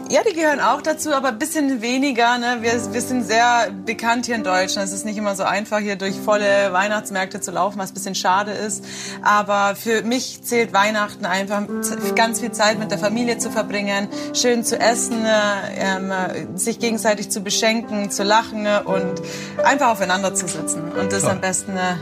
Ja, 0.08 0.22
die 0.22 0.36
gehören 0.36 0.60
auch 0.60 0.84
dazu, 0.84 1.14
aber 1.14 1.30
ein 1.30 1.40
bisschen 1.40 1.82
weniger. 1.82 2.38
Ne? 2.38 2.58
Wir, 2.62 2.74
wir 2.94 3.02
sind 3.02 3.24
sehr 3.24 3.72
bekannt 3.86 4.28
hier 4.28 4.36
in 4.36 4.44
Deutschland. 4.44 4.88
Es 4.88 4.94
ist 4.94 5.04
nicht 5.04 5.18
immer 5.18 5.36
so 5.36 5.44
einfach, 5.44 5.80
hier 5.80 5.96
durch 5.96 6.20
volle 6.20 6.72
Weihnachtsmärkte 6.72 7.42
zu 7.42 7.50
laufen, 7.50 7.80
was 7.80 7.90
ein 7.90 7.96
bisschen 7.96 8.14
schade 8.14 8.52
ist. 8.52 8.86
Aber 9.24 9.76
für 9.76 10.04
mich 10.04 10.44
zählt 10.44 10.74
Weihnachten 10.74 11.26
einfach, 11.26 11.64
ganz 12.16 12.40
viel 12.40 12.52
Zeit 12.52 12.78
mit 12.78 12.92
der 12.92 13.00
Familie 13.00 13.40
zu 13.40 13.50
verbringen, 13.50 14.08
schön 14.34 14.64
zu 14.64 14.80
essen, 14.80 15.26
äh, 15.26 15.30
ähm, 15.78 16.12
äh, 16.12 16.58
sich 16.58 16.78
gegenseitig 16.78 17.32
zu 17.32 17.42
beschenken, 17.42 18.12
zu 18.12 18.24
lachen 18.24 18.68
äh, 18.68 18.82
und 18.86 19.22
einfach 19.64 19.88
aufeinander 19.88 20.36
zu 20.36 20.48
sitzen. 20.48 20.92
Und 20.92 21.14
das 21.14 21.24
Toll. 21.24 21.32
am 21.32 21.42
besten 21.42 21.76
äh, 21.78 21.96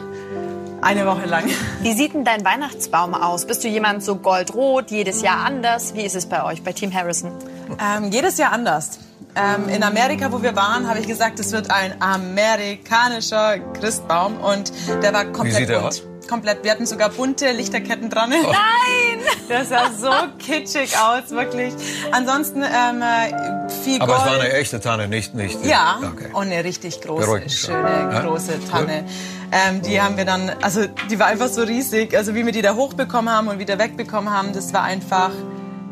eine 0.82 1.06
Woche 1.06 1.26
lang. 1.26 1.46
Wie 1.82 1.94
sieht 1.94 2.14
denn 2.14 2.26
dein 2.26 2.44
Weihnachtsbaum 2.44 3.14
aus? 3.14 3.46
Bist 3.46 3.64
du 3.64 3.70
jemand 3.70 4.04
so 4.04 4.18
goldrot, 4.18 4.92
jedes 4.92 5.22
Jahr 5.22 5.46
anders? 5.46 5.96
Wie 5.96 6.04
ist 6.04 6.16
es 6.16 6.26
bei 6.26 6.44
euch, 6.44 6.64
bei 6.64 6.74
Team 6.74 6.94
Harrison? 6.94 7.32
Ähm, 7.80 8.12
jedes 8.12 8.38
Jahr 8.38 8.52
anders. 8.52 9.00
Ähm, 9.36 9.68
in 9.70 9.82
Amerika, 9.84 10.32
wo 10.32 10.42
wir 10.44 10.56
waren, 10.56 10.88
habe 10.88 11.00
ich 11.00 11.08
gesagt, 11.08 11.40
es 11.40 11.52
wird 11.52 11.72
ein 11.72 12.00
amerikanischer 12.02 13.58
Christbaum 13.80 14.38
und 14.38 14.72
der 15.02 15.14
war 15.14 15.26
komplett 15.26 15.56
sieht 15.58 15.70
der 15.70 15.76
bunt. 15.80 15.88
aus? 15.88 16.02
Komplett. 16.30 16.64
Wir 16.64 16.72
hatten 16.72 16.86
sogar 16.86 17.10
bunte 17.10 17.52
Lichterketten 17.52 18.10
dran. 18.10 18.32
Oh. 18.32 18.52
Nein! 18.52 19.26
Das 19.50 19.70
sah 19.70 19.90
so 19.92 20.10
kitschig 20.40 20.96
aus, 20.98 21.32
wirklich. 21.32 21.74
Ansonsten 22.12 22.62
ähm, 22.64 23.02
äh, 23.02 23.70
viel 23.84 24.02
Aber 24.02 24.14
Gold. 24.14 24.26
es 24.28 24.32
war 24.34 24.40
eine 24.42 24.54
echte 24.54 24.80
Tanne, 24.80 25.08
nicht, 25.10 25.34
nicht. 25.36 25.66
Ja, 25.66 26.00
Okay. 26.02 26.30
und 26.34 26.44
eine 26.44 26.64
richtig 26.64 27.02
große, 27.02 27.26
Beruhigt 27.26 27.52
schöne, 27.52 28.10
Ja? 28.14 28.22
große 28.22 28.54
Tanne. 28.72 29.04
Ähm, 29.52 29.82
die 29.82 30.02
haben 30.02 30.16
wir 30.16 30.26
dann, 30.26 30.50
also 30.62 30.86
die 31.10 31.20
war 31.20 31.28
einfach 31.28 31.50
so 31.50 31.62
riesig. 31.64 32.16
Also 32.16 32.34
wie 32.36 32.46
wir 32.46 32.54
die 32.54 32.62
da 32.62 32.74
hochbekommen 32.76 33.32
haben 33.34 33.50
und 33.50 33.60
wieder 33.60 33.78
wegbekommen 33.78 34.32
haben, 34.34 34.54
das 34.54 34.74
war 34.74 34.84
einfach 34.84 35.32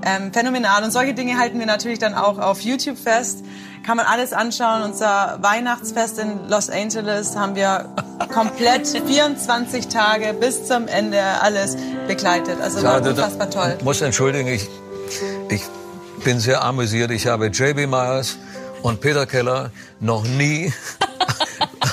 ähm, 0.06 0.32
phänomenal. 0.34 0.84
Und 0.84 0.92
solche 0.92 1.14
Dinge 1.14 1.38
halten 1.38 1.60
wir 1.60 1.66
natürlich 1.66 2.00
dann 2.00 2.14
auch 2.14 2.38
auf 2.38 2.62
YouTube 2.62 2.98
fest. 2.98 3.44
Kann 3.86 3.98
man 3.98 4.06
alles 4.06 4.32
anschauen. 4.34 4.84
Unser 4.84 5.40
Weihnachtsfest 5.42 6.20
in 6.20 6.48
Los 6.48 6.70
Angeles 6.70 7.36
haben 7.36 7.56
wir 7.56 7.86
komplett 8.32 8.88
24 9.08 9.88
Tage 9.88 10.34
bis 10.34 10.68
zum 10.68 10.88
Ende 10.88 11.22
alles 11.42 11.76
begleitet. 12.08 12.58
Also 12.62 12.84
war 12.84 13.02
Ja, 13.02 13.10
unfassbar 13.10 13.50
toll. 13.50 13.76
Ich 13.80 13.84
muss 13.84 14.02
entschuldigen, 14.02 14.48
ich, 14.48 14.70
ich 15.50 15.64
bin 16.24 16.40
sehr 16.40 16.64
amüsiert. 16.64 17.12
Ich 17.12 17.28
habe 17.28 17.48
JB 17.48 17.88
Myers 17.88 18.38
und 18.84 19.02
Peter 19.02 19.26
Keller 19.26 19.72
noch 20.00 20.24
nie 20.24 20.72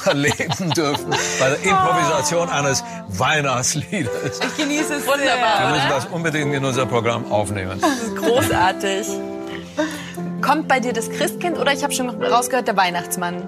erleben 0.09 0.71
dürfen 0.75 1.11
bei 1.38 1.49
der 1.51 1.62
Improvisation 1.62 2.49
eines 2.49 2.83
Weihnachtsliedes. 3.09 4.40
Ich 4.40 4.57
genieße 4.57 4.94
es 4.94 5.07
Wunderbar. 5.07 5.61
Wir 5.61 5.68
müssen 5.75 5.88
das 5.90 6.07
unbedingt 6.07 6.55
in 6.55 6.64
unser 6.64 6.87
Programm 6.87 7.31
aufnehmen. 7.31 7.81
Großartig. 8.16 9.07
Kommt 10.42 10.68
bei 10.68 10.81
dir 10.81 10.92
das 10.92 11.11
Christkind 11.11 11.59
oder 11.59 11.73
ich 11.73 11.83
habe 11.83 11.92
schon 11.92 12.09
rausgehört, 12.23 12.68
der 12.68 12.77
Weihnachtsmann? 12.77 13.42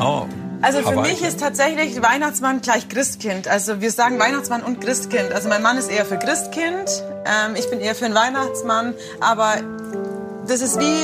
Oh, 0.00 0.22
Also 0.62 0.82
für 0.82 1.00
mich 1.00 1.22
ist 1.22 1.40
tatsächlich 1.40 2.00
Weihnachtsmann 2.02 2.60
gleich 2.60 2.88
Christkind. 2.88 3.48
Also 3.48 3.80
wir 3.80 3.90
sagen 3.90 4.18
Weihnachtsmann 4.18 4.62
und 4.62 4.80
Christkind. 4.80 5.32
Also 5.32 5.48
mein 5.48 5.62
Mann 5.62 5.76
ist 5.78 5.90
eher 5.90 6.04
für 6.04 6.18
Christkind, 6.18 7.02
ähm, 7.24 7.54
ich 7.56 7.68
bin 7.70 7.80
eher 7.80 7.94
für 7.94 8.06
einen 8.06 8.14
Weihnachtsmann. 8.14 8.94
Aber 9.20 9.56
das 10.46 10.60
ist 10.60 10.78
wie 10.80 10.96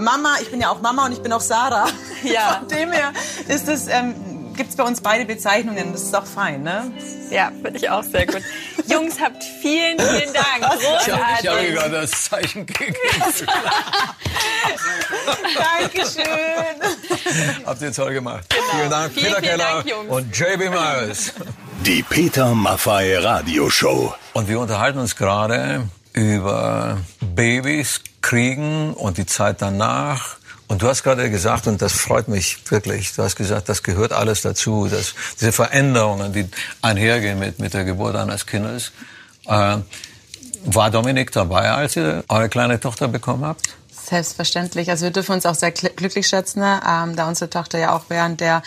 Mama, 0.00 0.36
ich 0.40 0.50
bin 0.50 0.60
ja 0.60 0.70
auch 0.70 0.80
Mama 0.80 1.06
und 1.06 1.12
ich 1.12 1.22
bin 1.22 1.32
auch 1.32 1.40
Sarah. 1.40 1.86
Ja. 2.24 2.58
Von 2.60 2.68
dem 2.68 2.92
her 2.92 3.12
ist 3.48 3.68
es, 3.68 3.86
ähm, 3.88 4.14
gibt 4.56 4.70
es 4.70 4.76
bei 4.76 4.84
uns 4.84 5.00
beide 5.00 5.24
Bezeichnungen. 5.24 5.92
Das 5.92 6.02
ist 6.02 6.14
auch 6.16 6.26
fein, 6.26 6.62
ne? 6.62 6.90
Ja, 7.30 7.50
finde 7.62 7.78
ich 7.78 7.90
auch 7.90 8.02
sehr 8.02 8.26
gut. 8.26 8.42
Jungs, 8.88 9.20
habt 9.20 9.42
vielen, 9.60 9.98
vielen 9.98 10.32
Dank. 10.32 10.46
Ich 10.80 11.12
habe 11.12 11.20
Großartig. 11.42 11.74
gerade 11.74 11.90
das 11.90 12.24
Zeichen 12.24 12.66
gegeben. 12.66 12.94
Dankeschön. 15.80 16.26
Habt 17.64 17.82
ihr 17.82 17.92
toll 17.92 18.12
gemacht. 18.14 18.44
Vielen 18.72 18.90
Dank, 18.90 19.12
Vielen, 19.12 19.26
Peter 19.26 19.40
vielen 19.40 19.50
Keller 19.58 19.72
Dank, 19.74 19.86
Jungs. 19.88 20.10
und 20.10 20.36
JB 20.36 20.70
Myers. 20.70 21.32
Die 21.84 22.02
Peter 22.02 22.54
Maffay 22.54 23.16
Radioshow. 23.18 24.14
Und 24.32 24.48
wir 24.48 24.58
unterhalten 24.60 24.98
uns 24.98 25.16
gerade 25.16 25.88
über 26.12 26.98
Babys, 27.34 28.00
Kriegen 28.22 28.94
und 28.94 29.18
die 29.18 29.26
Zeit 29.26 29.60
danach. 29.62 30.36
Und 30.68 30.82
du 30.82 30.88
hast 30.88 31.04
gerade 31.04 31.30
gesagt, 31.30 31.68
und 31.68 31.80
das 31.80 31.92
freut 31.92 32.28
mich 32.28 32.58
wirklich, 32.70 33.12
du 33.14 33.22
hast 33.22 33.36
gesagt, 33.36 33.68
das 33.68 33.82
gehört 33.82 34.12
alles 34.12 34.42
dazu, 34.42 34.88
dass 34.88 35.14
diese 35.40 35.52
Veränderungen, 35.52 36.32
die 36.32 36.48
einhergehen 36.82 37.38
mit, 37.38 37.58
mit 37.60 37.72
der 37.72 37.84
Geburt 37.84 38.16
eines 38.16 38.46
Kindes. 38.46 38.90
Äh, 39.46 39.78
war 40.64 40.90
Dominik 40.90 41.30
dabei, 41.30 41.70
als 41.70 41.96
ihr 41.96 42.24
eure 42.28 42.48
kleine 42.48 42.80
Tochter 42.80 43.06
bekommen 43.06 43.44
habt? 43.44 43.76
Selbstverständlich. 43.90 44.90
Also 44.90 45.04
wir 45.04 45.12
dürfen 45.12 45.32
uns 45.32 45.46
auch 45.46 45.54
sehr 45.54 45.70
glücklich 45.70 46.26
schätzen, 46.26 46.60
ne? 46.60 46.80
ähm, 46.88 47.16
da 47.16 47.28
unsere 47.28 47.50
Tochter 47.50 47.78
ja 47.78 47.94
auch 47.94 48.04
während 48.08 48.40
der 48.40 48.62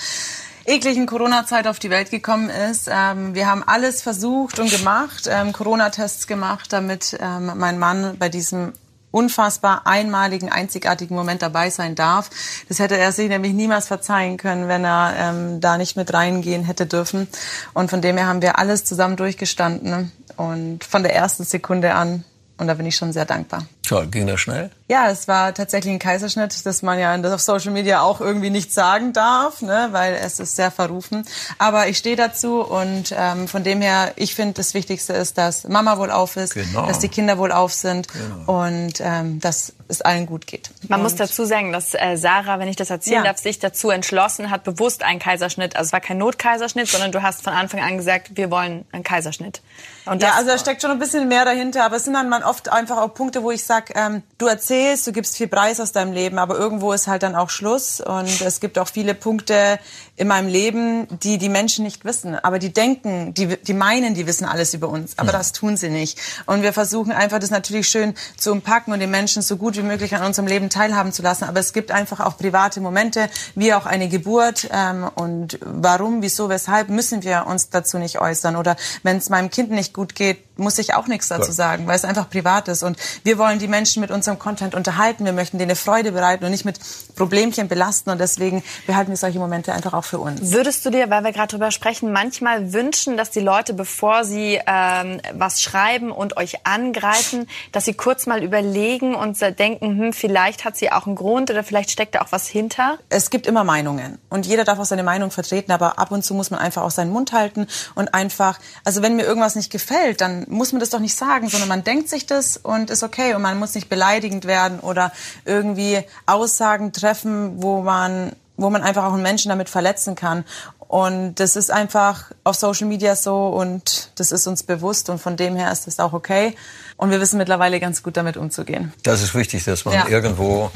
ekligen 0.66 1.06
Corona-Zeit 1.06 1.68
auf 1.68 1.80
die 1.80 1.90
Welt 1.90 2.12
gekommen 2.12 2.50
ist. 2.50 2.90
Ähm, 2.92 3.36
wir 3.36 3.48
haben 3.48 3.64
alles 3.66 4.02
versucht 4.02 4.60
und 4.60 4.70
gemacht, 4.70 5.28
ähm, 5.30 5.52
Corona-Tests 5.52 6.28
gemacht, 6.28 6.72
damit 6.72 7.18
ähm, 7.20 7.54
mein 7.56 7.80
Mann 7.80 8.18
bei 8.18 8.30
diesem 8.30 8.74
unfassbar 9.12 9.82
einmaligen, 9.86 10.50
einzigartigen 10.50 11.16
Moment 11.16 11.42
dabei 11.42 11.70
sein 11.70 11.96
darf. 11.96 12.30
Das 12.68 12.80
hätte 12.80 12.98
er 12.98 13.12
sich 13.12 13.30
nämlich 13.30 13.54
niemals 13.54 13.88
verzeihen 13.88 14.38
können, 14.38 14.68
wenn 14.68 14.84
er 14.84 15.14
ähm, 15.18 15.62
da 15.62 15.78
nicht 15.78 15.96
mit 15.96 16.14
reingehen 16.14 16.64
hätte 16.64 16.86
dürfen. 16.86 17.28
Und 17.74 17.90
von 17.90 18.02
dem 18.02 18.18
her 18.18 18.28
haben 18.28 18.42
wir 18.42 18.60
alles 18.60 18.86
zusammen 18.86 19.16
durchgestanden 19.16 20.12
und 20.38 20.84
von 20.84 21.04
der 21.04 21.16
ersten 21.16 21.44
Sekunde 21.44 21.94
an. 21.94 22.24
Und 22.58 22.68
da 22.68 22.74
bin 22.74 22.86
ich 22.86 22.96
schon 22.96 23.14
sehr 23.14 23.26
dankbar. 23.26 23.66
Toll, 23.90 24.06
ging 24.06 24.28
das 24.28 24.40
schnell? 24.40 24.70
Ja, 24.88 25.10
es 25.10 25.28
war 25.28 25.52
tatsächlich 25.52 25.92
ein 25.92 25.98
Kaiserschnitt, 25.98 26.64
dass 26.64 26.84
man 26.84 27.00
ja 27.00 27.16
auf 27.34 27.42
Social 27.42 27.72
Media 27.72 28.02
auch 28.02 28.22
irgendwie 28.22 28.52
nicht 28.52 28.72
sagen 28.72 29.14
darf, 29.14 29.64
ne, 29.64 29.90
weil 29.92 30.14
es 30.14 30.40
ist 30.40 30.56
sehr 30.56 30.70
verrufen. 30.70 31.26
Aber 31.58 31.88
ich 31.88 31.98
stehe 31.98 32.16
dazu 32.16 32.62
und 32.62 33.14
ähm, 33.18 33.48
von 33.48 33.64
dem 33.64 33.82
her, 33.82 34.14
ich 34.16 34.36
finde, 34.36 34.54
das 34.54 34.76
Wichtigste 34.76 35.14
ist, 35.14 35.40
dass 35.40 35.68
Mama 35.68 35.98
wohl 35.98 36.12
auf 36.12 36.38
ist, 36.38 36.54
genau. 36.54 36.86
dass 36.86 37.00
die 37.00 37.10
Kinder 37.10 37.40
wohl 37.40 37.52
auf 37.52 37.74
sind 37.74 38.08
genau. 38.14 38.62
und 38.64 38.94
ähm, 39.00 39.40
dass 39.40 39.74
es 39.88 40.02
allen 40.02 40.28
gut 40.28 40.46
geht. 40.46 40.70
Man 40.88 41.00
und 41.00 41.04
muss 41.04 41.16
dazu 41.16 41.46
sagen, 41.46 41.72
dass 41.72 41.96
äh, 41.96 42.16
Sarah, 42.16 42.60
wenn 42.60 42.68
ich 42.68 42.76
das 42.76 42.92
erzählen 42.92 43.24
ja. 43.24 43.32
darf, 43.32 43.40
sich 43.40 43.58
dazu 43.58 43.90
entschlossen 43.90 44.52
hat, 44.52 44.64
bewusst 44.64 45.02
einen 45.02 45.20
Kaiserschnitt. 45.20 45.76
Also 45.76 45.88
es 45.90 45.94
war 45.94 46.00
kein 46.00 46.20
Notkaiserschnitt, 46.20 46.88
sondern 46.88 47.12
du 47.12 47.24
hast 47.24 47.44
von 47.44 47.54
Anfang 47.54 47.82
an 47.82 47.98
gesagt, 47.98 48.38
wir 48.38 48.52
wollen 48.52 48.86
einen 48.92 49.04
Kaiserschnitt. 49.04 49.62
Und 50.06 50.22
ja, 50.22 50.34
also 50.34 50.50
da 50.50 50.58
steckt 50.58 50.82
schon 50.82 50.92
ein 50.92 51.00
bisschen 51.00 51.28
mehr 51.28 51.46
dahinter, 51.46 51.86
aber 51.86 51.98
es 51.98 52.06
sind 52.06 52.14
dann 52.14 52.32
oft 52.44 52.72
einfach 52.72 52.98
auch 52.98 53.14
Punkte, 53.14 53.44
wo 53.44 53.52
ich 53.52 53.64
sage, 53.64 53.79
sag, 53.80 53.96
ähm, 53.96 54.24
du 54.38 54.48
erzählst, 54.48 55.08
du 55.08 55.12
gibst 55.12 55.38
viel 55.38 55.48
Preis 55.48 55.80
aus 55.80 55.92
deinem 55.92 56.14
Leben, 56.14 56.38
aber 56.38 56.58
irgendwo 56.58 56.94
ist 56.94 57.08
halt 57.08 57.24
dann 57.24 57.36
auch 57.36 57.50
Schluss. 57.50 58.02
Und 58.02 58.42
es 58.42 58.60
gibt 58.60 58.78
auch 58.78 58.88
viele 58.88 59.14
Punkte 59.14 59.80
in 60.16 60.28
meinem 60.28 60.50
Leben, 60.50 61.08
die 61.24 61.38
die 61.38 61.50
Menschen 61.50 61.86
nicht 61.86 62.04
wissen. 62.04 62.36
Aber 62.36 62.60
die 62.60 62.74
denken, 62.74 63.34
die, 63.34 63.56
die 63.58 63.74
meinen, 63.74 64.16
die 64.16 64.28
wissen 64.28 64.46
alles 64.46 64.74
über 64.74 64.90
uns. 64.90 65.18
Aber 65.18 65.32
ja. 65.32 65.38
das 65.38 65.54
tun 65.54 65.78
sie 65.78 65.90
nicht. 65.90 66.20
Und 66.46 66.62
wir 66.62 66.74
versuchen 66.74 67.12
einfach, 67.12 67.40
das 67.40 67.52
natürlich 67.52 67.88
schön 67.88 68.16
zu 68.36 68.52
umpacken 68.52 68.92
und 68.94 69.00
den 69.00 69.12
Menschen 69.12 69.42
so 69.42 69.56
gut 69.56 69.78
wie 69.78 69.82
möglich 69.82 70.14
an 70.16 70.24
unserem 70.24 70.48
Leben 70.48 70.70
teilhaben 70.70 71.14
zu 71.14 71.22
lassen. 71.22 71.46
Aber 71.46 71.60
es 71.60 71.72
gibt 71.72 71.92
einfach 71.92 72.20
auch 72.20 72.38
private 72.38 72.82
Momente, 72.82 73.30
wie 73.56 73.74
auch 73.74 73.86
eine 73.86 74.10
Geburt. 74.10 74.70
Ähm, 74.74 75.10
und 75.16 75.58
warum, 75.62 76.22
wieso, 76.22 76.50
weshalb 76.50 76.90
müssen 76.90 77.24
wir 77.24 77.46
uns 77.48 77.70
dazu 77.70 77.98
nicht 77.98 78.20
äußern. 78.20 78.58
Oder 78.58 78.76
wenn 79.04 79.18
es 79.18 79.30
meinem 79.30 79.50
Kind 79.50 79.72
nicht 79.72 79.94
gut 79.94 80.16
geht, 80.16 80.40
muss 80.60 80.78
ich 80.78 80.94
auch 80.94 81.08
nichts 81.08 81.30
dazu 81.30 81.54
sagen, 81.54 81.88
weil 81.88 81.96
es 81.96 82.04
einfach 82.04 82.30
privat 82.30 82.68
ist. 82.68 82.84
Und 82.84 82.98
wir 83.24 83.38
wollen 83.38 83.60
die 83.60 83.69
Menschen 83.70 84.02
mit 84.02 84.12
unserem 84.12 84.40
Content 84.40 84.76
unterhalten. 84.76 85.26
Wir 85.26 85.34
möchten 85.34 85.58
denen 85.58 85.76
Freude 85.76 86.12
bereiten 86.12 86.46
und 86.46 86.52
nicht 86.52 86.66
mit 86.66 86.80
Problemchen 87.16 87.68
belasten. 87.68 88.10
Und 88.10 88.20
deswegen 88.20 88.64
behalten 88.88 89.12
wir 89.12 89.18
solche 89.18 89.40
Momente 89.40 89.74
einfach 89.74 89.94
auch 89.94 90.06
für 90.06 90.20
uns. 90.20 90.52
Würdest 90.52 90.86
du 90.86 90.90
dir, 90.90 91.10
weil 91.10 91.24
wir 91.24 91.32
gerade 91.32 91.48
drüber 91.48 91.72
sprechen, 91.72 92.12
manchmal 92.12 92.74
wünschen, 92.74 93.18
dass 93.18 93.32
die 93.32 93.40
Leute, 93.40 93.74
bevor 93.74 94.24
sie 94.24 94.60
ähm, 94.66 95.22
was 95.34 95.62
schreiben 95.62 96.12
und 96.12 96.38
euch 96.38 96.66
angreifen, 96.66 97.48
dass 97.72 97.86
sie 97.86 97.94
kurz 97.94 98.26
mal 98.26 98.44
überlegen 98.44 99.16
und 99.16 99.40
denken, 99.60 100.00
hm, 100.00 100.14
vielleicht 100.14 100.66
hat 100.66 100.78
sie 100.78 100.92
auch 100.92 101.06
einen 101.06 101.16
Grund 101.16 101.50
oder 101.52 101.64
vielleicht 101.64 101.92
steckt 101.92 102.16
da 102.16 102.22
auch 102.22 102.32
was 102.32 102.48
hinter? 102.48 102.98
Es 103.10 103.30
gibt 103.30 103.48
immer 103.48 103.64
Meinungen 103.64 104.18
und 104.30 104.46
jeder 104.46 104.64
darf 104.64 104.80
auch 104.80 104.86
seine 104.86 105.04
Meinung 105.04 105.32
vertreten, 105.32 105.72
aber 105.72 106.00
ab 106.00 106.12
und 106.12 106.24
zu 106.24 106.34
muss 106.34 106.52
man 106.52 106.60
einfach 106.60 106.84
auch 106.84 106.92
seinen 106.92 107.12
Mund 107.12 107.32
halten 107.32 107.68
und 107.96 108.14
einfach, 108.14 108.60
also 108.84 109.02
wenn 109.02 109.16
mir 109.16 109.24
irgendwas 109.24 109.56
nicht 109.56 109.72
gefällt, 109.72 110.22
dann 110.22 110.46
muss 110.48 110.72
man 110.72 110.80
das 110.80 110.90
doch 110.90 111.00
nicht 111.00 111.16
sagen, 111.16 111.50
sondern 111.50 111.70
man 111.70 111.84
denkt 111.84 112.10
sich 112.10 112.26
das 112.26 112.58
und 112.58 112.90
ist 112.90 113.04
okay 113.04 113.34
und 113.34 113.42
man 113.42 113.59
muss 113.60 113.76
nicht 113.76 113.90
beleidigend 113.90 114.46
werden 114.46 114.80
oder 114.80 115.12
irgendwie 115.46 116.04
Aussagen 116.26 116.94
treffen, 116.94 117.62
wo 117.62 117.82
man, 117.82 118.34
wo 118.58 118.70
man 118.70 118.82
einfach 118.82 119.04
auch 119.04 119.14
einen 119.14 119.22
Menschen 119.22 119.50
damit 119.50 119.70
verletzen 119.70 120.16
kann. 120.16 120.46
Und 120.90 121.36
das 121.36 121.56
ist 121.56 121.70
einfach 121.70 122.32
auf 122.44 122.56
Social 122.56 122.88
Media 122.88 123.16
so 123.16 123.48
und 123.50 124.10
das 124.16 124.32
ist 124.32 124.48
uns 124.48 124.64
bewusst 124.64 125.10
und 125.12 125.20
von 125.20 125.38
dem 125.38 125.56
her 125.56 125.72
ist 125.72 125.86
das 125.86 126.00
auch 126.00 126.14
okay. 126.14 126.56
Und 126.98 127.12
wir 127.12 127.22
wissen 127.22 127.38
mittlerweile 127.38 127.80
ganz 127.80 128.02
gut 128.02 128.18
damit 128.18 128.38
umzugehen. 128.38 128.92
Das 129.04 129.22
ist 129.22 129.36
wichtig, 129.36 129.64
dass 129.66 129.86
man 129.86 129.94
ja. 129.94 130.08
irgendwo 130.08 130.72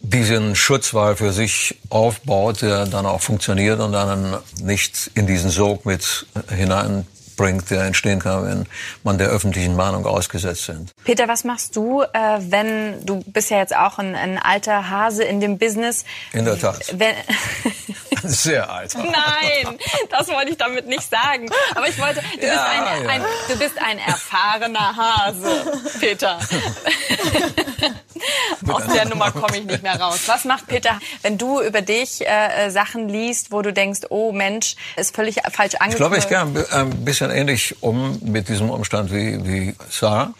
diesen 0.00 0.56
Schutzwall 0.56 1.16
für 1.16 1.32
sich 1.32 1.78
aufbaut, 1.90 2.62
der 2.62 2.86
dann 2.86 3.06
auch 3.06 3.20
funktioniert 3.20 3.80
und 3.80 3.92
dann 3.92 4.36
nicht 4.60 5.10
in 5.14 5.28
diesen 5.28 5.50
Sog 5.50 5.86
mit 5.86 6.26
hinein 6.48 7.06
bringt, 7.38 7.70
der 7.70 7.84
entstehen 7.84 8.20
kann, 8.20 8.44
wenn 8.44 8.66
man 9.02 9.16
der 9.16 9.28
öffentlichen 9.28 9.74
Meinung 9.74 10.04
ausgesetzt 10.04 10.66
sind. 10.66 10.92
Peter, 11.04 11.26
was 11.28 11.44
machst 11.44 11.74
du, 11.74 12.02
äh, 12.02 12.38
wenn 12.40 13.06
du 13.06 13.22
bist 13.26 13.48
ja 13.50 13.56
jetzt 13.56 13.74
auch 13.74 13.98
ein, 13.98 14.14
ein, 14.14 14.38
alter 14.38 14.90
Hase 14.90 15.24
in 15.24 15.40
dem 15.40 15.56
Business? 15.56 16.04
In 16.34 16.44
der 16.44 16.58
Tat. 16.58 16.92
Wenn, 16.92 17.14
Sehr 18.22 18.70
alt. 18.70 18.94
Nein, 18.96 19.78
das 20.10 20.28
wollte 20.28 20.50
ich 20.50 20.58
damit 20.58 20.86
nicht 20.86 21.08
sagen. 21.08 21.48
Aber 21.74 21.88
ich 21.88 21.98
wollte, 21.98 22.20
du, 22.38 22.46
ja, 22.46 22.52
bist, 22.52 22.64
ein, 22.64 23.04
ja. 23.04 23.10
ein, 23.10 23.22
du 23.48 23.58
bist 23.58 23.74
ein 23.80 23.98
erfahrener 23.98 24.96
Hase, 24.96 25.80
Peter. 26.00 26.38
Aus 28.68 28.86
der 28.92 29.06
Nummer 29.06 29.30
komme 29.30 29.58
ich 29.58 29.64
nicht 29.64 29.82
mehr 29.82 29.98
raus. 29.98 30.22
Was 30.26 30.44
macht 30.44 30.66
Peter, 30.66 30.98
wenn 31.22 31.38
du 31.38 31.60
über 31.62 31.82
dich 31.82 32.26
äh, 32.26 32.66
äh 32.66 32.70
Sachen 32.70 33.08
liest, 33.08 33.52
wo 33.52 33.62
du 33.62 33.72
denkst, 33.72 34.00
oh 34.10 34.32
Mensch, 34.32 34.74
ist 34.96 35.14
völlig 35.14 35.36
falsch 35.52 35.76
angekommen? 35.76 36.18
Ich 36.18 36.28
glaube, 36.28 36.52
ich 36.52 36.64
gehe 36.66 36.78
ein 36.78 37.04
bisschen 37.04 37.27
ähnlich 37.30 37.82
um 37.82 38.18
mit 38.22 38.48
diesem 38.48 38.70
Umstand 38.70 39.12
wie, 39.12 39.44
wie 39.46 39.74
Sarah. 39.90 40.34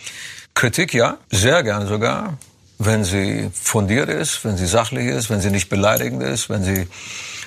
Kritik 0.55 0.93
ja, 0.93 1.19
sehr 1.31 1.63
gern 1.63 1.87
sogar, 1.87 2.39
wenn 2.79 3.05
sie 3.05 3.51
fundiert 3.53 4.09
ist, 4.09 4.45
wenn 4.45 4.57
sie 4.57 4.67
sachlich 4.67 5.07
ist, 5.07 5.31
wenn 5.31 5.41
sie 5.41 5.51
nicht 5.51 5.69
beleidigend 5.69 6.23
ist, 6.23 6.49
wenn 6.49 6.65
sie 6.65 6.89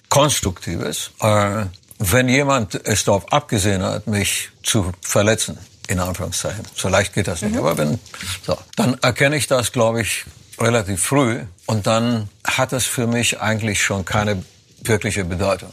konstruktiv 0.09 0.81
ist. 0.81 1.11
Äh, 1.21 1.65
wenn 1.99 2.27
jemand 2.27 2.75
es 2.85 3.03
darauf 3.03 3.31
abgesehen 3.31 3.83
hat, 3.83 4.07
mich 4.07 4.49
zu 4.63 4.91
verletzen, 5.01 5.57
in 5.87 5.99
Anführungszeichen, 5.99 6.63
so 6.75 6.89
leicht 6.89 7.13
geht 7.13 7.27
das 7.27 7.41
nicht, 7.41 7.53
mhm. 7.53 7.59
aber 7.59 7.77
wenn, 7.77 7.99
so, 8.45 8.57
dann 8.75 8.97
erkenne 9.01 9.35
ich 9.35 9.47
das, 9.47 9.71
glaube 9.71 10.01
ich, 10.01 10.25
relativ 10.59 11.03
früh 11.03 11.41
und 11.65 11.87
dann 11.87 12.29
hat 12.43 12.73
es 12.73 12.85
für 12.85 13.07
mich 13.07 13.39
eigentlich 13.41 13.83
schon 13.83 14.05
keine 14.05 14.43
wirkliche 14.83 15.25
Bedeutung. 15.25 15.71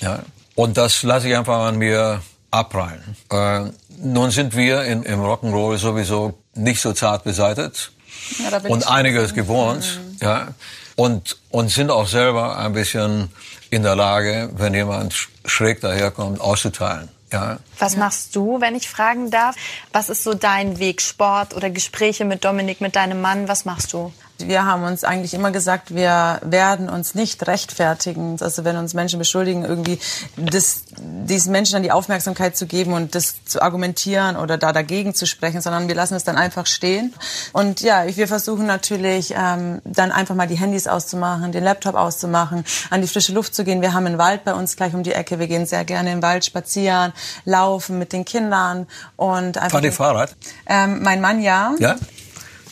Ja? 0.00 0.20
Und 0.54 0.76
das 0.76 1.02
lasse 1.02 1.28
ich 1.28 1.36
einfach 1.36 1.60
an 1.60 1.76
mir 1.76 2.22
abprallen. 2.50 3.16
Äh, 3.30 3.70
nun 4.00 4.30
sind 4.30 4.56
wir 4.56 4.84
in, 4.84 5.02
im 5.02 5.20
Rock'n'Roll 5.20 5.76
sowieso 5.78 6.38
nicht 6.54 6.80
so 6.80 6.92
zart 6.92 7.24
beseitet 7.24 7.92
ja, 8.38 8.58
und 8.68 8.88
einiges 8.88 9.34
gewohnt, 9.34 10.00
mhm. 10.00 10.16
ja, 10.20 10.48
und, 10.96 11.36
und 11.50 11.70
sind 11.70 11.90
auch 11.90 12.08
selber 12.08 12.58
ein 12.58 12.72
bisschen 12.72 13.30
in 13.70 13.82
der 13.82 13.94
Lage, 13.94 14.50
wenn 14.54 14.74
jemand 14.74 15.28
schräg 15.44 15.80
daherkommt, 15.80 16.40
auszuteilen. 16.40 17.08
Ja. 17.32 17.58
Was 17.78 17.96
machst 17.96 18.34
du, 18.34 18.60
wenn 18.60 18.74
ich 18.74 18.88
fragen 18.88 19.30
darf? 19.30 19.54
Was 19.92 20.08
ist 20.08 20.24
so 20.24 20.32
dein 20.32 20.78
Weg? 20.78 21.02
Sport 21.02 21.54
oder 21.54 21.68
Gespräche 21.68 22.24
mit 22.24 22.44
Dominik, 22.44 22.80
mit 22.80 22.96
deinem 22.96 23.20
Mann? 23.20 23.48
Was 23.48 23.66
machst 23.66 23.92
du? 23.92 24.12
Wir 24.38 24.64
haben 24.64 24.84
uns 24.84 25.04
eigentlich 25.04 25.34
immer 25.34 25.50
gesagt, 25.50 25.94
wir 25.94 26.40
werden 26.42 26.88
uns 26.88 27.14
nicht 27.14 27.46
rechtfertigen. 27.46 28.36
Also 28.40 28.64
wenn 28.64 28.76
uns 28.76 28.94
Menschen 28.94 29.18
beschuldigen, 29.18 29.64
irgendwie 29.64 29.98
das, 30.36 30.84
diesen 30.96 31.52
Menschen 31.52 31.74
dann 31.74 31.82
die 31.82 31.90
Aufmerksamkeit 31.90 32.56
zu 32.56 32.66
geben 32.66 32.92
und 32.92 33.14
das 33.14 33.44
zu 33.44 33.60
argumentieren 33.60 34.36
oder 34.36 34.56
da 34.56 34.72
dagegen 34.72 35.14
zu 35.14 35.26
sprechen, 35.26 35.60
sondern 35.60 35.88
wir 35.88 35.94
lassen 35.94 36.14
es 36.14 36.24
dann 36.24 36.36
einfach 36.36 36.66
stehen. 36.66 37.14
Und 37.52 37.80
ja, 37.80 38.04
wir 38.06 38.28
versuchen 38.28 38.66
natürlich 38.66 39.34
ähm, 39.36 39.80
dann 39.84 40.12
einfach 40.12 40.34
mal 40.34 40.46
die 40.46 40.58
Handys 40.58 40.86
auszumachen, 40.86 41.52
den 41.52 41.64
Laptop 41.64 41.94
auszumachen, 41.94 42.64
an 42.90 43.02
die 43.02 43.08
frische 43.08 43.32
Luft 43.32 43.54
zu 43.54 43.64
gehen. 43.64 43.82
Wir 43.82 43.92
haben 43.92 44.06
einen 44.06 44.18
Wald 44.18 44.44
bei 44.44 44.54
uns 44.54 44.76
gleich 44.76 44.94
um 44.94 45.02
die 45.02 45.12
Ecke. 45.12 45.38
Wir 45.38 45.48
gehen 45.48 45.66
sehr 45.66 45.84
gerne 45.84 46.12
im 46.12 46.22
Wald 46.22 46.44
spazieren, 46.44 47.12
laufen 47.44 47.98
mit 47.98 48.12
den 48.12 48.24
Kindern 48.24 48.86
und 49.16 49.58
einfach. 49.58 49.70
Fahr 49.70 49.80
die 49.80 49.90
Fahrrad? 49.90 50.36
Ähm, 50.66 51.02
mein 51.02 51.20
Mann 51.20 51.42
ja. 51.42 51.74
Ja. 51.78 51.96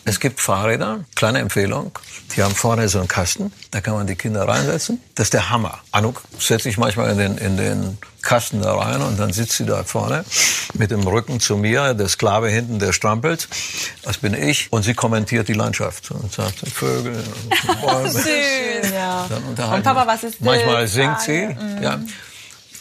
Es 0.09 0.21
gibt 0.21 0.41
Fahrräder, 0.41 1.01
kleine 1.17 1.41
Empfehlung. 1.41 1.91
Die 2.37 2.43
haben 2.45 2.55
vorne 2.55 2.89
so 2.89 3.01
einen 3.01 3.09
Kasten, 3.09 3.53
da 3.73 3.81
kann 3.81 3.95
man 3.95 4.07
die 4.07 4.15
Kinder 4.15 4.47
reinsetzen. 4.47 5.01
Das 5.17 5.25
ist 5.27 5.35
der 5.35 5.51
Hammer. 5.51 5.81
Anuk 5.91 6.23
setzt 6.39 6.63
sich 6.63 6.79
manchmal 6.79 7.11
in 7.11 7.19
den, 7.19 7.39
in 7.39 7.57
den 7.57 7.99
Kasten 8.23 8.63
da 8.63 8.73
rein 8.77 9.03
und 9.03 9.19
dann 9.19 9.33
sitzt 9.33 9.57
sie 9.57 9.67
da 9.67 9.83
vorne 9.83 10.25
mit 10.75 10.93
dem 10.93 11.01
Rücken 11.01 11.41
zu 11.41 11.57
mir, 11.57 11.93
der 11.95 12.07
Sklave 12.09 12.49
hinten, 12.49 12.79
der 12.79 12.93
strampelt. 12.93 13.49
Das 14.03 14.19
bin 14.19 14.35
ich. 14.35 14.73
Und 14.73 14.85
sie 14.85 14.95
kommentiert 14.95 15.49
die 15.49 15.55
Landschaft 15.55 16.13
und 16.13 16.33
sagt 16.33 16.61
Vögel 16.69 17.17
und 17.17 17.81
Bäume. 17.81 18.09
Süß, 18.09 18.25
ja. 18.95 19.27
Dann 19.29 19.43
unterhalten. 19.43 19.75
Und 19.75 19.83
Papa, 19.83 20.07
was 20.07 20.23
ist 20.23 20.35
das? 20.35 20.41
Manchmal 20.41 20.87
singt 20.87 21.21
sie. 21.21 21.49
Mhm. 21.49 21.83
Ja. 21.83 21.99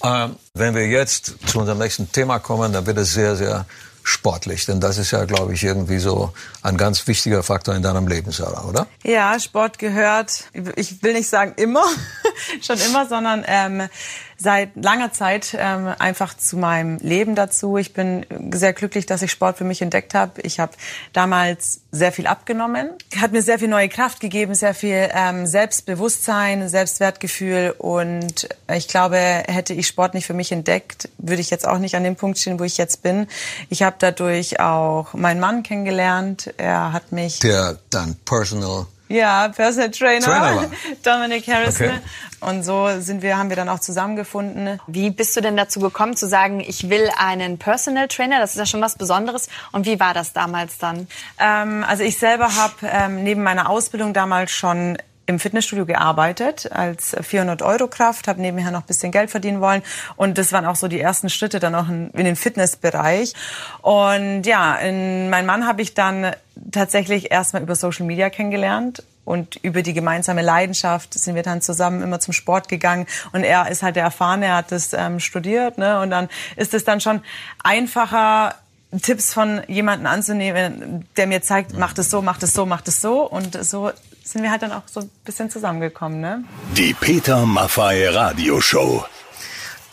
Ähm, 0.03 0.35
wenn 0.53 0.75
wir 0.75 0.88
jetzt 0.88 1.33
zu 1.47 1.59
unserem 1.59 1.79
nächsten 1.79 2.11
Thema 2.11 2.38
kommen, 2.38 2.71
dann 2.71 2.85
wird 2.85 2.99
es 2.99 3.13
sehr, 3.13 3.35
sehr 3.35 3.65
sportlich? 4.05 4.65
Denn 4.65 4.79
das 4.79 4.97
ist 4.97 5.11
ja, 5.11 5.25
glaube 5.25 5.53
ich, 5.53 5.63
irgendwie 5.63 5.97
so 5.97 6.31
ein 6.61 6.77
ganz 6.77 7.05
wichtiger 7.07 7.41
Faktor 7.43 7.75
in 7.75 7.81
deinem 7.81 8.07
Leben, 8.07 8.31
Sarah, 8.31 8.65
oder? 8.65 8.87
Ja, 9.03 9.39
Sport 9.39 9.79
gehört, 9.79 10.45
ich 10.75 11.01
will 11.01 11.13
nicht 11.13 11.27
sagen 11.27 11.53
immer, 11.57 11.83
schon 12.61 12.79
immer, 12.79 13.07
sondern 13.07 13.43
ähm, 13.47 13.89
seit 14.38 14.76
langer 14.76 15.12
Zeit 15.12 15.56
ähm, 15.58 15.93
einfach 16.00 16.36
zu 16.36 16.58
meinem 16.58 16.98
Leben 16.98 17.36
dazu. 17.36 17.78
Ich 17.78 17.93
bin 17.93 18.26
sehr 18.52 18.74
glücklich, 18.74 19.06
dass 19.06 19.21
ich 19.21 19.32
Sport 19.32 19.58
für 19.58 19.63
mich 19.63 19.82
entdeckt 19.82 20.13
habe. 20.13 20.41
Ich 20.41 20.60
habe 20.60 20.74
damals 21.13 21.82
sehr 21.91 22.12
viel 22.12 22.28
abgenommen, 22.28 22.89
hat 23.19 23.32
mir 23.32 23.41
sehr 23.41 23.60
viel 23.60 23.69
neue 23.69 23.88
Kraft 23.88 24.19
gegeben, 24.19 24.54
sehr 24.54 24.74
viel 24.74 25.10
ähm, 25.13 25.48
Selbstbewusstsein, 25.48 26.67
Selbstwertgefühl 26.67 27.74
und 27.78 28.50
ich 28.74 28.88
glaube, 28.88 29.17
hätte 29.17 29.74
ich 29.74 29.88
Sport 29.88 30.13
nicht 30.13 30.26
für 30.26 30.34
mich 30.34 30.52
entdeckt, 30.52 31.10
würde 31.17 31.41
ich 31.41 31.50
jetzt 31.50 31.67
auch 31.67 31.78
nicht 31.78 31.95
an 31.95 32.04
dem 32.04 32.15
Punkt 32.15 32.38
stehen, 32.38 32.60
wo 32.60 32.63
ich 32.63 32.78
jetzt 32.78 33.02
bin. 33.02 33.28
Ich 33.69 33.84
habe 33.84 33.95
dadurch 34.00 34.60
auch 34.60 35.13
meinen 35.13 35.39
Mann 35.39 35.63
kennengelernt. 35.63 36.54
Er 36.58 36.91
hat 36.91 37.12
mich 37.12 37.39
Der 37.39 37.78
dann 37.89 38.15
Personal 38.26 38.88
ja, 39.07 39.49
Personal 39.49 39.91
Trainer, 39.91 40.25
Trainer. 40.25 40.71
Dominic 41.03 41.47
Harrison. 41.47 41.87
Okay. 41.87 41.99
Und 42.41 42.63
so 42.63 42.87
sind 42.99 43.21
wir, 43.21 43.37
haben 43.37 43.49
wir 43.49 43.55
dann 43.55 43.69
auch 43.69 43.79
zusammengefunden. 43.79 44.79
Wie 44.87 45.09
bist 45.09 45.35
du 45.35 45.41
denn 45.41 45.57
dazu 45.57 45.79
gekommen, 45.79 46.15
zu 46.15 46.27
sagen, 46.27 46.59
ich 46.59 46.89
will 46.89 47.09
einen 47.17 47.57
Personal 47.57 48.07
Trainer? 48.07 48.39
Das 48.39 48.51
ist 48.51 48.57
ja 48.57 48.65
schon 48.65 48.81
was 48.81 48.95
Besonderes. 48.97 49.47
Und 49.71 49.85
wie 49.85 49.99
war 49.99 50.13
das 50.13 50.33
damals 50.33 50.77
dann? 50.77 51.07
Ähm, 51.39 51.83
also 51.87 52.03
ich 52.03 52.17
selber 52.17 52.55
habe 52.55 52.73
ähm, 52.83 53.23
neben 53.23 53.41
meiner 53.41 53.69
Ausbildung 53.69 54.13
damals 54.13 54.51
schon 54.51 54.97
im 55.25 55.39
Fitnessstudio 55.39 55.85
gearbeitet 55.85 56.71
als 56.71 57.15
400 57.19 57.61
Euro 57.61 57.88
Kraft, 57.88 58.27
habe 58.27 58.41
nebenher 58.41 58.71
noch 58.71 58.83
bisschen 58.83 59.11
Geld 59.11 59.31
verdienen 59.31 59.61
wollen. 59.61 59.81
Und 60.15 60.38
das 60.38 60.51
waren 60.51 60.65
auch 60.65 60.75
so 60.75 60.88
die 60.88 60.99
ersten 60.99 61.29
Schritte 61.29 61.59
dann 61.59 61.75
auch 61.75 61.89
in, 61.89 62.11
in 62.11 62.25
den 62.25 62.35
Fitnessbereich. 62.35 63.33
Und 63.81 64.43
ja, 64.43 64.75
in, 64.75 65.29
mein 65.29 65.45
Mann 65.45 65.67
habe 65.67 65.81
ich 65.81 65.93
dann 65.93 66.31
tatsächlich 66.71 67.31
erstmal 67.31 67.63
über 67.63 67.75
Social 67.75 68.05
Media 68.05 68.29
kennengelernt. 68.29 69.03
Und 69.23 69.55
über 69.63 69.81
die 69.81 69.93
gemeinsame 69.93 70.43
Leidenschaft 70.43 71.15
sind 71.15 71.33
wir 71.33 71.41
dann 71.41 71.59
zusammen 71.59 72.03
immer 72.03 72.19
zum 72.19 72.31
Sport 72.31 72.67
gegangen. 72.69 73.07
Und 73.33 73.43
er 73.43 73.69
ist 73.71 73.81
halt 73.81 73.95
der 73.95 74.03
Erfahrene, 74.03 74.45
er 74.45 74.55
hat 74.57 74.71
das 74.71 74.93
ähm, 74.93 75.19
studiert 75.19 75.79
ne? 75.79 75.99
und 75.99 76.11
dann 76.11 76.29
ist 76.55 76.75
es 76.75 76.83
dann 76.83 77.01
schon 77.01 77.21
einfacher 77.63 78.53
Tipps 79.01 79.33
von 79.33 79.63
jemandem 79.67 80.05
anzunehmen, 80.05 81.07
der 81.17 81.25
mir 81.25 81.41
zeigt, 81.41 81.73
mach 81.73 81.93
das 81.93 82.11
so, 82.11 82.21
mach 82.21 82.38
das 82.38 82.53
so, 82.53 82.67
mach 82.67 82.81
das 82.81 83.01
so. 83.01 83.27
Und 83.27 83.57
so 83.65 83.91
sind 84.25 84.41
wir 84.41 84.51
halt 84.51 84.63
dann 84.63 84.71
auch 84.71 84.83
so 84.88 85.01
ein 85.01 85.09
bisschen 85.23 85.49
zusammengekommen, 85.49 86.19
ne? 86.19 86.43
Die 86.75 86.93
Peter 86.93 87.45
Maffay 87.45 88.07
Radioshow. 88.07 89.05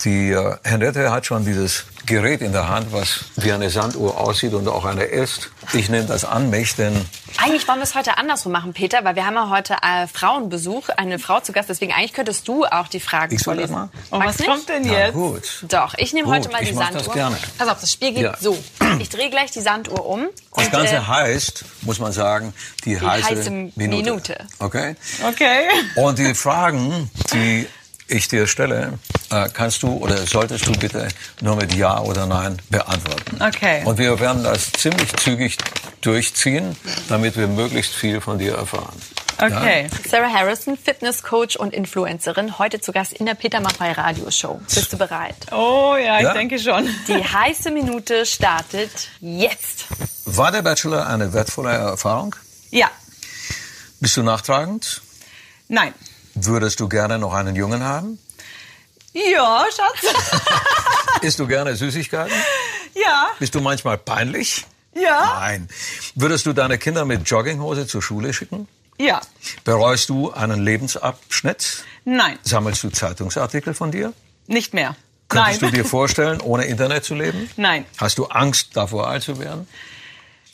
Die 0.05 0.31
äh, 0.31 0.57
Henriette 0.65 1.13
hat 1.13 1.27
schon 1.27 1.45
dieses 1.45 1.85
Gerät 2.07 2.41
in 2.41 2.53
der 2.53 2.69
Hand, 2.69 2.93
was 2.93 3.27
wie 3.37 3.53
eine 3.53 3.71
Sanduhr 3.71 4.19
aussieht 4.19 4.55
und 4.55 4.67
auch 4.69 4.85
eine 4.85 5.05
ist. 5.05 5.51
Ich 5.73 5.89
nehme 5.89 6.07
das 6.07 6.25
an 6.25 6.51
mich, 6.51 6.75
denn 6.75 7.07
Eigentlich 7.39 7.67
wollen 7.69 7.79
wir 7.79 7.85
es 7.85 7.95
heute 7.95 8.19
andersrum 8.19 8.53
machen, 8.53 8.73
Peter, 8.73 9.05
weil 9.05 9.15
wir 9.15 9.25
haben 9.25 9.35
ja 9.37 9.49
heute 9.49 9.75
äh, 9.83 10.07
Frauenbesuch, 10.09 10.89
eine 10.91 11.19
Frau 11.19 11.41
zu 11.41 11.53
Gast. 11.53 11.69
Deswegen 11.69 11.93
eigentlich 11.93 12.13
könntest 12.13 12.47
du 12.49 12.65
auch 12.65 12.89
die 12.89 12.99
Fragen 13.01 13.35
Ich 13.35 13.43
soll 13.43 13.57
das 13.57 13.71
vorlesen. 13.71 13.91
mal? 13.93 14.09
Und 14.11 14.19
Magst 14.19 14.41
was 14.41 14.47
nicht? 14.47 14.49
kommt 14.51 14.69
denn 14.69 14.83
na 14.85 14.93
jetzt? 14.93 15.15
gut. 15.15 15.43
Doch, 15.69 15.95
ich 15.97 16.13
nehme 16.13 16.29
heute 16.29 16.49
mal 16.51 16.63
ich 16.63 16.69
die 16.71 16.75
mach 16.75 16.85
Sanduhr. 16.91 17.03
das 17.05 17.13
gerne. 17.15 17.37
Pass 17.57 17.69
auf, 17.69 17.81
das 17.81 17.93
Spiel 17.93 18.13
geht 18.13 18.23
Ja. 18.25 18.37
so. 18.41 18.59
Ich 18.99 19.09
drehe 19.09 19.31
gleich 19.31 19.51
die 19.53 19.61
Sanduhr 19.61 20.05
um. 20.05 20.27
Das 20.57 20.71
Ganze 20.71 20.97
äh, 20.97 21.01
heißt, 21.01 21.65
muss 21.83 21.99
man 22.01 22.13
sagen, 22.13 22.53
die, 22.85 23.01
heiße, 23.01 23.25
heiße 23.31 23.51
Minute. 23.51 23.77
Minute. 24.11 24.39
Okay? 24.59 24.97
Okay. 25.27 25.69
Und 25.97 26.19
die 26.19 26.35
Fragen, 26.35 27.11
die 27.33 27.67
ich 28.09 28.29
dir 28.29 28.47
stelle, 28.47 28.99
äh, 29.31 29.49
kannst 29.53 29.83
du 29.83 29.89
oder 29.97 30.17
solltest 30.27 30.67
du 30.67 30.73
bitte 30.73 31.09
nur 31.41 31.57
mit 31.57 31.75
Ja 31.75 32.01
oder 32.01 32.27
Nein 32.27 32.61
beantworten. 32.71 33.41
Okay. 33.43 33.83
Und 33.85 33.99
wir 33.99 34.19
werden 34.21 34.43
das 34.45 34.71
ziemlich 34.73 35.15
zügig 35.17 35.57
durchziehen, 36.01 36.77
damit 37.09 37.37
wir 37.37 37.47
möglichst 37.47 37.95
viel 37.95 38.21
von 38.21 38.39
dir 38.39 38.55
erfahren. 38.55 39.01
Okay. 39.41 39.89
Sarah 40.09 40.33
Harrison, 40.33 40.77
Fitnesscoach 40.77 41.59
und 41.59 41.73
Influencerin, 41.75 42.59
heute 42.59 42.81
zu 42.81 42.93
Gast 42.93 43.13
in 43.15 43.27
der 43.27 43.35
Peter 43.35 43.61
Maffay 43.61 43.91
Radioshow. 43.93 44.61
Bist 44.73 44.93
du 44.93 44.99
bereit? 44.99 45.35
Oh 45.51 45.97
ja, 45.97 46.19
ich 46.19 46.23
Ja? 46.25 46.33
denke 46.35 46.59
schon. 46.61 46.89
Die 47.09 47.25
heiße 47.25 47.71
Minute 47.73 48.25
startet 48.27 48.91
jetzt. 49.21 49.87
War 50.27 50.53
der 50.53 50.63
Bachelor 50.63 51.09
eine 51.09 51.33
wertvolle 51.33 51.71
Erfahrung? 51.73 52.37
Ja. 52.71 52.89
Bist 54.01 54.17
du 54.17 54.23
nachtragend? 54.23 55.01
Nein. 55.69 55.93
Würdest 56.35 56.81
du 56.81 56.89
gerne 56.89 57.19
noch 57.19 57.35
einen 57.35 57.57
Jungen 57.57 57.83
haben? 57.83 58.19
Ja, 59.13 59.65
Schatz. 59.75 60.15
Isst 61.23 61.39
du 61.39 61.47
gerne 61.47 61.77
Süßigkeiten? 61.77 62.35
ja. 62.95 63.29
Bist 63.39 63.55
du 63.55 63.61
manchmal 63.61 63.99
peinlich? 63.99 64.67
Ja. 64.95 65.39
Nein. 65.41 65.69
Würdest 66.15 66.47
du 66.47 66.53
deine 66.53 66.79
Kinder 66.79 67.05
mit 67.05 67.29
Jogginghose 67.29 67.87
zur 67.87 68.03
Schule 68.03 68.33
schicken? 68.33 68.69
Ja. 68.99 69.21
Bereust 69.65 70.09
du 70.09 70.31
einen 70.33 70.63
Lebensabschnitt? 70.63 71.85
Nein. 72.05 72.39
Sammelst 72.43 72.83
du 72.85 72.91
Zeitungsartikel 72.91 73.75
von 73.75 73.91
dir? 73.91 74.13
Nicht 74.47 74.75
mehr. 74.75 74.97
Könntest 75.29 75.63
Nein. 75.63 75.71
du 75.71 75.77
dir 75.79 75.85
vorstellen, 75.85 76.41
ohne 76.41 76.65
Internet 76.67 77.05
zu 77.05 77.15
leben? 77.15 77.49
Nein. 77.57 77.87
Hast 77.97 78.19
du 78.19 78.27
Angst, 78.27 78.71
davor 78.77 79.09
alt 79.09 79.23
zu 79.23 79.39
werden? 79.39 79.67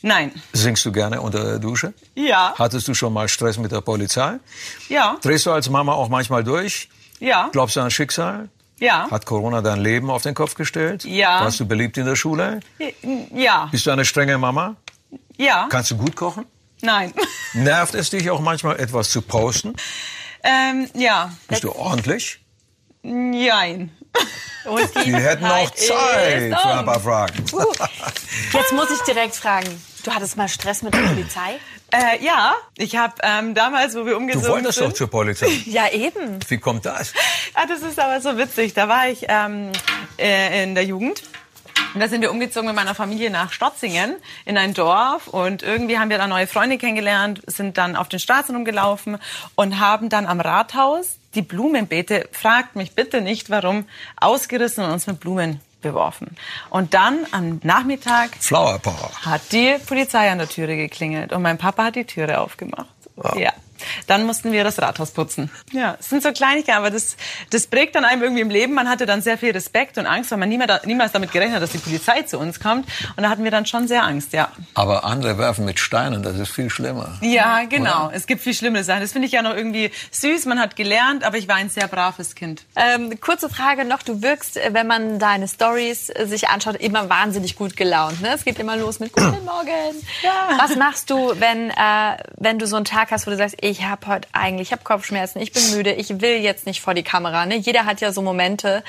Nein. 0.02 0.32
Singst 0.52 0.84
du 0.84 0.92
gerne 0.92 1.20
unter 1.20 1.42
der 1.44 1.58
Dusche? 1.58 1.92
Ja. 2.14 2.54
Hattest 2.56 2.86
du 2.88 2.94
schon 2.94 3.12
mal 3.12 3.28
Stress 3.28 3.58
mit 3.58 3.72
der 3.72 3.80
Polizei? 3.80 4.38
Ja. 4.88 5.16
Drehst 5.22 5.46
du 5.46 5.50
als 5.52 5.68
Mama 5.68 5.92
auch 5.92 6.08
manchmal 6.08 6.44
durch? 6.44 6.88
Ja. 7.18 7.48
Glaubst 7.52 7.76
du 7.76 7.80
an 7.80 7.90
Schicksal? 7.90 8.48
Ja. 8.78 9.10
Hat 9.10 9.26
Corona 9.26 9.60
dein 9.60 9.80
Leben 9.80 10.08
auf 10.10 10.22
den 10.22 10.34
Kopf 10.34 10.54
gestellt? 10.54 11.04
Ja. 11.04 11.40
Warst 11.42 11.58
du 11.58 11.66
beliebt 11.66 11.96
in 11.98 12.06
der 12.06 12.14
Schule? 12.14 12.60
Ja. 13.34 13.66
Bist 13.72 13.86
du 13.86 13.90
eine 13.90 14.04
strenge 14.04 14.38
Mama? 14.38 14.76
Ja. 15.36 15.66
Kannst 15.68 15.90
du 15.90 15.96
gut 15.96 16.14
kochen? 16.14 16.46
Nein. 16.80 17.12
Nervt 17.54 17.94
es 17.94 18.10
dich 18.10 18.30
auch 18.30 18.40
manchmal 18.40 18.78
etwas 18.78 19.10
zu 19.10 19.20
posten? 19.20 19.74
Ähm, 20.44 20.88
ja. 20.94 21.32
Bist 21.48 21.64
du 21.64 21.72
ordentlich? 21.72 22.38
Nein. 23.02 23.90
Und 24.64 24.94
die 24.96 25.04
Die 25.04 25.16
hätten 25.16 25.44
auch 25.44 25.70
Zeit 25.70 26.54
für 26.54 26.68
um. 26.68 26.78
ein 26.78 26.84
paar 26.84 27.00
Fragen. 27.00 27.44
Uh, 27.52 27.64
jetzt 28.52 28.72
muss 28.72 28.90
ich 28.90 29.00
direkt 29.02 29.34
fragen. 29.34 29.82
Du 30.04 30.14
hattest 30.14 30.36
mal 30.36 30.48
Stress 30.48 30.82
mit 30.82 30.94
der 30.94 31.00
Polizei? 31.08 31.58
Äh, 31.92 32.22
ja, 32.24 32.54
ich 32.76 32.96
habe 32.96 33.14
ähm, 33.22 33.54
damals, 33.54 33.94
wo 33.94 34.04
wir 34.04 34.12
Du 34.12 34.18
umgezogen 34.18 34.48
wolltest 34.48 34.78
sind. 34.78 34.88
doch 34.90 34.94
zur 34.94 35.08
Polizei. 35.10 35.48
Ja, 35.66 35.88
eben. 35.90 36.38
Wie 36.48 36.58
kommt 36.58 36.86
das? 36.86 37.12
Ah, 37.54 37.66
das 37.66 37.80
ist 37.82 37.98
aber 37.98 38.20
so 38.20 38.36
witzig. 38.36 38.74
Da 38.74 38.88
war 38.88 39.08
ich 39.08 39.24
ähm, 39.28 39.72
äh, 40.18 40.62
in 40.64 40.74
der 40.74 40.84
Jugend. 40.84 41.22
Und 41.94 42.00
da 42.00 42.08
sind 42.08 42.20
wir 42.20 42.30
umgezogen 42.30 42.66
mit 42.66 42.76
meiner 42.76 42.94
Familie 42.94 43.30
nach 43.30 43.50
Stotzingen 43.52 44.16
in 44.44 44.58
ein 44.58 44.74
Dorf 44.74 45.26
und 45.26 45.62
irgendwie 45.62 45.98
haben 45.98 46.10
wir 46.10 46.18
da 46.18 46.26
neue 46.26 46.46
Freunde 46.46 46.76
kennengelernt, 46.76 47.40
sind 47.46 47.78
dann 47.78 47.96
auf 47.96 48.10
den 48.10 48.18
Straßen 48.20 48.54
rumgelaufen 48.54 49.16
und 49.54 49.80
haben 49.80 50.10
dann 50.10 50.26
am 50.26 50.38
Rathaus 50.40 51.16
die 51.34 51.40
Blumenbeete, 51.40 52.28
fragt 52.30 52.76
mich 52.76 52.92
bitte 52.94 53.22
nicht 53.22 53.48
warum, 53.48 53.86
ausgerissen 54.16 54.84
und 54.84 54.90
uns 54.90 55.06
mit 55.06 55.18
Blumen 55.18 55.60
beworfen. 55.80 56.36
Und 56.70 56.94
dann 56.94 57.26
am 57.32 57.60
Nachmittag 57.62 58.30
Flower 58.40 58.78
Power. 58.78 59.10
hat 59.24 59.52
die 59.52 59.76
Polizei 59.86 60.30
an 60.30 60.38
der 60.38 60.48
Türe 60.48 60.76
geklingelt 60.76 61.32
und 61.32 61.42
mein 61.42 61.58
Papa 61.58 61.84
hat 61.84 61.96
die 61.96 62.04
Türe 62.04 62.40
aufgemacht. 62.40 62.86
Ja. 63.36 63.52
Dann 64.06 64.26
mussten 64.26 64.52
wir 64.52 64.64
das 64.64 64.80
Rathaus 64.80 65.10
putzen. 65.10 65.50
Ja, 65.72 65.96
es 65.98 66.10
sind 66.10 66.22
so 66.22 66.32
Kleinigkeiten, 66.32 66.78
aber 66.78 66.90
das, 66.90 67.16
das 67.50 67.66
prägt 67.66 67.94
dann 67.94 68.04
einem 68.04 68.22
irgendwie 68.22 68.42
im 68.42 68.50
Leben. 68.50 68.74
Man 68.74 68.88
hatte 68.88 69.06
dann 69.06 69.22
sehr 69.22 69.38
viel 69.38 69.52
Respekt 69.52 69.98
und 69.98 70.06
Angst, 70.06 70.30
weil 70.30 70.38
man 70.38 70.48
niemals, 70.48 70.84
niemals 70.84 71.12
damit 71.12 71.32
gerechnet 71.32 71.56
hat, 71.56 71.62
dass 71.62 71.72
die 71.72 71.78
Polizei 71.78 72.22
zu 72.22 72.38
uns 72.38 72.60
kommt. 72.60 72.86
Und 73.16 73.22
da 73.22 73.30
hatten 73.30 73.44
wir 73.44 73.50
dann 73.50 73.66
schon 73.66 73.88
sehr 73.88 74.04
Angst, 74.04 74.32
ja. 74.32 74.48
Aber 74.74 75.04
andere 75.04 75.38
werfen 75.38 75.64
mit 75.64 75.78
Steinen, 75.78 76.22
das 76.22 76.36
ist 76.36 76.50
viel 76.50 76.70
schlimmer. 76.70 77.18
Ja, 77.20 77.64
genau. 77.64 78.10
Es 78.12 78.26
gibt 78.26 78.42
viel 78.42 78.54
schlimmere 78.54 78.84
Sachen. 78.84 79.00
Das 79.00 79.12
finde 79.12 79.26
ich 79.26 79.32
ja 79.32 79.42
noch 79.42 79.54
irgendwie 79.54 79.90
süß. 80.10 80.46
Man 80.46 80.60
hat 80.60 80.76
gelernt, 80.76 81.24
aber 81.24 81.36
ich 81.36 81.48
war 81.48 81.56
ein 81.56 81.70
sehr 81.70 81.88
braves 81.88 82.34
Kind. 82.34 82.64
Ähm, 82.76 83.20
kurze 83.20 83.48
Frage 83.48 83.84
noch. 83.84 84.02
Du 84.02 84.22
wirkst, 84.22 84.56
äh, 84.56 84.70
wenn 84.72 84.86
man 84.86 85.18
deine 85.18 85.48
Stories 85.48 86.08
äh, 86.10 86.26
sich 86.26 86.48
anschaut, 86.48 86.76
immer 86.76 87.08
wahnsinnig 87.08 87.56
gut 87.56 87.76
gelaunt. 87.76 88.20
Ne? 88.20 88.30
Es 88.34 88.44
geht 88.44 88.58
immer 88.58 88.76
los 88.76 89.00
mit 89.00 89.12
Guten 89.12 89.44
Morgen. 89.44 89.94
Ja. 90.22 90.58
Was 90.58 90.76
machst 90.76 91.10
du, 91.10 91.34
wenn, 91.38 91.70
äh, 91.70 92.16
wenn 92.36 92.58
du 92.58 92.66
so 92.66 92.76
einen 92.76 92.84
Tag 92.84 93.10
hast, 93.10 93.26
wo 93.26 93.30
du 93.30 93.36
sagst, 93.36 93.56
ich 93.68 93.84
habe 93.84 94.06
heute 94.06 94.28
eigentlich, 94.32 94.68
ich 94.68 94.72
habe 94.72 94.82
Kopfschmerzen, 94.82 95.40
ich 95.40 95.52
bin 95.52 95.70
müde, 95.72 95.92
ich 95.92 96.20
will 96.20 96.38
jetzt 96.38 96.66
nicht 96.66 96.80
vor 96.80 96.94
die 96.94 97.02
Kamera. 97.02 97.46
Ne? 97.46 97.56
Jeder 97.56 97.84
hat 97.84 98.00
ja 98.00 98.12
so 98.12 98.22
Momente. 98.22 98.82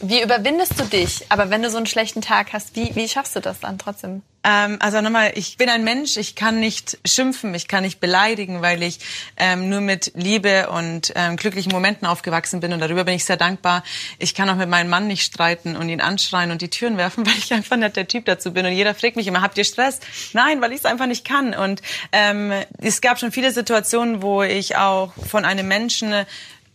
Wie 0.00 0.22
überwindest 0.22 0.80
du 0.80 0.84
dich? 0.84 1.26
Aber 1.28 1.50
wenn 1.50 1.62
du 1.62 1.70
so 1.70 1.76
einen 1.76 1.86
schlechten 1.86 2.22
Tag 2.22 2.52
hast, 2.52 2.74
wie, 2.74 2.94
wie 2.96 3.08
schaffst 3.08 3.36
du 3.36 3.40
das 3.40 3.60
dann 3.60 3.78
trotzdem? 3.78 4.22
Ähm, 4.44 4.78
also 4.80 5.00
nochmal, 5.00 5.32
ich 5.34 5.56
bin 5.56 5.68
ein 5.68 5.84
Mensch, 5.84 6.16
ich 6.16 6.34
kann 6.34 6.58
nicht 6.58 6.98
schimpfen, 7.04 7.54
ich 7.54 7.68
kann 7.68 7.84
nicht 7.84 8.00
beleidigen, 8.00 8.60
weil 8.60 8.82
ich 8.82 8.98
ähm, 9.36 9.68
nur 9.68 9.80
mit 9.80 10.12
Liebe 10.14 10.68
und 10.70 11.12
ähm, 11.14 11.36
glücklichen 11.36 11.70
Momenten 11.70 12.06
aufgewachsen 12.06 12.60
bin 12.60 12.72
und 12.72 12.80
darüber 12.80 13.04
bin 13.04 13.14
ich 13.14 13.24
sehr 13.24 13.36
dankbar. 13.36 13.84
Ich 14.18 14.34
kann 14.34 14.48
auch 14.50 14.56
mit 14.56 14.68
meinem 14.68 14.90
Mann 14.90 15.06
nicht 15.06 15.22
streiten 15.22 15.76
und 15.76 15.88
ihn 15.88 16.00
anschreien 16.00 16.50
und 16.50 16.60
die 16.60 16.70
Türen 16.70 16.96
werfen, 16.96 17.24
weil 17.26 17.36
ich 17.38 17.52
einfach 17.52 17.76
nicht 17.76 17.96
der 17.96 18.08
Typ 18.08 18.24
dazu 18.24 18.52
bin. 18.52 18.66
Und 18.66 18.72
jeder 18.72 18.94
fragt 18.94 19.16
mich 19.16 19.26
immer, 19.26 19.42
habt 19.42 19.58
ihr 19.58 19.64
Stress? 19.64 20.00
Nein, 20.32 20.60
weil 20.60 20.72
ich 20.72 20.78
es 20.78 20.84
einfach 20.84 21.06
nicht 21.06 21.24
kann. 21.24 21.54
Und 21.54 21.82
ähm, 22.10 22.52
es 22.78 23.00
gab 23.00 23.18
schon 23.18 23.32
viele 23.32 23.52
Situationen, 23.52 24.22
wo 24.22 24.42
ich 24.42 24.76
auch 24.76 25.12
von 25.28 25.44
einem 25.44 25.68
Menschen 25.68 26.26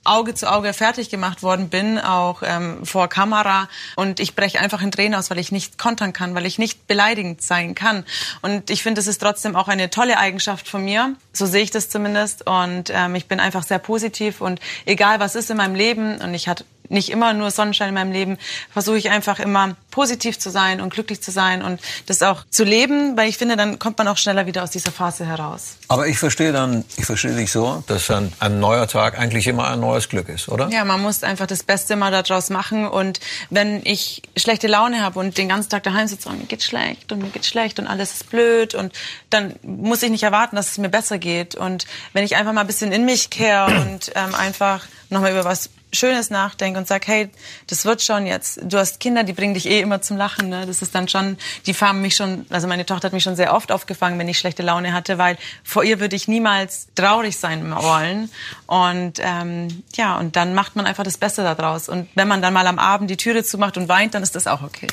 Auge 0.07 0.33
zu 0.33 0.51
Auge 0.51 0.73
fertig 0.73 1.09
gemacht 1.09 1.43
worden 1.43 1.69
bin, 1.69 1.99
auch 1.99 2.41
ähm, 2.43 2.85
vor 2.85 3.07
Kamera. 3.07 3.69
Und 3.95 4.19
ich 4.19 4.35
breche 4.35 4.59
einfach 4.59 4.81
in 4.81 4.91
Tränen 4.91 5.17
aus, 5.17 5.29
weil 5.29 5.39
ich 5.39 5.51
nicht 5.51 5.77
kontern 5.77 6.13
kann, 6.13 6.35
weil 6.35 6.45
ich 6.45 6.57
nicht 6.57 6.87
beleidigend 6.87 7.41
sein 7.41 7.75
kann. 7.75 8.05
Und 8.41 8.69
ich 8.69 8.83
finde, 8.83 9.01
es 9.01 9.07
ist 9.07 9.19
trotzdem 9.19 9.55
auch 9.55 9.67
eine 9.67 9.89
tolle 9.89 10.17
Eigenschaft 10.17 10.67
von 10.67 10.83
mir. 10.83 11.15
So 11.33 11.45
sehe 11.45 11.63
ich 11.63 11.71
das 11.71 11.89
zumindest. 11.89 12.47
Und 12.47 12.91
ähm, 12.93 13.15
ich 13.15 13.27
bin 13.27 13.39
einfach 13.39 13.63
sehr 13.63 13.79
positiv 13.79 14.41
und 14.41 14.59
egal 14.85 15.19
was 15.19 15.35
ist 15.35 15.49
in 15.49 15.57
meinem 15.57 15.75
Leben 15.75 16.19
und 16.21 16.33
ich 16.33 16.47
hatte 16.47 16.65
nicht 16.89 17.09
immer 17.09 17.33
nur 17.33 17.51
Sonnenschein 17.51 17.89
in 17.89 17.93
meinem 17.93 18.11
Leben, 18.11 18.37
versuche 18.71 18.97
ich 18.97 19.09
einfach 19.09 19.39
immer 19.39 19.75
positiv 19.91 20.37
zu 20.37 20.49
sein 20.51 20.79
und 20.79 20.93
glücklich 20.93 21.21
zu 21.21 21.31
sein 21.31 21.61
und 21.61 21.81
das 22.05 22.21
auch 22.21 22.45
zu 22.49 22.63
leben, 22.63 23.17
weil 23.17 23.29
ich 23.29 23.37
finde, 23.37 23.55
dann 23.57 23.79
kommt 23.79 23.97
man 23.97 24.07
auch 24.07 24.17
schneller 24.17 24.45
wieder 24.45 24.63
aus 24.63 24.71
dieser 24.71 24.91
Phase 24.91 25.25
heraus. 25.25 25.77
Aber 25.87 26.07
ich 26.07 26.19
verstehe 26.19 26.51
dann, 26.51 26.85
ich 26.97 27.05
verstehe 27.05 27.33
dich 27.33 27.51
so, 27.51 27.83
dass 27.87 28.09
ein, 28.11 28.31
ein 28.39 28.59
neuer 28.59 28.87
Tag 28.87 29.17
eigentlich 29.17 29.47
immer 29.47 29.67
ein 29.69 29.79
neues 29.79 30.09
Glück 30.09 30.29
ist, 30.29 30.49
oder? 30.49 30.69
Ja, 30.69 30.85
man 30.85 31.01
muss 31.01 31.23
einfach 31.23 31.47
das 31.47 31.63
Beste 31.63 31.95
mal 31.95 32.11
daraus 32.11 32.49
machen 32.49 32.87
und 32.87 33.19
wenn 33.49 33.81
ich 33.85 34.21
schlechte 34.37 34.67
Laune 34.67 35.01
habe 35.01 35.19
und 35.19 35.37
den 35.37 35.49
ganzen 35.49 35.69
Tag 35.69 35.83
daheim 35.83 36.07
sitze 36.07 36.29
und 36.29 36.39
mir 36.39 36.45
geht 36.45 36.63
schlecht 36.63 37.11
und 37.11 37.21
mir 37.21 37.29
geht 37.29 37.45
schlecht 37.45 37.79
und 37.79 37.87
alles 37.87 38.13
ist 38.13 38.29
blöd 38.29 38.75
und 38.75 38.93
dann 39.29 39.55
muss 39.63 40.03
ich 40.03 40.11
nicht 40.11 40.23
erwarten, 40.23 40.55
dass 40.55 40.71
es 40.71 40.77
mir 40.77 40.89
besser 40.89 41.17
geht 41.17 41.55
und 41.55 41.87
wenn 42.13 42.23
ich 42.23 42.35
einfach 42.35 42.53
mal 42.53 42.61
ein 42.61 42.67
bisschen 42.67 42.91
in 42.91 43.05
mich 43.05 43.29
kehre 43.29 43.65
und 43.65 44.11
ähm, 44.15 44.35
einfach 44.35 44.85
nochmal 45.09 45.31
über 45.31 45.45
was 45.45 45.69
Schönes 45.93 46.29
nachdenke 46.29 46.79
und 46.79 46.87
sag, 46.87 47.07
hey, 47.07 47.29
das 47.67 47.85
wird 47.85 48.01
schon 48.01 48.27
jetzt. 48.27 48.59
Du 48.63 48.77
hast 48.77 48.99
Kinder, 48.99 49.23
die 49.23 49.33
bringen 49.33 49.53
dich 49.53 49.67
eh 49.67 49.79
immer 49.79 50.01
zum 50.01 50.17
Lachen. 50.17 50.49
Ne? 50.49 50.65
Das 50.65 50.81
ist 50.81 50.93
dann 50.93 51.07
schon, 51.07 51.37
die 51.65 51.73
haben 51.73 52.01
mich 52.01 52.15
schon, 52.15 52.45
also 52.49 52.67
meine 52.67 52.85
Tochter 52.85 53.05
hat 53.07 53.13
mich 53.13 53.23
schon 53.23 53.35
sehr 53.35 53.53
oft 53.53 53.71
aufgefangen, 53.71 54.19
wenn 54.19 54.27
ich 54.27 54.37
schlechte 54.37 54.63
Laune 54.63 54.93
hatte, 54.93 55.17
weil 55.17 55.37
vor 55.63 55.83
ihr 55.83 55.99
würde 55.99 56.15
ich 56.15 56.27
niemals 56.27 56.87
traurig 56.95 57.37
sein 57.37 57.71
wollen. 57.71 58.29
Und 58.65 59.13
ähm, 59.19 59.83
ja, 59.95 60.17
und 60.17 60.35
dann 60.35 60.53
macht 60.53 60.75
man 60.75 60.85
einfach 60.85 61.03
das 61.03 61.17
Beste 61.17 61.43
daraus. 61.43 61.87
Und 61.87 62.09
wenn 62.15 62.27
man 62.27 62.41
dann 62.41 62.53
mal 62.53 62.67
am 62.67 62.79
Abend 62.79 63.09
die 63.09 63.17
Türe 63.17 63.43
zumacht 63.43 63.77
und 63.77 63.87
weint, 63.87 64.13
dann 64.13 64.23
ist 64.23 64.35
das 64.35 64.45
auch 64.47 64.63
okay. 64.63 64.87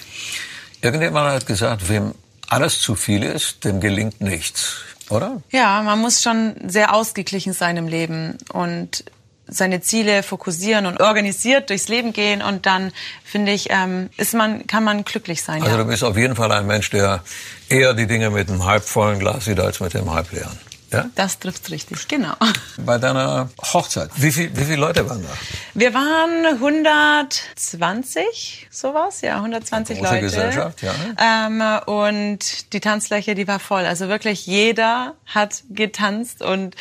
Irgendjemand 0.81 1.33
hat 1.33 1.47
gesagt, 1.47 1.89
wem 1.89 2.15
alles 2.49 2.81
zu 2.81 2.95
viel 2.95 3.23
ist, 3.23 3.65
dem 3.65 3.81
gelingt 3.81 4.21
nichts, 4.21 4.77
oder? 5.09 5.43
Ja, 5.51 5.83
man 5.83 5.99
muss 5.99 6.23
schon 6.23 6.55
sehr 6.67 6.95
ausgeglichen 6.95 7.53
sein 7.53 7.77
im 7.77 7.89
Leben 7.89 8.39
und 8.53 9.05
seine 9.47 9.81
Ziele 9.81 10.23
fokussieren 10.23 10.87
und 10.87 11.01
organisiert 11.01 11.71
durchs 11.71 11.89
Leben 11.89 12.13
gehen 12.13 12.43
und 12.43 12.67
dann 12.67 12.93
finde 13.25 13.53
ich 13.53 13.69
ähm, 13.71 14.11
ist 14.17 14.35
man 14.35 14.67
kann 14.67 14.85
man 14.85 15.05
glücklich 15.05 15.43
sein. 15.43 15.63
Also 15.63 15.77
ja. 15.77 15.83
du 15.83 15.89
bist 15.89 16.03
auf 16.03 16.17
jeden 16.17 16.35
Fall 16.35 16.51
ein 16.53 16.67
Mensch, 16.67 16.91
der 16.91 17.23
eher 17.69 17.95
die 17.95 18.07
Dinge 18.07 18.31
mit 18.31 18.49
einem 18.49 18.65
halbvollen 18.65 19.19
Glas 19.19 19.45
sieht 19.45 19.61
als 19.61 19.81
mit 19.81 19.95
dem 19.95 20.13
halbleeren. 20.13 20.59
Ja? 20.95 21.11
Das 21.17 21.41
trifft 21.41 21.71
richtig, 21.71 22.09
genau. 22.09 22.35
Bei 22.79 22.97
deiner 22.99 23.49
Hochzeit, 23.61 24.11
wie, 24.17 24.31
viel, 24.31 24.57
wie 24.57 24.65
viele 24.65 24.77
Leute 24.77 25.09
waren 25.09 25.23
da? 25.23 25.29
Wir 25.75 25.93
waren 25.93 26.47
120, 26.47 28.69
sowas, 28.71 29.23
ja, 29.23 29.35
120 29.37 29.99
Große 29.99 30.11
Leute. 30.11 30.23
Gesellschaft, 30.23 30.83
ja. 30.83 30.95
Ähm, 31.19 31.61
und 31.87 32.73
die 32.73 32.79
Tanzfläche, 32.81 33.35
die 33.35 33.49
war 33.49 33.59
voll. 33.59 33.87
Also 33.87 34.09
wirklich 34.09 34.47
jeder 34.47 35.15
hat 35.27 35.65
getanzt 35.69 36.43
und 36.43 36.77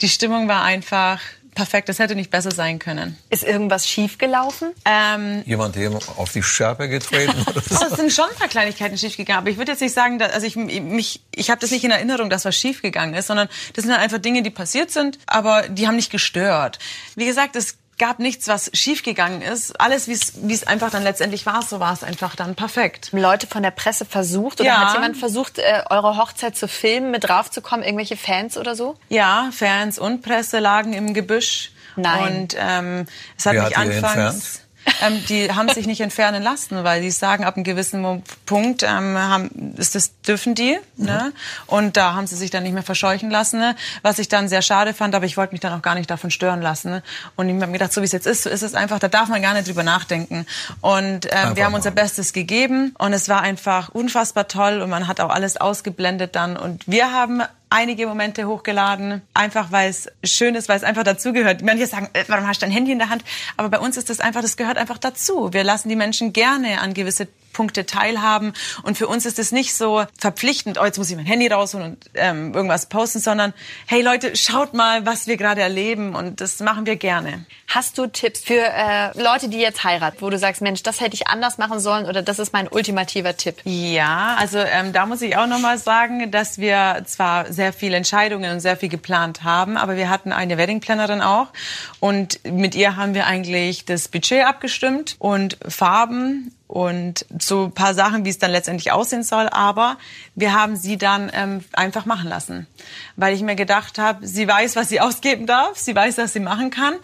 die 0.00 0.08
Stimmung 0.08 0.48
war 0.48 0.62
einfach 0.62 1.20
perfekt. 1.58 1.88
Das 1.88 1.98
hätte 1.98 2.14
nicht 2.14 2.30
besser 2.30 2.52
sein 2.52 2.78
können. 2.78 3.18
Ist 3.30 3.42
irgendwas 3.42 3.88
schiefgelaufen? 3.88 4.70
Ähm, 4.84 5.42
Jemand 5.44 5.74
dem 5.74 5.96
auf 6.16 6.32
die 6.32 6.42
Schärpe 6.42 6.88
getreten? 6.88 7.34
Oh, 7.70 7.84
es 7.90 7.96
sind 7.96 8.12
schon 8.12 8.24
ein 8.30 8.36
paar 8.36 8.48
Kleinigkeiten 8.48 8.96
schiefgegangen, 8.96 9.40
aber 9.40 9.50
ich 9.50 9.58
würde 9.58 9.72
jetzt 9.72 9.80
nicht 9.80 9.92
sagen, 9.92 10.18
dass, 10.18 10.32
also 10.32 10.46
ich 10.46 10.56
mich, 10.56 11.20
ich 11.34 11.50
habe 11.50 11.60
das 11.60 11.70
nicht 11.70 11.84
in 11.84 11.90
Erinnerung, 11.90 12.30
dass 12.30 12.44
was 12.44 12.56
schiefgegangen 12.56 13.14
ist, 13.14 13.26
sondern 13.26 13.48
das 13.74 13.84
sind 13.84 13.92
halt 13.92 14.02
einfach 14.02 14.18
Dinge, 14.18 14.42
die 14.42 14.50
passiert 14.50 14.90
sind, 14.90 15.18
aber 15.26 15.68
die 15.68 15.86
haben 15.86 15.96
nicht 15.96 16.10
gestört. 16.10 16.78
Wie 17.14 17.26
gesagt, 17.26 17.56
es 17.56 17.76
gab 17.98 18.18
nichts, 18.18 18.48
was 18.48 18.70
schiefgegangen 18.74 19.42
ist. 19.42 19.80
Alles, 19.80 20.08
wie 20.08 20.12
es 20.12 20.32
wie 20.42 20.54
es 20.54 20.66
einfach 20.66 20.90
dann 20.90 21.02
letztendlich 21.02 21.46
war, 21.46 21.62
so 21.62 21.80
war 21.80 21.92
es 21.92 22.02
einfach 22.04 22.36
dann 22.36 22.54
perfekt. 22.54 23.10
Haben 23.12 23.20
Leute 23.22 23.46
von 23.46 23.62
der 23.62 23.70
Presse 23.70 24.04
versucht 24.04 24.60
oder 24.60 24.68
Ja. 24.68 24.86
hat 24.86 24.94
jemand 24.94 25.16
versucht, 25.16 25.58
äh, 25.58 25.82
eure 25.90 26.16
Hochzeit 26.16 26.56
zu 26.56 26.68
filmen, 26.68 27.10
mit 27.10 27.28
draufzukommen, 27.28 27.84
irgendwelche 27.84 28.16
Fans 28.16 28.56
oder 28.56 28.74
so? 28.76 28.94
Ja, 29.08 29.50
Fans 29.52 29.98
und 29.98 30.22
Presse 30.22 30.58
lagen 30.60 30.92
im 30.92 31.14
Gebüsch. 31.14 31.72
Nein. 31.96 32.42
Und 32.42 32.56
ähm, 32.58 33.06
es 33.36 33.46
hat 33.46 33.54
Wer 33.54 33.64
mich 33.64 33.76
hat 33.76 33.86
anfangs. 33.86 34.60
Ähm, 35.02 35.22
die 35.28 35.52
haben 35.52 35.68
sich 35.68 35.86
nicht 35.86 36.00
entfernen 36.00 36.42
lassen, 36.42 36.82
weil 36.82 37.02
die 37.02 37.10
sagen, 37.10 37.44
ab 37.44 37.56
einem 37.56 37.64
gewissen 37.64 38.22
Punkt 38.46 38.82
ähm, 38.82 39.18
haben, 39.18 39.74
ist 39.76 39.94
das, 39.94 40.12
dürfen 40.22 40.54
die. 40.54 40.78
Ne? 40.96 41.32
Und 41.66 41.96
da 41.96 42.14
haben 42.14 42.26
sie 42.26 42.36
sich 42.36 42.50
dann 42.50 42.62
nicht 42.62 42.72
mehr 42.72 42.82
verscheuchen 42.82 43.30
lassen, 43.30 43.60
ne? 43.60 43.76
was 44.02 44.18
ich 44.18 44.28
dann 44.28 44.48
sehr 44.48 44.62
schade 44.62 44.94
fand, 44.94 45.14
aber 45.14 45.26
ich 45.26 45.36
wollte 45.36 45.52
mich 45.52 45.60
dann 45.60 45.72
auch 45.72 45.82
gar 45.82 45.94
nicht 45.94 46.10
davon 46.10 46.30
stören 46.30 46.62
lassen. 46.62 46.90
Ne? 46.90 47.02
Und 47.36 47.48
ich 47.48 47.54
habe 47.54 47.66
mir 47.66 47.72
gedacht, 47.72 47.92
so 47.92 48.00
wie 48.00 48.06
es 48.06 48.12
jetzt 48.12 48.26
ist, 48.26 48.44
so 48.44 48.50
ist 48.50 48.62
es 48.62 48.74
einfach, 48.74 48.98
da 48.98 49.08
darf 49.08 49.28
man 49.28 49.42
gar 49.42 49.52
nicht 49.54 49.68
drüber 49.68 49.82
nachdenken. 49.82 50.46
Und 50.80 51.26
ähm, 51.30 51.54
wir 51.54 51.66
haben 51.66 51.74
unser. 51.74 51.98
Bestes 51.98 52.32
gegeben 52.32 52.94
und 52.96 53.12
es 53.12 53.28
war 53.28 53.42
einfach 53.42 53.88
unfassbar 53.88 54.46
toll 54.46 54.82
und 54.82 54.88
man 54.88 55.08
hat 55.08 55.20
auch 55.20 55.30
alles 55.30 55.56
ausgeblendet 55.56 56.36
dann. 56.36 56.56
Und 56.56 56.86
wir 56.86 57.12
haben 57.12 57.42
einige 57.70 58.06
Momente 58.06 58.46
hochgeladen, 58.46 59.22
einfach 59.34 59.72
weil 59.72 59.90
es 59.90 60.08
schön 60.24 60.54
ist, 60.54 60.68
weil 60.68 60.76
es 60.76 60.84
einfach 60.84 61.04
dazugehört. 61.04 61.62
Manche 61.62 61.86
sagen, 61.86 62.08
äh, 62.12 62.24
warum 62.28 62.46
hast 62.46 62.62
du 62.62 62.66
dein 62.66 62.72
Handy 62.72 62.92
in 62.92 62.98
der 62.98 63.10
Hand? 63.10 63.24
Aber 63.56 63.68
bei 63.68 63.78
uns 63.78 63.96
ist 63.96 64.10
das 64.10 64.20
einfach, 64.20 64.42
das 64.42 64.56
gehört 64.56 64.78
einfach 64.78 64.98
dazu. 64.98 65.52
Wir 65.52 65.64
lassen 65.64 65.88
die 65.88 65.96
Menschen 65.96 66.32
gerne 66.32 66.80
an 66.80 66.94
gewisse 66.94 67.28
Punkte 67.58 67.86
teilhaben. 67.86 68.52
Und 68.84 68.96
für 68.96 69.08
uns 69.08 69.26
ist 69.26 69.40
es 69.40 69.50
nicht 69.50 69.74
so 69.74 70.04
verpflichtend, 70.16 70.78
oh, 70.80 70.84
jetzt 70.84 70.96
muss 70.96 71.10
ich 71.10 71.16
mein 71.16 71.26
Handy 71.26 71.48
rausholen 71.48 71.90
und 71.90 72.10
ähm, 72.14 72.54
irgendwas 72.54 72.86
posten, 72.86 73.18
sondern 73.18 73.52
hey 73.86 74.00
Leute, 74.00 74.36
schaut 74.36 74.74
mal, 74.74 75.04
was 75.06 75.26
wir 75.26 75.36
gerade 75.36 75.60
erleben 75.60 76.14
und 76.14 76.40
das 76.40 76.60
machen 76.60 76.86
wir 76.86 76.94
gerne. 76.94 77.44
Hast 77.66 77.98
du 77.98 78.06
Tipps 78.06 78.42
für 78.44 78.62
äh, 78.62 79.20
Leute, 79.20 79.48
die 79.48 79.58
jetzt 79.58 79.82
heiraten, 79.82 80.18
wo 80.20 80.30
du 80.30 80.38
sagst, 80.38 80.62
Mensch, 80.62 80.84
das 80.84 81.00
hätte 81.00 81.14
ich 81.14 81.26
anders 81.26 81.58
machen 81.58 81.80
sollen 81.80 82.06
oder 82.06 82.22
das 82.22 82.38
ist 82.38 82.52
mein 82.52 82.68
ultimativer 82.68 83.36
Tipp? 83.36 83.56
Ja, 83.64 84.36
also 84.38 84.58
ähm, 84.58 84.92
da 84.92 85.06
muss 85.06 85.20
ich 85.20 85.36
auch 85.36 85.48
noch 85.48 85.58
mal 85.58 85.78
sagen, 85.78 86.30
dass 86.30 86.58
wir 86.58 87.02
zwar 87.06 87.52
sehr 87.52 87.72
viele 87.72 87.96
Entscheidungen 87.96 88.52
und 88.52 88.60
sehr 88.60 88.76
viel 88.76 88.88
geplant 88.88 89.42
haben, 89.42 89.76
aber 89.76 89.96
wir 89.96 90.10
hatten 90.10 90.30
eine 90.30 90.58
Weddingplanerin 90.58 91.22
auch 91.22 91.48
und 91.98 92.38
mit 92.44 92.76
ihr 92.76 92.94
haben 92.94 93.14
wir 93.14 93.26
eigentlich 93.26 93.84
das 93.84 94.06
Budget 94.06 94.44
abgestimmt 94.44 95.16
und 95.18 95.58
Farben 95.66 96.54
und 96.68 97.24
so 97.38 97.64
ein 97.64 97.72
paar 97.72 97.94
Sachen, 97.94 98.24
wie 98.26 98.28
es 98.28 98.38
dann 98.38 98.50
letztendlich 98.50 98.92
aussehen 98.92 99.22
soll. 99.22 99.48
Aber 99.48 99.96
wir 100.34 100.52
haben 100.52 100.76
sie 100.76 100.98
dann 100.98 101.30
ähm, 101.34 101.64
einfach 101.72 102.04
machen 102.04 102.28
lassen, 102.28 102.66
weil 103.16 103.34
ich 103.34 103.40
mir 103.40 103.56
gedacht 103.56 103.98
habe, 103.98 104.24
sie 104.26 104.46
weiß, 104.46 104.76
was 104.76 104.88
sie 104.88 105.00
ausgeben 105.00 105.46
darf, 105.46 105.78
sie 105.78 105.96
weiß, 105.96 106.18
was 106.18 106.34
sie 106.34 106.40
machen 106.40 106.70
kann 106.70 106.94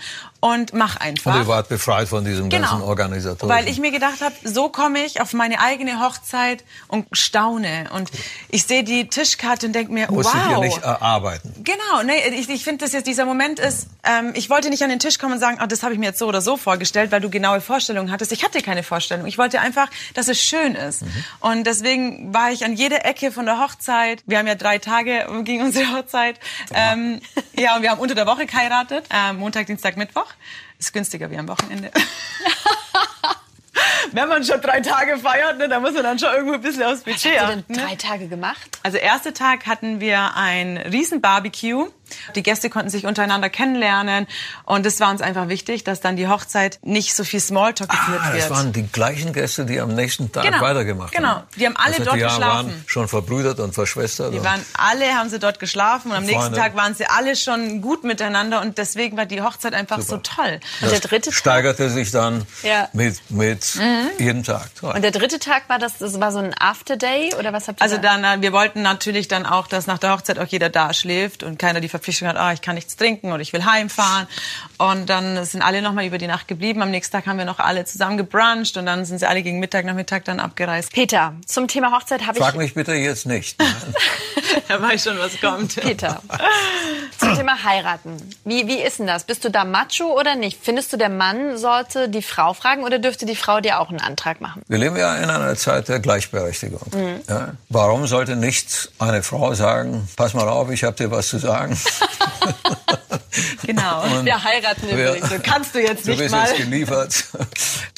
und 0.44 0.74
mach 0.74 0.96
einfach. 0.96 1.34
Und 1.34 1.40
ihr 1.40 1.46
wart 1.46 1.70
befreit 1.70 2.06
von 2.06 2.22
diesem 2.22 2.50
ganzen 2.50 2.82
Organisator. 2.82 3.48
Genau. 3.48 3.58
Weil 3.58 3.66
ich 3.66 3.80
mir 3.80 3.90
gedacht 3.90 4.20
habe, 4.20 4.34
so 4.44 4.68
komme 4.68 4.98
ich 4.98 5.22
auf 5.22 5.32
meine 5.32 5.58
eigene 5.58 6.04
Hochzeit 6.04 6.64
und 6.88 7.06
staune. 7.12 7.88
Und 7.94 8.10
ich 8.50 8.64
sehe 8.64 8.84
die 8.84 9.08
Tischkarte 9.08 9.68
und 9.68 9.72
denke 9.72 9.90
mir, 9.90 10.12
Musstet 10.12 10.38
wow. 10.44 10.50
ihr 10.50 10.58
nicht 10.58 10.82
erarbeiten. 10.82 11.54
Genau, 11.64 12.02
nee, 12.04 12.28
ich, 12.38 12.50
ich 12.50 12.62
finde, 12.62 12.84
dass 12.84 12.92
jetzt 12.92 13.06
dieser 13.06 13.24
Moment 13.24 13.58
ist, 13.58 13.88
ähm, 14.02 14.32
ich 14.34 14.50
wollte 14.50 14.68
nicht 14.68 14.82
an 14.82 14.90
den 14.90 14.98
Tisch 14.98 15.18
kommen 15.18 15.32
und 15.32 15.38
sagen, 15.38 15.60
oh, 15.62 15.66
das 15.66 15.82
habe 15.82 15.94
ich 15.94 15.98
mir 15.98 16.06
jetzt 16.06 16.18
so 16.18 16.26
oder 16.26 16.42
so 16.42 16.58
vorgestellt, 16.58 17.10
weil 17.10 17.22
du 17.22 17.30
genaue 17.30 17.62
Vorstellungen 17.62 18.10
hattest. 18.10 18.30
Ich 18.30 18.44
hatte 18.44 18.60
keine 18.60 18.82
Vorstellung. 18.82 19.24
Ich 19.24 19.38
wollte 19.38 19.60
einfach, 19.60 19.88
dass 20.12 20.28
es 20.28 20.42
schön 20.42 20.74
ist. 20.74 21.04
Und 21.40 21.66
deswegen 21.66 22.34
war 22.34 22.52
ich 22.52 22.66
an 22.66 22.74
jeder 22.74 23.06
Ecke 23.06 23.32
von 23.32 23.46
der 23.46 23.60
Hochzeit. 23.60 24.22
Wir 24.26 24.40
haben 24.40 24.46
ja 24.46 24.56
drei 24.56 24.76
Tage 24.76 25.26
ging 25.44 25.62
unsere 25.62 25.90
Hochzeit. 25.96 26.38
Ähm, 26.74 27.22
ja, 27.56 27.76
und 27.76 27.82
wir 27.82 27.90
haben 27.90 28.00
unter 28.00 28.14
der 28.14 28.26
Woche 28.26 28.44
geheiratet. 28.44 29.06
Ähm, 29.08 29.38
Montag, 29.38 29.68
Dienstag, 29.68 29.96
Mittwoch. 29.96 30.33
Ist 30.78 30.92
günstiger 30.92 31.30
wie 31.30 31.38
am 31.38 31.48
Wochenende. 31.48 31.90
Wenn 34.12 34.28
man 34.28 34.44
schon 34.44 34.60
drei 34.60 34.80
Tage 34.80 35.18
feiert, 35.18 35.58
ne, 35.58 35.68
dann 35.68 35.82
muss 35.82 35.92
man 35.94 36.02
dann 36.04 36.18
schon 36.18 36.32
irgendwo 36.32 36.54
ein 36.54 36.60
bisschen 36.60 36.84
aufs 36.84 37.02
Budget 37.02 37.24
Habt 37.24 37.34
ihr 37.34 37.42
achten. 37.42 37.64
denn 37.68 37.76
ne? 37.76 37.82
drei 37.82 37.96
Tage 37.96 38.28
gemacht? 38.28 38.73
Also 38.84 38.98
erster 38.98 39.32
Tag 39.32 39.66
hatten 39.66 39.98
wir 39.98 40.36
ein 40.36 40.76
riesen 40.76 41.20
Barbecue. 41.22 41.86
Die 42.36 42.42
Gäste 42.42 42.68
konnten 42.68 42.90
sich 42.90 43.06
untereinander 43.06 43.48
kennenlernen 43.48 44.26
und 44.66 44.84
es 44.84 45.00
war 45.00 45.10
uns 45.10 45.22
einfach 45.22 45.48
wichtig, 45.48 45.84
dass 45.84 46.02
dann 46.02 46.16
die 46.16 46.28
Hochzeit 46.28 46.78
nicht 46.82 47.14
so 47.14 47.24
viel 47.24 47.40
Smalltalk 47.40 47.88
geführt 47.90 48.20
Ah, 48.22 48.32
wird. 48.34 48.42
das 48.42 48.50
waren 48.50 48.74
die 48.74 48.86
gleichen 48.86 49.32
Gäste, 49.32 49.64
die 49.64 49.80
am 49.80 49.94
nächsten 49.94 50.30
Tag 50.30 50.44
Genau, 50.44 50.60
weitergemacht 50.60 51.12
genau. 51.12 51.28
haben. 51.28 51.44
Die 51.56 51.64
haben 51.64 51.76
alle 51.78 51.94
also 51.94 52.04
dort 52.04 52.16
die 52.16 52.20
geschlafen. 52.20 52.66
waren 52.68 52.84
schon 52.86 53.08
verbrüdert 53.08 53.58
und 53.58 53.74
verschwestert. 53.74 54.34
die 54.34 54.38
und- 54.38 54.44
waren 54.44 54.60
alle, 54.76 55.14
haben 55.14 55.30
sie 55.30 55.38
dort 55.38 55.58
geschlafen 55.58 56.10
und 56.10 56.18
am 56.18 56.24
nächsten 56.24 56.42
Freunde. 56.42 56.58
Tag 56.58 56.76
waren 56.76 56.94
sie 56.94 57.06
alle 57.06 57.36
schon 57.36 57.80
gut 57.80 58.04
miteinander 58.04 58.60
und 58.60 58.76
deswegen 58.76 59.16
war 59.16 59.24
die 59.24 59.40
Hochzeit 59.40 59.72
einfach 59.72 60.02
so 60.02 60.18
toll. 60.18 60.60
Und 60.82 60.90
der 60.92 61.00
dritte 61.00 61.30
Tag? 61.30 61.38
steigerte 61.38 61.88
sich 61.88 62.10
dann 62.10 62.44
Ja. 62.62 62.90
mit, 62.92 63.18
mit 63.30 63.64
jedem 64.18 64.44
Tag. 64.44 64.74
Toll. 64.78 64.92
Und 64.94 65.02
der 65.02 65.10
dritte 65.10 65.38
Tag 65.38 65.70
war 65.70 65.78
das, 65.78 65.96
das 65.98 66.20
war 66.20 66.30
so 66.32 66.38
ein 66.38 66.54
After-Day 66.60 67.34
oder 67.38 67.54
was 67.54 67.66
habt 67.66 67.80
ihr 67.80 67.82
Also 67.82 67.96
da? 67.96 68.02
dann, 68.18 68.24
äh, 68.24 68.42
wir 68.42 68.52
wollten 68.52 68.73
natürlich 68.82 69.28
dann 69.28 69.46
auch, 69.46 69.66
dass 69.66 69.86
nach 69.86 69.98
der 69.98 70.12
Hochzeit 70.12 70.38
auch 70.38 70.46
jeder 70.46 70.68
da 70.68 70.92
schläft 70.92 71.42
und 71.42 71.58
keiner 71.58 71.80
die 71.80 71.88
Verpflichtung 71.88 72.28
hat, 72.28 72.36
ah, 72.36 72.52
ich 72.52 72.60
kann 72.60 72.74
nichts 72.74 72.96
trinken 72.96 73.32
oder 73.32 73.40
ich 73.40 73.52
will 73.52 73.64
heimfahren. 73.64 74.26
Und 74.78 75.08
dann 75.08 75.44
sind 75.44 75.62
alle 75.62 75.82
nochmal 75.82 76.06
über 76.06 76.18
die 76.18 76.26
Nacht 76.26 76.48
geblieben. 76.48 76.82
Am 76.82 76.90
nächsten 76.90 77.12
Tag 77.12 77.26
haben 77.26 77.38
wir 77.38 77.44
noch 77.44 77.58
alle 77.58 77.84
zusammen 77.84 78.16
gebruncht 78.16 78.76
und 78.76 78.86
dann 78.86 79.04
sind 79.04 79.18
sie 79.18 79.28
alle 79.28 79.42
gegen 79.42 79.60
Mittag, 79.60 79.84
Nachmittag 79.84 80.24
dann 80.24 80.40
abgereist. 80.40 80.92
Peter, 80.92 81.34
zum 81.46 81.68
Thema 81.68 81.92
Hochzeit 81.92 82.26
habe 82.26 82.38
Frag 82.38 82.54
ich... 82.54 82.60
mich 82.60 82.74
bitte 82.74 82.94
jetzt 82.94 83.26
nicht. 83.26 83.60
da 84.68 84.80
weiß 84.80 85.04
schon, 85.04 85.18
was 85.18 85.40
kommt. 85.40 85.76
Peter, 85.76 86.22
zum 87.18 87.36
Thema 87.36 87.62
heiraten. 87.62 88.16
Wie, 88.44 88.66
wie 88.66 88.80
ist 88.80 88.98
denn 88.98 89.06
das? 89.06 89.24
Bist 89.24 89.44
du 89.44 89.50
da 89.50 89.64
macho 89.64 90.18
oder 90.18 90.34
nicht? 90.34 90.58
Findest 90.62 90.92
du, 90.92 90.96
der 90.96 91.08
Mann 91.08 91.56
sollte 91.56 92.08
die 92.08 92.22
Frau 92.22 92.54
fragen 92.54 92.84
oder 92.84 92.98
dürfte 92.98 93.26
die 93.26 93.36
Frau 93.36 93.60
dir 93.60 93.80
auch 93.80 93.90
einen 93.90 94.00
Antrag 94.00 94.40
machen? 94.40 94.62
Wir 94.68 94.78
leben 94.78 94.96
ja 94.96 95.16
in 95.16 95.30
einer 95.30 95.54
Zeit 95.56 95.88
der 95.88 96.00
Gleichberechtigung. 96.00 96.82
Mhm. 96.92 97.20
Ja? 97.28 97.54
Warum 97.68 98.06
sollte 98.06 98.36
nicht 98.36 98.63
eine 98.98 99.22
Frau 99.22 99.54
sagen, 99.54 100.08
pass 100.16 100.34
mal 100.34 100.48
auf, 100.48 100.70
ich 100.70 100.84
habe 100.84 100.96
dir 100.96 101.10
was 101.10 101.28
zu 101.28 101.38
sagen? 101.38 101.78
genau. 103.66 104.02
Und 104.04 104.24
wir 104.24 104.42
heiraten 104.42 104.88
übrigens. 104.88 105.28
So 105.28 105.36
kannst 105.42 105.74
du 105.74 105.80
jetzt 105.80 106.06
nicht 106.06 106.18
du 106.18 106.22
bist 106.22 106.34
mal. 106.34 106.48
jetzt 106.48 106.56
geliefert. 106.56 107.24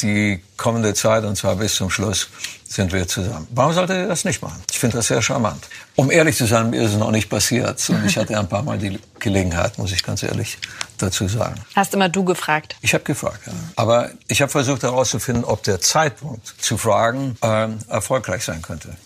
Die 0.02 0.42
kommende 0.56 0.94
Zeit, 0.94 1.24
und 1.24 1.36
zwar 1.36 1.56
bis 1.56 1.74
zum 1.74 1.90
Schluss, 1.90 2.28
sind 2.68 2.92
wir 2.92 3.06
zusammen. 3.06 3.46
Warum 3.50 3.72
sollte 3.72 3.94
er 3.94 4.08
das 4.08 4.24
nicht 4.24 4.42
machen? 4.42 4.62
Ich 4.70 4.78
finde 4.78 4.96
das 4.96 5.06
sehr 5.06 5.22
charmant. 5.22 5.68
Um 5.94 6.10
ehrlich 6.10 6.36
zu 6.36 6.46
sein, 6.46 6.70
mir 6.70 6.82
ist 6.82 6.92
es 6.92 6.98
noch 6.98 7.10
nicht 7.10 7.30
passiert. 7.30 7.88
Und 7.88 8.04
ich 8.04 8.18
hatte 8.18 8.38
ein 8.38 8.48
paar 8.48 8.62
Mal 8.62 8.78
die 8.78 8.98
Gelegenheit, 9.18 9.78
muss 9.78 9.92
ich 9.92 10.02
ganz 10.02 10.22
ehrlich 10.22 10.58
dazu 10.98 11.28
sagen. 11.28 11.54
Hast 11.74 11.94
immer 11.94 12.08
du 12.08 12.24
gefragt? 12.24 12.76
Ich 12.82 12.92
habe 12.94 13.04
gefragt, 13.04 13.40
ja. 13.46 13.52
Aber 13.76 14.10
ich 14.28 14.42
habe 14.42 14.50
versucht 14.50 14.82
herauszufinden, 14.82 15.44
ob 15.44 15.62
der 15.62 15.80
Zeitpunkt 15.80 16.54
zu 16.58 16.76
fragen 16.76 17.36
äh, 17.42 17.68
erfolgreich 17.88 18.44
sein 18.44 18.62
könnte. 18.62 18.96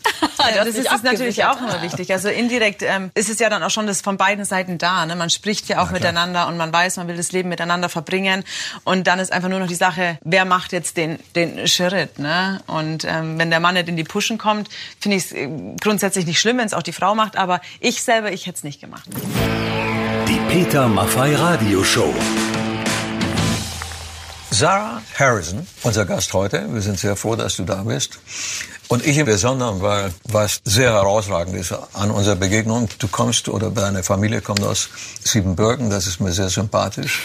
Ja, 0.49 0.65
das 0.65 0.75
ist, 0.75 0.93
ist 0.93 1.05
natürlich 1.05 1.45
auch 1.45 1.59
immer 1.59 1.83
wichtig. 1.83 2.13
Also 2.13 2.29
indirekt 2.29 2.83
ähm, 2.83 3.11
ist 3.15 3.29
es 3.29 3.39
ja 3.39 3.49
dann 3.51 3.63
auch 3.63 3.71
schon 3.71 3.87
das 3.87 4.01
von 4.01 4.17
beiden 4.17 4.45
Seiten 4.45 4.79
da. 4.79 5.07
Ne? 5.07 5.17
Man 5.17 5.31
spricht 5.31 5.69
ja 5.69 5.83
auch 5.83 5.87
ja, 5.87 5.93
miteinander 5.93 6.49
und 6.49 6.57
man 6.57 6.73
weiß, 6.73 6.97
man 6.97 7.09
will 7.09 7.17
das 7.17 7.33
Leben 7.33 7.49
miteinander 7.49 7.89
verbringen. 7.89 8.45
Und 8.85 9.07
dann 9.07 9.19
ist 9.19 9.33
einfach 9.33 9.49
nur 9.49 9.59
noch 9.59 9.69
die 9.69 9.75
Sache, 9.75 10.19
wer 10.23 10.45
macht 10.45 10.73
jetzt 10.73 10.97
den, 10.97 11.19
den 11.35 11.67
Schritt. 11.69 12.19
Ne? 12.19 12.61
Und 12.67 13.05
ähm, 13.05 13.39
wenn 13.39 13.51
der 13.51 13.61
Mann 13.61 13.75
nicht 13.75 13.89
in 13.89 13.97
die 13.97 14.05
Puschen 14.05 14.39
kommt, 14.39 14.69
finde 15.01 15.17
ich 15.17 15.27
es 15.27 15.33
äh, 15.33 15.49
grundsätzlich 15.81 16.27
nicht 16.27 16.41
schlimm, 16.41 16.59
wenn 16.59 16.67
es 16.67 16.75
auch 16.75 16.83
die 16.83 16.93
Frau 16.93 17.15
macht. 17.15 17.37
Aber 17.37 17.61
ich 17.81 18.03
selber, 18.03 18.33
ich 18.33 18.47
hätte 18.47 18.59
es 18.59 18.65
nicht 18.65 18.81
gemacht. 18.81 19.05
Die 20.29 20.41
Peter 20.49 20.89
Maffei 20.89 21.35
Radioshow. 21.35 22.15
Sarah 24.53 25.01
Harrison, 25.19 25.67
unser 25.85 26.05
Gast 26.05 26.35
heute. 26.35 26.67
Wir 26.73 26.81
sind 26.81 26.99
sehr 26.99 27.17
froh, 27.17 27.37
dass 27.37 27.57
du 27.57 27.65
da 27.65 27.83
bist. 27.83 28.19
Und 28.91 29.07
ich 29.07 29.17
im 29.19 29.27
Besonderen, 29.27 29.81
weil 29.83 30.13
was 30.25 30.61
sehr 30.65 30.93
herausragend 30.93 31.55
ist 31.55 31.73
an 31.93 32.11
unserer 32.11 32.35
Begegnung, 32.35 32.89
du 32.99 33.07
kommst 33.07 33.49
oder 33.49 33.71
deine 33.71 34.03
Familie 34.03 34.41
kommt 34.41 34.65
aus 34.65 34.89
Siebenbürgen, 35.23 35.91
das 35.91 36.09
ist 36.09 36.21
mir 36.21 36.33
sehr 36.33 36.49
sympathisch. 36.49 37.23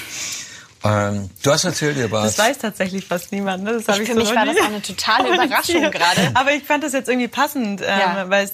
Ähm, 0.84 1.32
du 1.42 1.52
hast 1.52 1.64
erzählt, 1.64 1.98
ihr 1.98 2.12
wart... 2.12 2.28
Das 2.28 2.38
weiß 2.38 2.60
tatsächlich 2.60 3.08
fast 3.08 3.32
niemand. 3.32 3.64
Ne? 3.64 3.82
Das 3.84 3.98
ich, 3.98 4.04
ich 4.04 4.10
für 4.10 4.14
so 4.14 4.20
mich 4.20 4.36
war 4.36 4.46
das 4.46 4.58
eine 4.64 4.80
totale 4.80 5.30
Überraschung 5.34 5.90
gerade. 5.90 6.32
Aber 6.36 6.52
ich 6.52 6.64
fand 6.64 6.84
das 6.84 6.94
jetzt 6.94 7.10
irgendwie 7.10 7.30
passend, 7.30 7.82
ähm, 7.82 7.88
ja. 7.88 8.30
weil, 8.30 8.48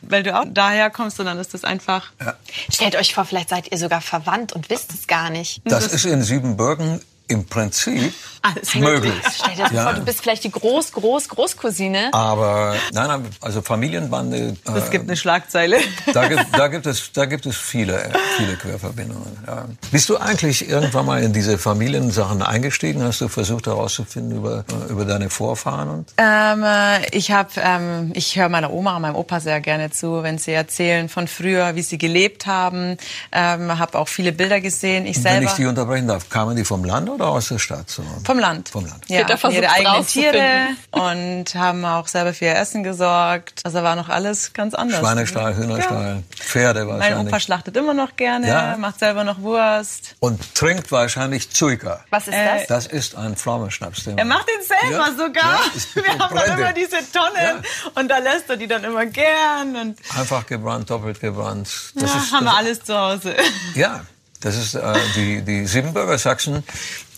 weil 0.00 0.22
du 0.22 0.34
auch 0.34 0.46
daher 0.48 0.88
kommst 0.88 1.20
und 1.20 1.26
dann 1.26 1.38
ist 1.38 1.52
das 1.52 1.64
einfach... 1.64 2.12
Ja. 2.24 2.34
Stellt 2.72 2.96
euch 2.96 3.14
vor, 3.14 3.26
vielleicht 3.26 3.50
seid 3.50 3.70
ihr 3.70 3.76
sogar 3.76 4.00
verwandt 4.00 4.54
und 4.54 4.70
wisst 4.70 4.94
es 4.94 5.06
gar 5.06 5.28
nicht. 5.28 5.60
Das, 5.66 5.84
das 5.84 5.92
ist 5.92 6.06
in 6.06 6.22
Siebenbürgen 6.22 7.02
im 7.28 7.46
Prinzip 7.46 8.12
Alles 8.42 8.74
möglich. 8.74 9.14
Stell 9.34 9.54
dir 9.54 9.74
ja. 9.74 9.84
vor, 9.84 9.94
du 9.94 10.02
bist 10.02 10.20
vielleicht 10.20 10.44
die 10.44 10.50
Groß, 10.50 10.92
Groß, 10.92 11.28
Großcousine. 11.30 12.12
Aber 12.12 12.76
nein, 12.92 13.08
nein 13.08 13.26
also 13.40 13.62
Familienbande. 13.62 14.56
Es 14.64 14.88
äh, 14.88 14.90
gibt 14.90 15.04
eine 15.04 15.16
Schlagzeile. 15.16 15.78
Da 16.12 16.28
gibt, 16.28 16.46
da 16.52 16.68
gibt 16.68 16.84
es, 16.86 17.12
da 17.12 17.24
gibt 17.24 17.46
es 17.46 17.56
viele, 17.56 18.12
viele 18.36 18.56
Querverbindungen. 18.56 19.38
Ja. 19.46 19.64
Bist 19.90 20.10
du 20.10 20.18
eigentlich 20.18 20.68
irgendwann 20.68 21.06
mal 21.06 21.22
in 21.22 21.32
diese 21.32 21.56
Familiensachen 21.56 22.42
eingestiegen? 22.42 23.02
Hast 23.02 23.22
du 23.22 23.28
versucht 23.28 23.66
herauszufinden 23.66 24.36
über 24.36 24.64
über 24.90 25.06
deine 25.06 25.30
Vorfahren? 25.30 25.88
Und? 25.88 26.12
Ähm, 26.18 26.62
äh, 26.62 27.16
ich 27.16 27.30
habe, 27.30 27.50
ähm, 27.56 28.12
ich 28.14 28.36
höre 28.36 28.50
meiner 28.50 28.72
Oma 28.72 28.96
und 28.96 29.02
meinem 29.02 29.16
Opa 29.16 29.40
sehr 29.40 29.60
gerne 29.60 29.90
zu, 29.90 30.22
wenn 30.22 30.36
sie 30.36 30.52
erzählen 30.52 31.08
von 31.08 31.28
früher, 31.28 31.74
wie 31.76 31.82
sie 31.82 31.96
gelebt 31.96 32.46
haben. 32.46 32.98
Ähm, 33.32 33.78
habe 33.78 33.98
auch 33.98 34.08
viele 34.08 34.32
Bilder 34.32 34.60
gesehen. 34.60 35.06
Ich 35.06 35.20
selber. 35.20 35.40
Wenn 35.40 35.48
ich 35.48 35.54
die 35.54 35.66
unterbrechen 35.66 36.08
darf, 36.08 36.28
kamen 36.28 36.56
die 36.56 36.64
vom 36.64 36.84
Land 36.84 37.08
oder 37.08 37.23
aus 37.28 37.48
der 37.48 37.58
Stadt? 37.58 37.90
So? 37.90 38.02
Vom 38.24 38.38
Land. 38.38 38.68
Vom 38.68 38.86
Land. 38.86 39.04
Ja, 39.08 39.26
ihre 39.50 39.70
eigenen 39.70 40.06
Tiere 40.06 40.68
und 40.90 41.54
haben 41.54 41.84
auch 41.84 42.06
selber 42.08 42.32
für 42.32 42.46
ihr 42.46 42.56
Essen 42.56 42.82
gesorgt. 42.82 43.60
Also 43.64 43.82
war 43.82 43.96
noch 43.96 44.08
alles 44.08 44.52
ganz 44.52 44.74
anders. 44.74 45.00
Schweinestall, 45.00 45.56
Hühnerstall, 45.56 46.16
ja. 46.16 46.44
Pferde 46.44 46.86
wahrscheinlich. 46.86 47.16
Mein 47.16 47.26
Opa 47.28 47.40
schlachtet 47.40 47.76
immer 47.76 47.94
noch 47.94 48.16
gerne, 48.16 48.48
ja. 48.48 48.76
macht 48.76 48.98
selber 48.98 49.24
noch 49.24 49.40
Wurst. 49.40 50.16
Und 50.20 50.54
trinkt 50.54 50.90
wahrscheinlich 50.92 51.50
Zuika. 51.50 52.04
Was 52.10 52.28
ist 52.28 52.36
das? 52.36 52.66
Das 52.66 52.86
ist 52.86 53.16
ein 53.16 53.36
Pflaumenschnaps. 53.36 54.06
Er 54.06 54.24
macht 54.24 54.46
den 54.48 54.66
selber 54.66 55.06
ja. 55.06 55.12
sogar. 55.16 55.60
Wir 55.94 56.18
haben 56.18 56.36
dann 56.36 56.58
immer 56.58 56.72
diese 56.72 56.96
Tonnen 57.12 57.64
und 57.94 58.08
da 58.08 58.18
lässt 58.18 58.48
er 58.48 58.56
die 58.56 58.66
dann 58.66 58.84
immer 58.84 59.06
gern. 59.06 59.76
Und 59.76 59.98
Einfach 60.16 60.46
gebrannt, 60.46 60.90
doppelt 60.90 61.20
gebrannt. 61.20 61.92
Das 61.94 62.14
ist, 62.14 62.32
haben 62.32 62.44
wir 62.44 62.56
alles 62.56 62.82
zu 62.82 62.96
Hause. 62.96 63.36
Ja, 63.74 64.04
das 64.44 64.56
ist, 64.56 64.74
äh, 64.74 64.94
die, 65.16 65.40
die 65.40 65.66
Siebenbürger 65.66 66.18
Sachsen 66.18 66.64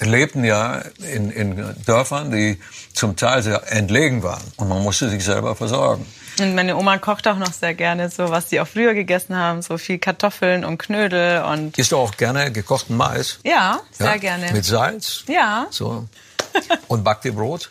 lebten 0.01 0.45
ja 0.45 0.83
in, 1.13 1.31
in 1.31 1.75
Dörfern, 1.85 2.31
die 2.31 2.61
zum 2.95 3.17
Teil 3.17 3.43
sehr 3.43 3.73
entlegen 3.73 4.23
waren. 4.23 4.45
Und 4.57 4.69
man 4.69 4.81
musste 4.81 5.09
sich 5.09 5.25
selber 5.25 5.57
versorgen. 5.57 6.07
Und 6.39 6.55
meine 6.55 6.77
Oma 6.77 6.99
kocht 6.99 7.27
auch 7.27 7.39
noch 7.39 7.53
sehr 7.53 7.75
gerne 7.75 8.11
so, 8.11 8.31
was 8.31 8.51
sie 8.51 8.61
auch 8.61 8.69
früher 8.69 8.95
gegessen 8.95 9.35
haben, 9.37 9.61
so 9.61 9.77
viel 9.77 9.99
Kartoffeln 9.99 10.65
und 10.65 10.79
Knödel 10.79 11.43
und. 11.43 11.77
Isst 11.77 11.91
du 11.91 11.97
auch 11.97 12.17
gerne 12.17 12.53
gekochten 12.53 12.97
Mais? 12.97 13.41
Ja, 13.43 13.81
sehr 13.91 14.07
ja? 14.07 14.17
gerne. 14.19 14.53
Mit 14.53 14.65
Salz? 14.65 15.25
Ja. 15.27 15.67
So. 15.71 16.07
Und 16.89 17.05
backt 17.05 17.25
ihr 17.25 17.33
Brot? 17.33 17.71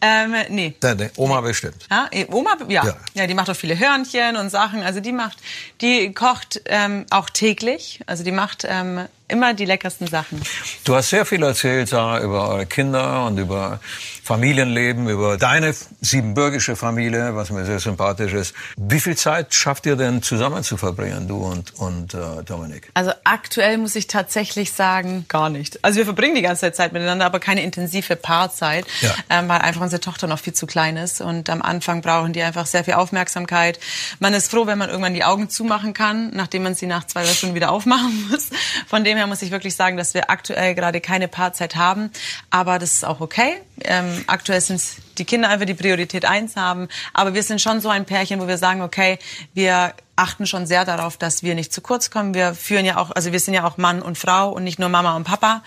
Ähm, 0.00 0.34
nee. 0.48 0.74
Deine 0.80 1.10
Oma 1.16 1.40
bestimmt. 1.40 1.86
Ja, 1.90 2.08
eh, 2.10 2.26
Oma, 2.30 2.56
ja. 2.68 2.84
ja. 2.84 2.96
ja. 3.14 3.26
die 3.26 3.34
macht 3.34 3.50
auch 3.50 3.56
viele 3.56 3.78
Hörnchen 3.78 4.36
und 4.36 4.50
Sachen. 4.50 4.82
Also 4.82 5.00
die 5.00 5.12
macht, 5.12 5.38
die 5.80 6.12
kocht 6.12 6.62
ähm, 6.66 7.06
auch 7.10 7.30
täglich. 7.30 8.00
Also 8.06 8.24
die 8.24 8.32
macht 8.32 8.66
ähm, 8.68 9.06
immer 9.28 9.54
die 9.54 9.64
leckersten 9.64 10.06
Sachen. 10.06 10.42
Du 10.84 10.94
hast 10.94 11.10
sehr 11.10 11.24
viel 11.24 11.42
erzählt, 11.42 11.88
Sarah, 11.88 12.20
über 12.20 12.48
eure 12.48 12.66
Kinder 12.66 13.26
und 13.26 13.38
über 13.38 13.80
Familienleben, 14.24 15.06
über 15.10 15.36
deine 15.36 15.74
siebenbürgische 16.00 16.76
Familie, 16.76 17.36
was 17.36 17.50
mir 17.50 17.66
sehr 17.66 17.78
sympathisch 17.78 18.32
ist. 18.32 18.54
Wie 18.78 18.98
viel 18.98 19.18
Zeit 19.18 19.52
schafft 19.52 19.84
ihr 19.84 19.96
denn 19.96 20.22
zusammen 20.22 20.64
zu 20.64 20.78
verbringen, 20.78 21.28
du 21.28 21.36
und, 21.36 21.74
und 21.74 22.14
äh, 22.14 22.42
Dominik? 22.42 22.90
Also 22.94 23.12
aktuell 23.24 23.76
muss 23.76 23.94
ich 23.96 24.06
tatsächlich 24.06 24.72
sagen, 24.72 25.26
gar 25.28 25.50
nicht. 25.50 25.84
Also 25.84 25.98
wir 25.98 26.06
verbringen 26.06 26.36
die 26.36 26.40
ganze 26.40 26.72
Zeit 26.72 26.94
miteinander, 26.94 27.26
aber 27.26 27.38
keine 27.38 27.62
intensive 27.62 28.16
Paarzeit, 28.16 28.86
ja. 29.02 29.14
ähm, 29.28 29.46
weil 29.50 29.58
einfach 29.58 29.82
unsere 29.82 30.00
Tochter 30.00 30.26
noch 30.26 30.38
viel 30.38 30.54
zu 30.54 30.66
klein 30.66 30.96
ist 30.96 31.20
und 31.20 31.50
am 31.50 31.60
Anfang 31.60 32.00
brauchen 32.00 32.32
die 32.32 32.42
einfach 32.42 32.64
sehr 32.64 32.82
viel 32.82 32.94
Aufmerksamkeit. 32.94 33.78
Man 34.20 34.32
ist 34.32 34.50
froh, 34.50 34.66
wenn 34.66 34.78
man 34.78 34.88
irgendwann 34.88 35.12
die 35.12 35.24
Augen 35.24 35.50
zumachen 35.50 35.92
kann, 35.92 36.30
nachdem 36.32 36.62
man 36.62 36.74
sie 36.74 36.86
nach 36.86 37.04
zwei 37.04 37.26
Stunden 37.26 37.54
wieder 37.54 37.70
aufmachen 37.70 38.26
muss. 38.30 38.48
Von 38.86 39.04
dem 39.04 39.18
her 39.18 39.26
muss 39.26 39.42
ich 39.42 39.50
wirklich 39.50 39.76
sagen, 39.76 39.98
dass 39.98 40.14
wir 40.14 40.30
aktuell 40.30 40.74
gerade 40.74 41.02
keine 41.02 41.28
Paarzeit 41.28 41.76
haben, 41.76 42.08
aber 42.48 42.78
das 42.78 42.94
ist 42.94 43.04
auch 43.04 43.20
okay. 43.20 43.58
Ähm, 43.82 44.24
aktuell 44.26 44.60
sind 44.60 44.82
die 45.18 45.24
Kinder 45.24 45.48
einfach 45.48 45.66
die 45.66 45.74
Priorität 45.74 46.24
eins 46.24 46.56
haben. 46.56 46.88
Aber 47.12 47.34
wir 47.34 47.42
sind 47.42 47.60
schon 47.60 47.80
so 47.80 47.88
ein 47.88 48.04
Pärchen, 48.04 48.40
wo 48.40 48.46
wir 48.46 48.58
sagen, 48.58 48.82
okay, 48.82 49.18
wir 49.52 49.94
achten 50.16 50.46
schon 50.46 50.66
sehr 50.66 50.84
darauf, 50.84 51.16
dass 51.16 51.42
wir 51.42 51.54
nicht 51.54 51.72
zu 51.72 51.80
kurz 51.80 52.10
kommen. 52.10 52.34
Wir 52.34 52.54
führen 52.54 52.84
ja 52.84 52.98
auch, 52.98 53.10
also 53.10 53.32
wir 53.32 53.40
sind 53.40 53.54
ja 53.54 53.64
auch 53.64 53.76
Mann 53.78 54.00
und 54.00 54.16
Frau 54.16 54.50
und 54.50 54.64
nicht 54.64 54.78
nur 54.78 54.88
Mama 54.88 55.16
und 55.16 55.24
Papa. 55.24 55.62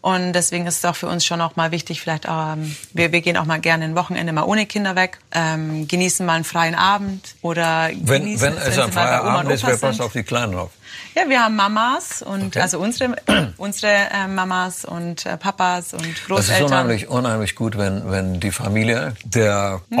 Und 0.00 0.32
deswegen 0.32 0.66
ist 0.66 0.78
es 0.78 0.84
auch 0.84 0.96
für 0.96 1.06
uns 1.06 1.24
schon 1.24 1.40
auch 1.40 1.54
mal 1.54 1.70
wichtig, 1.70 2.00
vielleicht, 2.00 2.26
ähm, 2.28 2.74
wir, 2.92 3.12
wir 3.12 3.20
gehen 3.20 3.36
auch 3.36 3.44
mal 3.44 3.60
gerne 3.60 3.84
ein 3.84 3.94
Wochenende 3.94 4.32
mal 4.32 4.42
ohne 4.42 4.66
Kinder 4.66 4.96
weg, 4.96 5.18
ähm, 5.30 5.86
genießen 5.86 6.26
mal 6.26 6.34
einen 6.34 6.44
freien 6.44 6.74
Abend 6.74 7.36
oder 7.40 7.90
wenn, 7.94 8.22
genießen, 8.22 8.56
wenn 8.56 8.56
es 8.58 8.78
ein 8.78 8.92
freier 8.92 9.22
Abend 9.22 9.52
ist, 9.52 9.64
wer 9.64 9.76
passt 9.76 10.00
auf 10.00 10.12
die 10.12 10.24
Kleinen 10.24 10.56
auf? 10.56 10.70
Ja, 11.14 11.28
wir 11.28 11.44
haben 11.44 11.56
Mamas 11.56 12.22
und 12.22 12.48
okay. 12.48 12.60
also 12.60 12.78
unsere 12.78 13.16
unsere 13.56 13.92
äh, 13.92 14.26
Mamas 14.26 14.84
und 14.84 15.26
äh, 15.26 15.36
Papas 15.36 15.94
und 15.94 16.02
Großeltern. 16.02 16.36
Das 16.36 16.48
ist 16.48 16.62
unheimlich 16.62 17.08
unheimlich 17.08 17.54
gut, 17.54 17.78
wenn 17.78 18.10
wenn 18.10 18.40
die 18.40 18.50
Familie 18.50 19.14
der 19.24 19.80
ja. 19.90 19.98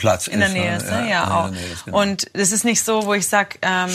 Auffangplatz 0.00 0.26
in 0.28 0.40
ist. 0.40 0.48
In 0.48 0.54
der 0.54 0.62
Nähe 0.62 0.76
ist, 0.76 0.86
ne? 0.86 1.00
ja, 1.02 1.06
ja 1.06 1.34
auch. 1.34 1.52
Ist, 1.52 1.84
genau. 1.84 2.00
Und 2.00 2.30
es 2.32 2.52
ist 2.52 2.64
nicht 2.64 2.84
so, 2.84 3.06
wo 3.06 3.14
ich 3.14 3.26
sag, 3.26 3.58
ähm, 3.62 3.90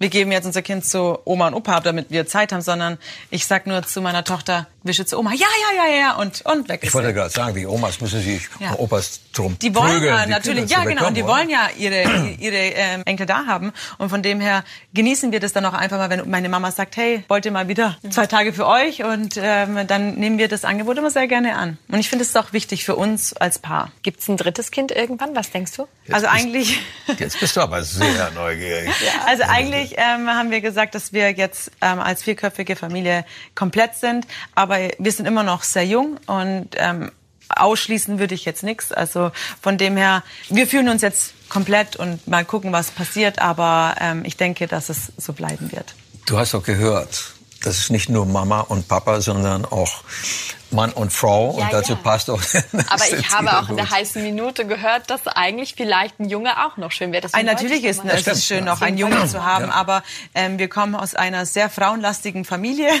wir 0.00 0.08
geben 0.08 0.32
jetzt 0.32 0.46
unser 0.46 0.62
Kind 0.62 0.84
zu 0.86 1.18
Oma 1.26 1.48
und 1.48 1.54
Opa 1.54 1.76
ab, 1.76 1.84
damit 1.84 2.10
wir 2.10 2.26
Zeit 2.26 2.52
haben, 2.52 2.62
sondern 2.62 2.96
ich 3.28 3.46
sag 3.46 3.66
nur 3.66 3.82
zu 3.82 4.00
meiner 4.00 4.24
Tochter, 4.24 4.66
wische 4.82 5.04
zu 5.04 5.18
Oma, 5.18 5.32
ja, 5.32 5.46
ja, 5.46 5.84
ja, 5.84 5.94
ja, 5.94 6.16
und, 6.16 6.40
und 6.46 6.70
weg 6.70 6.82
ist 6.82 6.88
Ich 6.88 6.94
wollte 6.94 7.12
gerade 7.12 7.28
sagen, 7.28 7.54
die 7.54 7.66
Omas 7.66 8.00
müssen 8.00 8.22
sich 8.22 8.48
ja. 8.60 8.78
Opas 8.78 9.20
drum 9.34 9.58
Die 9.60 9.74
wollen 9.74 9.92
prügeln, 9.92 10.14
ja, 10.14 10.26
natürlich, 10.26 10.70
ja, 10.70 10.84
genau, 10.84 11.06
und 11.06 11.16
die 11.18 11.24
wollen 11.24 11.50
ja 11.50 11.68
ihre, 11.76 12.02
ihre 12.38 12.56
ähm, 12.56 13.02
Enkel 13.04 13.26
da 13.26 13.44
haben. 13.46 13.72
Und 13.98 14.08
von 14.08 14.22
dem 14.22 14.40
her 14.40 14.64
genießen 14.94 15.32
wir 15.32 15.40
das 15.40 15.52
dann 15.52 15.66
auch 15.66 15.74
einfach 15.74 15.98
mal, 15.98 16.08
wenn 16.08 16.28
meine 16.30 16.48
Mama 16.48 16.70
sagt, 16.70 16.96
hey, 16.96 17.22
wollt 17.28 17.44
ihr 17.44 17.52
mal 17.52 17.68
wieder 17.68 17.98
zwei 18.08 18.26
Tage 18.26 18.54
für 18.54 18.66
euch? 18.66 19.04
Und 19.04 19.34
ähm, 19.36 19.86
dann 19.86 20.14
nehmen 20.14 20.38
wir 20.38 20.48
das 20.48 20.64
Angebot 20.64 20.96
immer 20.96 21.10
sehr 21.10 21.26
gerne 21.26 21.56
an. 21.56 21.76
Und 21.88 21.98
ich 21.98 22.08
finde, 22.08 22.22
es 22.22 22.30
ist 22.30 22.36
auch 22.38 22.54
wichtig 22.54 22.86
für 22.86 22.96
uns 22.96 23.34
als 23.34 23.58
Paar. 23.58 23.92
Gibt's 24.02 24.28
ein 24.28 24.38
drittes 24.38 24.70
Kind 24.70 24.92
irgendwann? 24.92 25.36
Was 25.36 25.50
denkst 25.50 25.72
du? 25.76 25.86
Jetzt 26.06 26.14
also 26.14 26.26
eigentlich... 26.28 26.80
Jetzt 27.18 27.38
bist 27.38 27.56
du 27.56 27.60
aber 27.60 27.82
sehr 27.82 28.30
neugierig. 28.30 28.88
ja, 29.04 29.26
also 29.26 29.42
eigentlich 29.42 29.89
ähm, 29.98 30.28
haben 30.28 30.50
wir 30.50 30.60
gesagt, 30.60 30.94
dass 30.94 31.12
wir 31.12 31.30
jetzt 31.32 31.70
ähm, 31.80 31.98
als 31.98 32.22
vierköpfige 32.22 32.76
Familie 32.76 33.24
komplett 33.54 33.94
sind. 33.94 34.26
Aber 34.54 34.78
wir 34.98 35.12
sind 35.12 35.26
immer 35.26 35.42
noch 35.42 35.62
sehr 35.62 35.86
jung 35.86 36.18
und 36.26 36.68
ähm, 36.76 37.10
ausschließen 37.48 38.18
würde 38.18 38.34
ich 38.34 38.44
jetzt 38.44 38.62
nichts. 38.62 38.92
Also 38.92 39.32
von 39.60 39.78
dem 39.78 39.96
her, 39.96 40.22
wir 40.48 40.66
fühlen 40.66 40.88
uns 40.88 41.02
jetzt 41.02 41.34
komplett 41.48 41.96
und 41.96 42.26
mal 42.26 42.44
gucken, 42.44 42.72
was 42.72 42.90
passiert. 42.90 43.40
Aber 43.40 43.96
ähm, 44.00 44.24
ich 44.24 44.36
denke, 44.36 44.66
dass 44.66 44.88
es 44.88 45.12
so 45.16 45.32
bleiben 45.32 45.72
wird. 45.72 45.94
Du 46.26 46.38
hast 46.38 46.54
doch 46.54 46.62
gehört, 46.62 47.34
das 47.62 47.78
ist 47.78 47.90
nicht 47.90 48.08
nur 48.08 48.26
Mama 48.26 48.60
und 48.60 48.88
Papa, 48.88 49.20
sondern 49.20 49.64
auch 49.64 50.02
Mann 50.70 50.92
und 50.92 51.12
Frau. 51.12 51.56
Ja, 51.58 51.64
und 51.64 51.72
dazu 51.72 51.92
ja. 51.92 51.98
passt 51.98 52.30
auch. 52.30 52.40
Aber 52.88 53.04
ich 53.18 53.30
habe 53.30 53.58
auch 53.58 53.68
in 53.68 53.76
der 53.76 53.90
heißen 53.90 54.22
Minute 54.22 54.66
gehört, 54.66 55.10
dass 55.10 55.26
eigentlich 55.26 55.74
vielleicht 55.76 56.20
ein 56.20 56.28
Junge 56.28 56.64
auch 56.64 56.76
noch 56.76 56.92
schön 56.92 57.12
wäre. 57.12 57.24
Ein, 57.32 57.46
Deswegen 57.46 57.46
natürlich 57.46 57.84
ist 57.84 58.02
es 58.04 58.26
ist 58.26 58.46
schön, 58.46 58.64
noch 58.64 58.80
einen 58.80 58.98
Jungen 58.98 59.28
zu 59.28 59.44
haben, 59.44 59.66
Ja. 59.66 59.72
aber 59.72 60.02
ähm, 60.34 60.58
wir 60.58 60.68
kommen 60.68 60.94
aus 60.94 61.14
einer 61.14 61.44
sehr 61.46 61.68
frauenlastigen 61.68 62.44
Familie. 62.44 62.90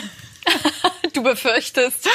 Du 1.12 1.24
befürchtest. 1.24 2.08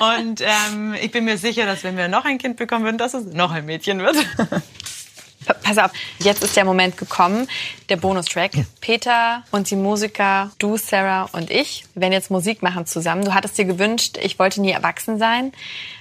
Und 0.00 0.40
ähm, 0.40 0.94
ich 1.00 1.10
bin 1.10 1.26
mir 1.26 1.36
sicher, 1.36 1.66
dass 1.66 1.84
wenn 1.84 1.98
wir 1.98 2.08
noch 2.08 2.24
ein 2.24 2.38
Kind 2.38 2.56
bekommen 2.56 2.84
würden, 2.84 2.96
dass 2.96 3.12
es 3.12 3.26
noch 3.26 3.50
ein 3.50 3.66
Mädchen 3.66 4.00
wird. 4.00 4.16
Pa- 5.46 5.54
Pass 5.54 5.78
auf, 5.78 5.90
jetzt 6.18 6.42
ist 6.42 6.56
der 6.56 6.64
Moment 6.64 6.96
gekommen, 6.96 7.48
der 7.88 7.96
Bonustrack. 7.96 8.52
Peter 8.80 9.42
und 9.50 9.70
die 9.70 9.76
Musiker, 9.76 10.50
du, 10.58 10.76
Sarah 10.76 11.28
und 11.32 11.50
ich, 11.50 11.84
wir 11.94 12.02
werden 12.02 12.12
jetzt 12.12 12.30
Musik 12.30 12.62
machen 12.62 12.86
zusammen. 12.86 13.24
Du 13.24 13.34
hattest 13.34 13.56
dir 13.58 13.64
gewünscht, 13.64 14.18
ich 14.20 14.38
wollte 14.38 14.60
nie 14.60 14.72
erwachsen 14.72 15.18
sein. 15.18 15.52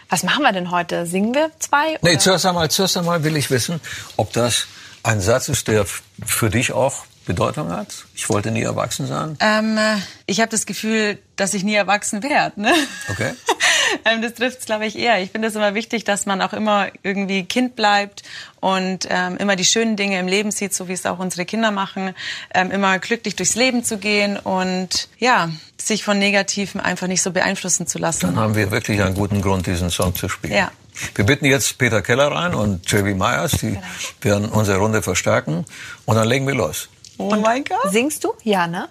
Was 0.09 0.23
machen 0.23 0.43
wir 0.43 0.51
denn 0.53 0.71
heute? 0.71 1.05
Singen 1.05 1.33
wir 1.35 1.51
zwei? 1.59 1.97
Nee, 2.01 2.11
oder? 2.11 2.19
zuerst 2.19 2.45
einmal, 2.45 2.69
zuerst 2.71 2.95
einmal 2.97 3.23
will 3.23 3.35
ich 3.35 3.49
wissen, 3.49 3.81
ob 4.15 4.31
das 4.33 4.67
ein 5.03 5.19
Satz 5.21 5.49
ist, 5.49 5.67
der 5.67 5.85
für 6.25 6.49
dich 6.49 6.71
auch 6.71 7.05
Bedeutung 7.27 7.69
hat. 7.69 8.05
Ich 8.15 8.29
wollte 8.29 8.49
nie 8.51 8.63
erwachsen 8.63 9.05
sein. 9.05 9.37
Ähm, 9.39 9.77
äh, 9.77 9.97
ich 10.25 10.39
habe 10.39 10.49
das 10.49 10.65
Gefühl, 10.65 11.19
dass 11.35 11.53
ich 11.53 11.63
nie 11.63 11.75
erwachsen 11.75 12.23
werde. 12.23 12.59
Ne? 12.59 12.73
Okay. 13.09 13.33
ähm, 14.05 14.21
das 14.21 14.33
trifft 14.33 14.59
es, 14.59 14.65
glaube 14.65 14.85
ich, 14.85 14.97
eher. 14.97 15.21
Ich 15.21 15.31
finde 15.31 15.49
es 15.49 15.55
immer 15.55 15.75
wichtig, 15.75 16.03
dass 16.05 16.25
man 16.25 16.41
auch 16.41 16.53
immer 16.53 16.87
irgendwie 17.03 17.43
Kind 17.43 17.75
bleibt 17.75 18.23
und 18.59 19.07
ähm, 19.09 19.37
immer 19.37 19.55
die 19.55 19.65
schönen 19.65 19.95
Dinge 19.95 20.19
im 20.19 20.27
Leben 20.27 20.51
sieht, 20.51 20.73
so 20.73 20.87
wie 20.87 20.93
es 20.93 21.05
auch 21.05 21.19
unsere 21.19 21.45
Kinder 21.45 21.71
machen. 21.71 22.15
Ähm, 22.53 22.71
immer 22.71 22.97
glücklich 22.97 23.35
durchs 23.35 23.55
Leben 23.55 23.83
zu 23.83 23.97
gehen 23.97 24.37
und 24.37 25.09
ja, 25.19 25.49
sich 25.77 26.03
von 26.03 26.17
Negativen 26.17 26.81
einfach 26.81 27.07
nicht 27.07 27.21
so 27.21 27.31
beeinflussen 27.31 27.87
zu 27.87 27.99
lassen. 27.99 28.21
Dann 28.21 28.37
haben 28.37 28.55
wir 28.55 28.71
wirklich 28.71 29.01
einen 29.01 29.15
guten 29.15 29.41
Grund, 29.41 29.67
diesen 29.67 29.89
Song 29.89 30.15
zu 30.15 30.29
spielen. 30.29 30.53
Ja. 30.53 30.71
Wir 31.13 31.25
bitten 31.25 31.45
jetzt 31.45 31.77
Peter 31.77 32.01
Keller 32.01 32.31
rein 32.31 32.55
und 32.55 32.89
JB 32.91 33.15
Myers, 33.15 33.51
die 33.51 33.77
werden 34.21 34.49
unsere 34.49 34.79
Runde 34.79 35.01
verstärken. 35.01 35.65
Und 36.05 36.15
dann 36.15 36.27
legen 36.27 36.47
wir 36.47 36.55
los. 36.55 36.89
Oh 37.17 37.35
mein 37.35 37.63
Gott. 37.63 37.91
Singst 37.91 38.23
du? 38.23 38.33
Ja, 38.43 38.67
ne? 38.67 38.89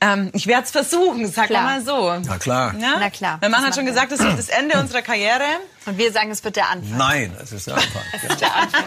Ähm, 0.00 0.30
ich 0.34 0.46
werde 0.46 0.64
es 0.64 0.70
versuchen, 0.72 1.30
sag 1.30 1.46
Klar. 1.46 1.62
mal 1.62 1.80
so. 1.84 2.12
Na 2.26 2.38
klar. 2.38 2.74
Ja? 2.78 2.96
Na 2.98 3.08
klar, 3.10 3.38
Mein 3.40 3.50
Mann 3.52 3.64
hat 3.64 3.74
schon 3.74 3.86
gesagt, 3.86 4.10
das 4.10 4.18
wird 4.20 4.36
das 4.36 4.48
Ende 4.48 4.78
unserer 4.78 5.02
Karriere. 5.02 5.44
Und 5.86 5.96
wir 5.96 6.10
sagen, 6.12 6.30
es 6.30 6.42
wird 6.42 6.56
der 6.56 6.68
Anfang. 6.70 6.98
Nein, 6.98 7.32
das 7.38 7.52
ist 7.52 7.66
der 7.68 7.74
Anfang. 7.76 8.02
Der 8.40 8.54
Anfang. 8.56 8.84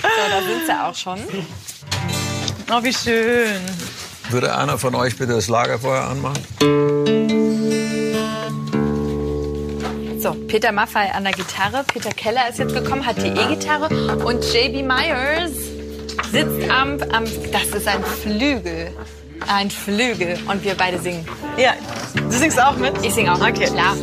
So, 0.00 0.08
da 0.30 0.42
sind 0.42 0.66
sie 0.66 0.72
auch 0.82 0.94
schon. 0.94 1.20
Oh, 2.70 2.82
wie 2.82 2.94
schön. 2.94 3.60
Würde 4.30 4.56
einer 4.56 4.78
von 4.78 4.94
euch 4.94 5.16
bitte 5.18 5.34
das 5.34 5.48
Lagerfeuer 5.48 6.04
anmachen? 6.04 6.42
So, 10.18 10.32
Peter 10.46 10.72
Maffay 10.72 11.10
an 11.10 11.24
der 11.24 11.32
Gitarre, 11.32 11.84
Peter 11.84 12.10
Keller 12.10 12.48
ist 12.48 12.58
jetzt 12.58 12.72
gekommen, 12.74 13.04
hat 13.04 13.16
die 13.18 13.26
E-Gitarre 13.28 13.88
und 14.24 14.42
JB 14.54 14.82
Myers 14.86 15.50
sitzt 16.30 16.70
am, 16.70 16.98
am, 17.12 17.24
das 17.52 17.66
ist 17.78 17.88
ein 17.88 18.02
Flügel, 18.04 18.90
ein 19.48 19.70
Flügel 19.70 20.38
und 20.48 20.64
wir 20.64 20.74
beide 20.74 20.98
singen. 20.98 21.26
Ja, 21.56 21.74
du 22.14 22.30
singst 22.30 22.60
auch 22.60 22.76
mit? 22.76 22.92
Ich 23.04 23.14
singe 23.14 23.32
auch, 23.34 23.40
Okay. 23.40 23.66
klar. 23.66 23.96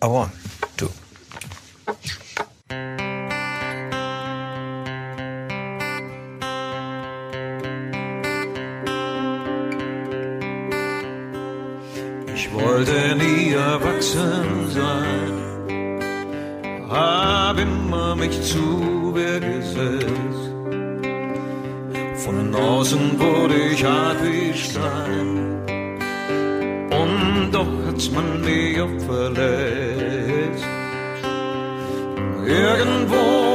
A 0.00 0.06
one, 0.06 0.30
two. 0.76 0.88
Ich 12.34 12.52
wollte 12.52 13.16
nie 13.16 13.52
erwachsen 13.52 14.70
sein, 14.70 15.32
hab 16.88 17.58
immer 17.58 18.16
mich 18.16 18.40
zu 18.42 19.01
Wehr 19.14 19.40
gesetzt. 19.40 20.44
Von 22.24 22.54
außen 22.54 23.18
wurde 23.18 23.54
ich 23.72 23.84
hart 23.84 24.22
wie 24.22 24.54
Stein, 24.54 25.28
und 27.00 27.50
doch 27.52 27.72
hat's 27.86 28.10
man 28.10 28.40
mich 28.40 28.78
verletzt. 29.06 30.64
Irgendwo 32.46 33.51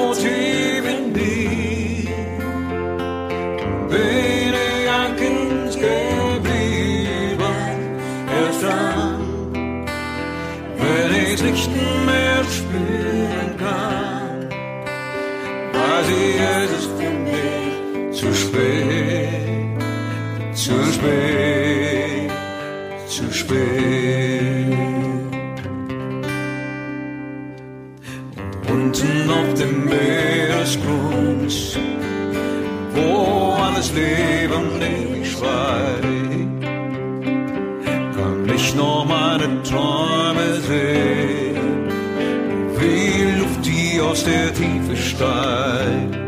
es 16.37 16.71
ist 16.79 16.89
für 16.97 17.13
mich 17.27 18.19
zu 18.19 18.33
spät, 18.33 19.29
zu 20.53 20.73
spät, 20.93 22.31
zu 23.07 23.33
spät. 23.33 24.37
unten 28.97 29.29
auf 29.29 29.53
dem 29.53 29.85
Meeresgrund, 29.85 31.79
wo 32.93 33.53
alles 33.53 33.91
Leben 33.93 34.81
ewig 34.81 35.31
schweigt, 35.31 36.63
kann 38.15 38.49
ich 38.55 38.75
noch 38.75 39.05
meine 39.05 39.61
Träume 39.63 40.61
sehen, 40.67 41.87
wie 42.77 43.39
Luft, 43.39 43.65
die 43.65 43.99
aus 44.01 44.23
der 44.23 44.53
Tiefe 44.53 44.95
steigt. 44.95 46.26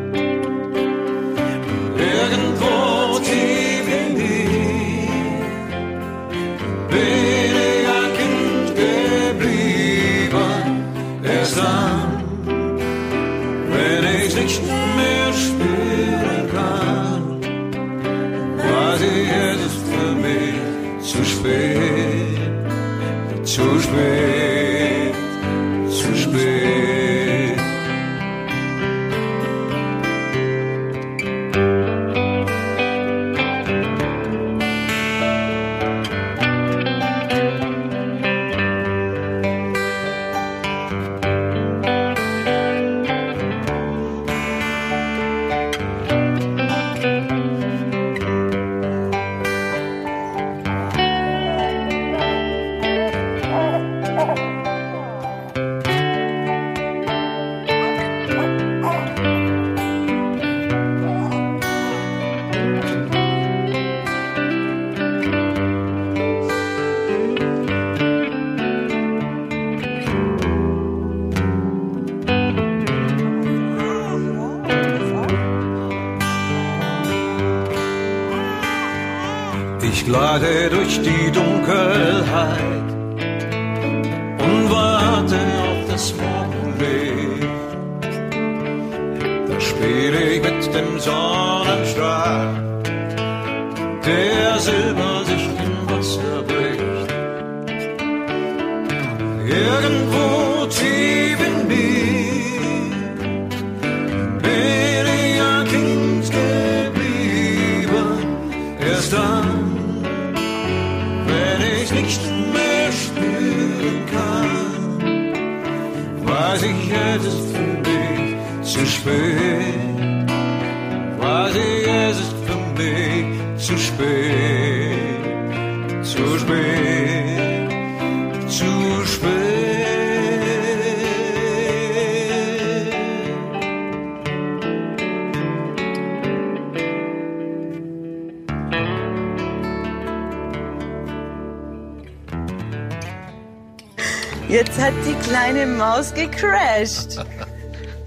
Jetzt 144.50 144.80
hat 144.80 144.94
die 145.06 145.14
kleine 145.30 145.68
Maus 145.68 146.12
gecrashed. 146.12 147.24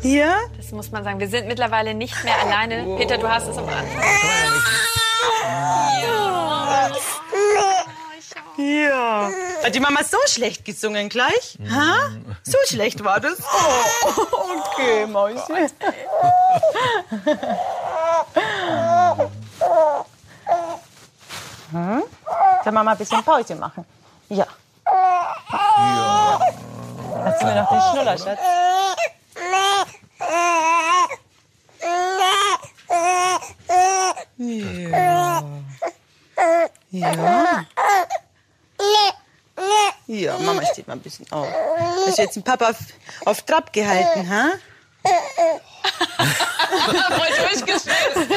Ja? 0.03 0.39
Das 0.57 0.73
muss 0.73 0.91
man 0.91 1.05
sagen. 1.05 1.21
Wir 1.21 1.29
sind 1.29 1.47
mittlerweile 1.47 1.95
nicht 1.95 2.25
mehr 2.25 2.37
alleine. 2.41 2.97
Peter, 2.97 3.17
du 3.17 3.29
hast 3.29 3.47
es 3.47 3.57
am 3.57 3.69
Anfang. 3.69 4.03
Ja. 8.57 9.31
Hat 9.63 9.73
die 9.73 9.79
Mama 9.79 10.01
so 10.03 10.19
schlecht 10.27 10.65
gesungen 10.65 11.09
gleich? 11.09 11.59
Ha? 11.71 12.11
So 12.43 12.59
schlecht 12.67 13.05
war 13.05 13.21
das? 13.21 13.39
Oh, 13.41 14.41
okay, 14.59 15.07
Mäuschen. 15.07 15.71
Hm? 21.71 22.03
Soll 22.65 22.73
Mama 22.73 22.91
ein 22.91 22.99
bisschen 22.99 23.23
Pause 23.23 23.55
machen? 23.55 23.85
Ja. 24.29 24.47
Ja. 25.53 26.41
Hast 27.25 27.41
du 27.43 27.47
mir 27.47 27.55
noch 27.55 27.69
den 27.71 27.81
Schnuller, 27.93 28.19
Schatz? 28.19 28.41
Ja. 34.39 35.43
Ja. 36.91 37.65
Ja, 40.07 40.39
Mama 40.39 40.63
steht 40.73 40.87
mal 40.89 40.95
ein 40.95 41.01
bisschen 41.01 41.31
auf. 41.33 41.49
Hast 42.07 42.19
du 42.19 42.23
jetzt 42.23 42.37
den 42.37 42.43
Papa 42.43 42.71
auf, 42.71 42.77
auf 43.25 43.43
Trab 43.43 43.73
gehalten, 43.73 44.29
ha? 44.29 44.51
Voll 47.09 47.29
durchgeschmissen. 47.49 48.31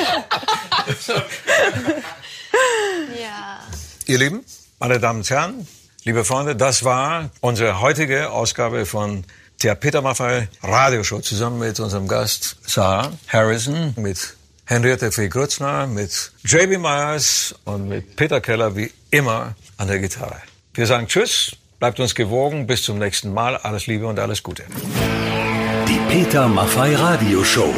ja. 3.22 3.60
Ihr 4.06 4.18
Lieben, 4.18 4.46
meine 4.80 5.00
Damen 5.00 5.20
und 5.20 5.30
Herren, 5.30 5.68
liebe 6.06 6.24
Freunde, 6.24 6.56
das 6.56 6.84
war 6.84 7.32
unsere 7.42 7.82
heutige 7.82 8.30
Ausgabe 8.30 8.86
von 8.86 9.26
der 9.64 9.76
Peter 9.76 10.02
Maffay 10.02 10.48
Radioshow 10.62 11.20
zusammen 11.22 11.60
mit 11.60 11.80
unserem 11.80 12.08
Gast 12.08 12.58
Sarah 12.66 13.12
Harrison, 13.28 13.94
mit 13.98 14.36
Henriette 14.66 15.12
Fee 15.12 15.30
Grützner, 15.30 15.88
mit 15.88 16.32
JB 16.44 16.78
Myers 16.78 17.56
und 17.66 17.90
mit 17.90 18.16
Peter 18.16 18.40
Keller 18.40 18.76
wie 18.76 18.92
immer 19.10 19.56
an 19.78 19.88
der 19.88 20.00
Gitarre. 20.00 20.42
Wir 20.76 20.86
sagen 20.86 21.08
Tschüss, 21.08 21.56
bleibt 21.80 22.00
uns 22.00 22.14
gewogen, 22.14 22.68
bis 22.68 22.84
zum 22.84 23.00
nächsten 23.00 23.34
Mal, 23.34 23.58
alles 23.58 23.88
Liebe 23.88 24.06
und 24.06 24.20
alles 24.20 24.44
Gute. 24.44 24.64
Die 25.88 26.00
Peter 26.08 26.48
Maffay 26.48 26.94
Radioshow. 26.96 27.74